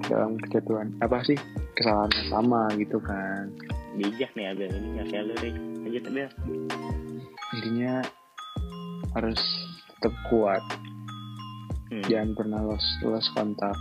dalam 0.04 0.32
kejatuhan 0.36 0.88
apa 0.98 1.22
sih 1.22 1.38
kesalahan 1.72 2.10
yang 2.12 2.28
sama 2.28 2.62
gitu 2.74 2.98
kan 2.98 3.48
bijak 3.94 4.30
nih 4.32 4.50
Abel 4.50 4.68
ini 4.68 4.88
nggak 4.92 5.06
kayak 5.08 5.24
lu 5.24 5.34
Rik. 5.38 5.56
Lanjut 5.78 6.02
Abel. 6.04 6.28
intinya 7.52 7.94
harus 9.12 9.40
tetap 9.92 10.14
kuat 10.26 10.62
Hmm. 11.86 12.00
jangan 12.02 12.30
pernah 12.32 12.60
los 12.62 12.80
los 13.02 13.28
kontak 13.30 13.76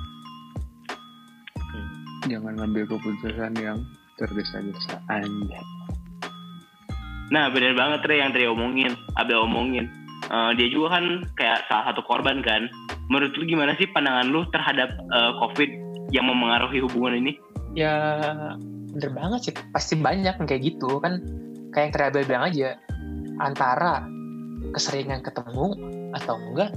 Hmm. 1.56 1.90
jangan 2.28 2.54
ngambil 2.58 2.84
keputusan 2.86 3.56
yang 3.56 3.80
tergesa-gesa 4.16 5.00
anjay 5.08 5.64
Nah 7.32 7.48
bener 7.50 7.74
banget 7.74 8.04
Re 8.06 8.20
yang 8.20 8.36
tadi 8.36 8.46
omongin, 8.46 8.94
Abel 9.16 9.48
omongin. 9.48 9.88
Eh, 10.30 10.52
dia 10.60 10.68
juga 10.70 11.00
kan 11.00 11.26
kayak 11.40 11.66
salah 11.72 11.92
satu 11.92 12.04
korban 12.06 12.44
kan. 12.44 12.68
Menurut 13.08 13.34
lu 13.40 13.48
gimana 13.48 13.74
sih 13.80 13.88
pandangan 13.90 14.28
lu 14.30 14.46
terhadap 14.52 14.92
eh, 14.92 15.32
COVID 15.40 15.70
yang 16.12 16.28
memengaruhi 16.28 16.84
hubungan 16.84 17.18
ini? 17.24 17.34
Ya 17.72 17.96
bener 18.92 19.12
banget 19.16 19.40
sih 19.48 19.54
Pasti 19.72 19.96
banyak 19.96 20.36
yang 20.44 20.48
kayak 20.48 20.64
gitu 20.64 21.00
kan 21.00 21.24
Kayak 21.72 21.96
yang 21.96 22.12
Abel 22.12 22.28
bilang 22.28 22.44
aja 22.52 22.70
Antara 23.40 24.04
keseringan 24.76 25.24
ketemu 25.24 25.72
Atau 26.12 26.36
enggak 26.52 26.76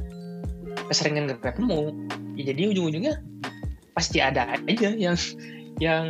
Keseringan 0.87 1.35
gak 1.35 1.43
ketemu 1.55 1.91
ya, 2.39 2.55
Jadi 2.55 2.63
ujung-ujungnya 2.71 3.15
Pasti 3.91 4.23
ada 4.23 4.55
aja 4.55 4.95
yang 4.95 5.19
Yang 5.83 6.07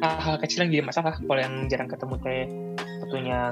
hal-hal 0.00 0.36
kecil 0.40 0.64
yang 0.64 0.72
jadi 0.72 0.84
masalah 0.88 1.20
Kalau 1.20 1.40
yang 1.40 1.68
jarang 1.68 1.92
ketemu 1.92 2.14
teh 2.24 2.48
satunya 3.10 3.50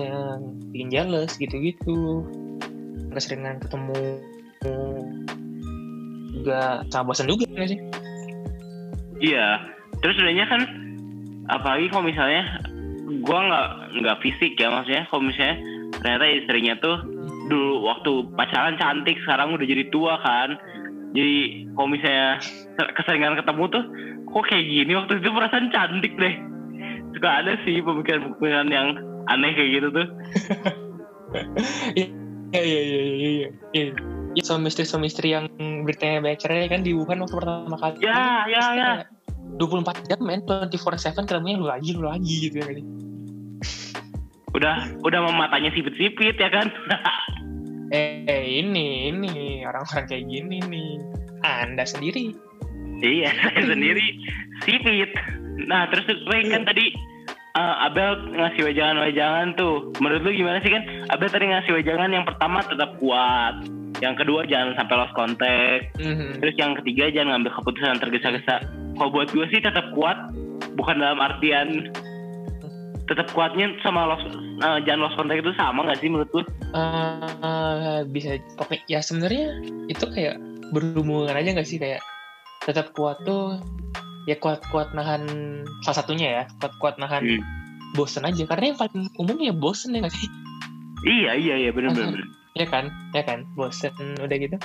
yang 0.00 0.40
bikin 0.72 0.88
jealous 0.88 1.36
gitu-gitu 1.36 2.24
keseringan 3.12 3.60
ketemu 3.60 4.00
juga 6.40 6.80
bosan 7.04 7.28
juga 7.28 7.44
nggak 7.52 7.68
sih 7.68 7.80
Iya. 9.20 9.60
Terus 10.00 10.16
sebenarnya 10.16 10.46
kan 10.48 10.60
apalagi 11.52 11.92
kalau 11.92 12.08
misalnya 12.08 12.64
gua 13.20 13.38
nggak 13.46 13.68
nggak 14.00 14.20
fisik 14.24 14.56
ya 14.56 14.72
maksudnya 14.72 15.04
kalau 15.12 15.22
misalnya 15.28 15.56
ternyata 16.00 16.24
istrinya 16.24 16.74
tuh 16.80 16.96
dulu 17.52 17.84
waktu 17.84 18.10
pacaran 18.34 18.80
cantik 18.80 19.20
sekarang 19.22 19.54
udah 19.54 19.66
jadi 19.68 19.84
tua 19.92 20.16
kan. 20.24 20.56
Jadi 21.12 21.68
kalau 21.76 21.88
misalnya 21.92 22.40
ser- 22.80 22.92
keseringan 22.96 23.36
ketemu 23.36 23.64
tuh 23.68 23.84
kok 24.30 24.44
kayak 24.48 24.66
gini 24.66 24.92
waktu 24.96 25.12
itu 25.20 25.28
perasaan 25.28 25.68
cantik 25.68 26.12
deh. 26.16 26.34
Suka 27.16 27.28
ada 27.42 27.58
sih 27.66 27.82
pemikiran-pemikiran 27.82 28.68
yang 28.70 28.88
aneh 29.30 29.50
kayak 29.54 29.70
gitu 29.78 29.88
tuh. 29.94 30.08
Iya 32.50 32.66
iya 32.66 32.80
iya 32.82 32.82
iya 32.82 33.28
iya. 33.30 33.48
Iya. 33.70 33.94
Ya, 34.34 34.42
suami 34.42 34.66
istri 34.66 34.82
suami 34.82 35.06
istri 35.06 35.30
yang 35.30 35.46
beritanya 35.86 36.18
banyak 36.22 36.42
cerai 36.42 36.66
kan 36.66 36.82
di 36.82 36.90
Wuhan 36.90 37.22
waktu 37.22 37.38
pertama 37.38 37.78
kali. 37.78 38.02
Ya, 38.02 38.46
ya, 38.50 38.62
ya. 38.74 38.90
kayak 38.98 39.06
24 39.58 40.10
jam 40.10 40.20
men 40.22 40.42
24/7 40.46 41.26
ketemunya 41.26 41.58
lu 41.58 41.66
lagi 41.70 41.94
lu 41.94 42.06
lagi 42.06 42.50
gitu 42.50 42.58
ya 42.58 42.66
kan. 42.66 42.86
Udah 44.58 44.90
udah 45.06 45.20
mematanya 45.30 45.70
sipit-sipit 45.70 46.34
ya 46.34 46.50
kan. 46.50 46.66
Eh, 47.94 48.26
eh, 48.34 48.44
ini 48.58 49.14
ini 49.14 49.62
orang-orang 49.62 50.10
kayak 50.10 50.26
gini 50.26 50.58
nih. 50.66 50.98
Anda 51.46 51.86
sendiri. 51.86 52.34
Iya, 52.98 53.30
saya 53.30 53.62
sendiri 53.70 54.06
sipit. 54.66 55.14
Nah, 55.66 55.88
terus 55.90 56.06
Ray 56.28 56.48
kan 56.48 56.64
tadi 56.64 56.94
eh, 57.56 57.74
Abel 57.84 58.30
ngasih 58.32 58.62
wejangan-wejangan 58.70 59.58
tuh. 59.58 59.92
Menurut 59.98 60.22
lu 60.24 60.30
gimana 60.32 60.62
sih 60.62 60.70
kan? 60.72 60.82
Abel 61.10 61.28
tadi 61.28 61.50
ngasih 61.50 61.72
wejangan 61.76 62.10
yang 62.14 62.24
pertama 62.24 62.62
tetap 62.64 62.96
kuat. 63.02 63.66
Yang 64.00 64.24
kedua 64.24 64.48
jangan 64.48 64.78
sampai 64.78 64.94
lost 64.96 65.14
contact. 65.18 65.84
Mhm. 66.00 66.40
Terus 66.40 66.54
yang 66.56 66.72
ketiga 66.80 67.04
jangan 67.12 67.40
ngambil 67.40 67.52
keputusan 67.60 68.00
tergesa-gesa. 68.00 68.56
Kalau 68.96 69.10
buat 69.12 69.28
gue 69.32 69.44
sih 69.52 69.60
tetap 69.60 69.92
kuat. 69.92 70.16
Bukan 70.78 71.02
dalam 71.02 71.18
artian 71.18 71.90
tetap 73.10 73.26
kuatnya 73.34 73.74
sama 73.82 74.06
lost, 74.06 74.22
eh, 74.62 74.78
jangan 74.86 75.10
lost 75.10 75.18
contact 75.18 75.42
itu 75.42 75.52
sama 75.58 75.82
gak 75.82 75.98
sih 75.98 76.06
menurut 76.06 76.30
lu? 76.30 76.42
Eh, 76.70 78.00
bisa 78.06 78.38
pokoknya 78.54 78.86
ya 78.86 79.00
sebenarnya 79.02 79.58
itu 79.90 80.06
kayak 80.14 80.38
berhubungan 80.70 81.34
aja 81.34 81.50
nggak 81.50 81.66
sih 81.66 81.82
kayak 81.82 81.98
tetap 82.62 82.94
kuat 82.94 83.18
tuh 83.26 83.58
ya 84.28 84.36
kuat-kuat 84.36 84.92
nahan 84.92 85.24
salah 85.84 85.96
satunya 86.04 86.28
ya. 86.28 86.42
Kuat-kuat 86.60 87.00
nahan 87.00 87.22
Hmm. 87.24 87.42
bosen 87.96 88.24
aja. 88.26 88.44
Karena 88.46 88.74
yang 88.74 88.78
paling 88.78 89.10
umum 89.18 89.36
ya 89.40 89.52
bosen 89.54 89.96
ya 89.96 90.04
nggak 90.04 90.14
sih? 90.14 90.28
Iya, 91.06 91.32
iya, 91.36 91.54
iya, 91.68 91.70
bener-bener. 91.72 92.24
ya 92.58 92.66
kan? 92.66 92.90
Ya 93.16 93.22
kan? 93.24 93.46
Bosen 93.54 93.94
udah 94.20 94.36
gitu. 94.36 94.56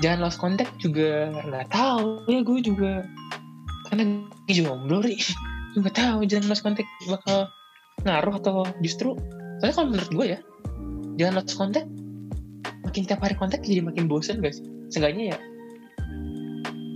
Jangan 0.00 0.18
lost 0.24 0.40
contact 0.40 0.72
juga. 0.80 1.30
Nggak 1.46 1.68
tahu. 1.70 2.24
Ya 2.26 2.40
gue 2.40 2.58
juga. 2.64 3.04
Karena 3.86 4.02
gue 4.48 4.54
jomblo 4.54 5.02
gue 5.70 5.82
nggak 5.86 5.94
tahu 5.94 6.26
jangan 6.26 6.50
lost 6.50 6.66
contact 6.66 6.90
bakal 7.06 7.46
ngaruh 8.02 8.34
atau 8.42 8.66
justru 8.82 9.14
soalnya 9.62 9.74
kalau 9.76 9.88
menurut 9.92 10.10
gue 10.10 10.26
ya 10.34 10.38
jangan 11.14 11.32
lost 11.38 11.54
contact 11.54 11.86
makin 12.82 13.02
tiap 13.06 13.20
hari 13.22 13.38
kontak 13.38 13.62
jadi 13.62 13.84
makin 13.84 14.10
bosen 14.10 14.42
gak 14.42 14.56
sih? 14.56 14.66
Seenggaknya 14.90 15.36
ya 15.36 15.38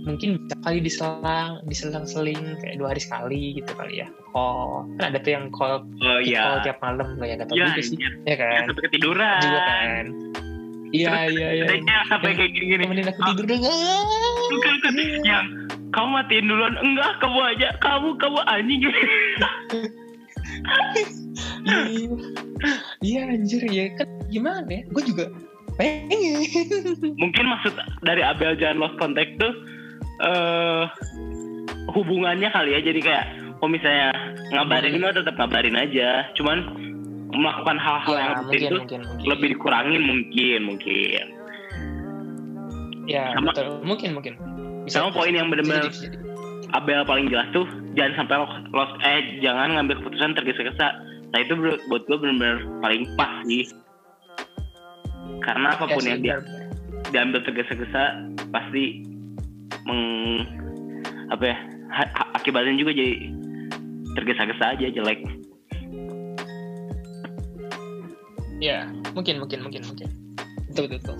mungkin 0.05 0.37
bisa 0.45 0.55
kali 0.61 0.77
diselang 0.79 1.51
diselang-seling 1.65 2.39
kayak 2.61 2.77
dua 2.77 2.93
hari 2.93 3.01
sekali 3.01 3.41
gitu 3.57 3.71
kali 3.73 4.05
ya. 4.05 4.07
Call 4.31 4.85
kan 4.97 5.11
ada 5.11 5.19
tuh 5.19 5.31
yang 5.33 5.45
call, 5.49 5.81
Oh 5.81 6.19
call 6.21 6.21
iya. 6.21 6.61
tiap 6.61 6.77
malam 6.79 7.17
nggak 7.17 7.27
ya? 7.27 7.35
Tahu 7.43 7.55
Iya, 7.57 7.65
juga 7.73 7.81
sih. 7.81 7.97
iya. 7.97 8.09
ya 8.23 8.35
kan? 8.37 8.61
Sampai 8.69 8.83
ketiduran. 8.87 9.39
juga 9.41 9.59
kan? 9.65 10.05
Iya 10.93 11.11
iya 11.27 11.47
iya. 11.59 11.63
Adanya 11.67 11.97
sampai 12.07 12.29
kayak 12.37 12.51
gini-gini. 12.53 12.83
temenin 12.87 13.09
aku 13.11 13.21
tidur 13.33 13.45
dong 13.49 13.63
yang 15.25 15.45
kamu 15.91 16.07
matiin 16.13 16.45
duluan. 16.47 16.75
Enggak 16.79 17.11
kamu 17.19 17.39
aja. 17.51 17.67
Kamu 17.81 18.09
kamu 18.15 18.39
anjing. 18.47 18.83
Iya. 21.65 22.09
Iya 23.01 23.19
anjir. 23.27 23.61
Ya 23.67 23.85
kan 23.97 24.07
gimana 24.29 24.69
ya? 24.69 24.81
Gue 24.93 25.03
juga 25.03 25.25
pengen. 25.75 26.45
Mungkin 27.19 27.45
maksud 27.49 27.73
dari 28.05 28.21
Abel 28.23 28.55
jangan 28.55 28.77
lost 28.79 28.95
contact 28.95 29.35
tuh 29.41 29.51
eh 30.21 30.83
hubungannya 31.91 32.49
kali 32.51 32.75
ya. 32.75 32.79
Jadi 32.83 32.99
kayak 33.03 33.25
kalau 33.59 33.71
misalnya 33.71 34.09
ngabarin 34.51 34.99
mah 34.99 35.13
tetap 35.13 35.35
ngabarin 35.35 35.75
aja. 35.75 36.27
Cuman 36.35 36.57
melakukan 37.35 37.75
hal-hal 37.75 38.15
yang 38.15 38.31
ya 38.31 38.39
rutin 38.39 38.45
mungkin 38.47 38.69
tuh 38.71 38.79
mungkin 38.79 38.99
mungkin. 39.03 39.27
lebih 39.27 39.47
dikurangin 39.57 40.01
mungkin 40.05 40.59
mungkin. 40.63 41.25
Ya 43.05 43.35
sama- 43.35 43.51
betul. 43.51 43.67
Mungkin 43.83 44.09
mungkin. 44.15 44.33
Sama 44.87 45.09
poin 45.11 45.33
yang 45.33 45.49
benar-benar 45.49 45.89
Bisa 45.89 46.07
bisa. 46.09 46.23
Abel 46.73 47.05
paling 47.05 47.29
jelas 47.29 47.47
tuh 47.53 47.65
jangan 47.93 48.25
sampai 48.25 48.35
lo- 48.41 48.63
lost 48.73 48.93
eh 49.05 49.39
jangan 49.39 49.77
ngambil 49.77 50.01
keputusan 50.01 50.31
tergesa-gesa. 50.35 50.87
Nah 51.31 51.39
itu 51.41 51.53
buat 51.91 52.03
gue 52.07 52.17
benar-benar 52.17 52.63
paling 52.81 53.03
pas 53.15 53.31
sih. 53.45 53.67
Karena 55.43 55.75
apa 55.75 55.85
pun 55.85 56.01
Ya 56.01 56.15
yang 56.15 56.21
dia 56.23 56.37
diambil 57.13 57.43
tergesa-gesa 57.45 58.03
pasti 58.49 59.03
meng 59.85 60.43
apa 61.29 61.43
ya 61.53 61.57
akibatnya 62.35 62.75
juga 62.77 62.91
jadi 62.93 63.13
tergesa-gesa 64.17 64.75
aja 64.77 64.89
jelek 64.91 65.21
Ya, 68.63 68.87
mungkin, 69.11 69.43
mungkin, 69.43 69.67
mungkin, 69.67 69.83
mungkin. 69.83 70.07
Betul, 70.71 70.87
betul, 70.87 71.19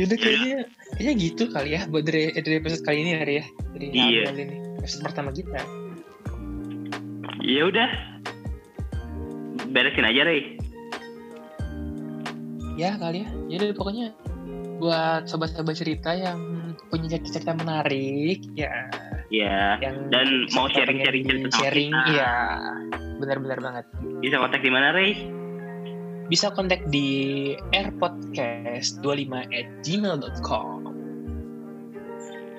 Yaudah 0.00 0.18
kayaknya, 0.20 0.56
kayaknya 0.96 1.14
gitu 1.20 1.44
kali 1.52 1.70
ya 1.76 1.84
buat 1.88 2.04
dari, 2.04 2.32
dari 2.32 2.56
episode 2.60 2.84
kali 2.84 3.04
ini 3.04 3.12
hari 3.16 3.34
ya. 3.40 3.44
Dari 3.76 3.86
Iya. 3.92 4.22
Ini. 4.32 4.56
Episode 4.80 5.02
pertama 5.04 5.30
kita. 5.36 5.60
ya 7.46 7.62
udah 7.68 7.90
beresin 9.70 10.02
aja 10.02 10.26
Rey 10.26 10.58
Ya 12.74 12.96
kali 12.98 13.22
ya. 13.22 13.28
Jadi 13.54 13.76
pokoknya 13.76 14.16
buat 14.80 15.28
sobat-sobat 15.28 15.76
cerita 15.76 16.16
yang 16.16 16.55
punya 16.86 17.06
cerita-cerita 17.10 17.52
menarik, 17.54 18.40
ya 18.54 18.72
ya 19.28 19.74
yang 19.80 20.06
Dan 20.08 20.46
mau 20.54 20.70
sharing-sharing 20.70 21.26
sharing, 21.52 21.90
kita. 21.90 22.10
iya 22.10 22.32
benar-benar 23.16 23.58
banget. 23.58 23.84
bisa 24.18 24.38
kontak 24.38 24.60
di 24.60 24.70
mana 24.70 24.92
Rey 24.92 25.12
Bisa 26.26 26.50
kontak 26.50 26.82
di 26.86 27.08
airpodcast25 27.70 29.02
at 29.46 29.66
gmail.com. 29.80 30.66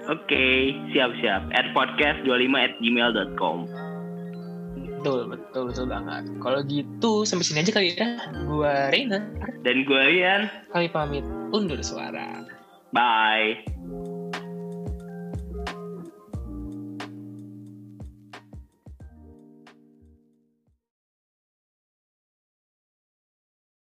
oke 0.07 0.45
siap-siap 0.89 1.41
at 1.51 1.67
podcast 1.71 2.23
25 2.23 2.55
at 2.57 2.73
gmail.com 2.79 3.57
Betul, 4.97 5.29
betul, 5.29 5.69
betul 5.69 5.85
banget. 5.85 6.25
Kalau 6.41 6.59
gitu, 6.65 7.21
sampai 7.21 7.45
sini 7.45 7.61
aja 7.61 7.69
kali 7.69 7.93
ya. 7.93 8.17
Gua 8.43 8.89
Reina, 8.89 9.21
dan 9.61 9.85
gue 9.85 10.01
Rian 10.09 10.49
kami 10.73 10.89
pamit 10.89 11.21
undur 11.53 11.77
suara. 11.79 12.43
bye 12.89 13.61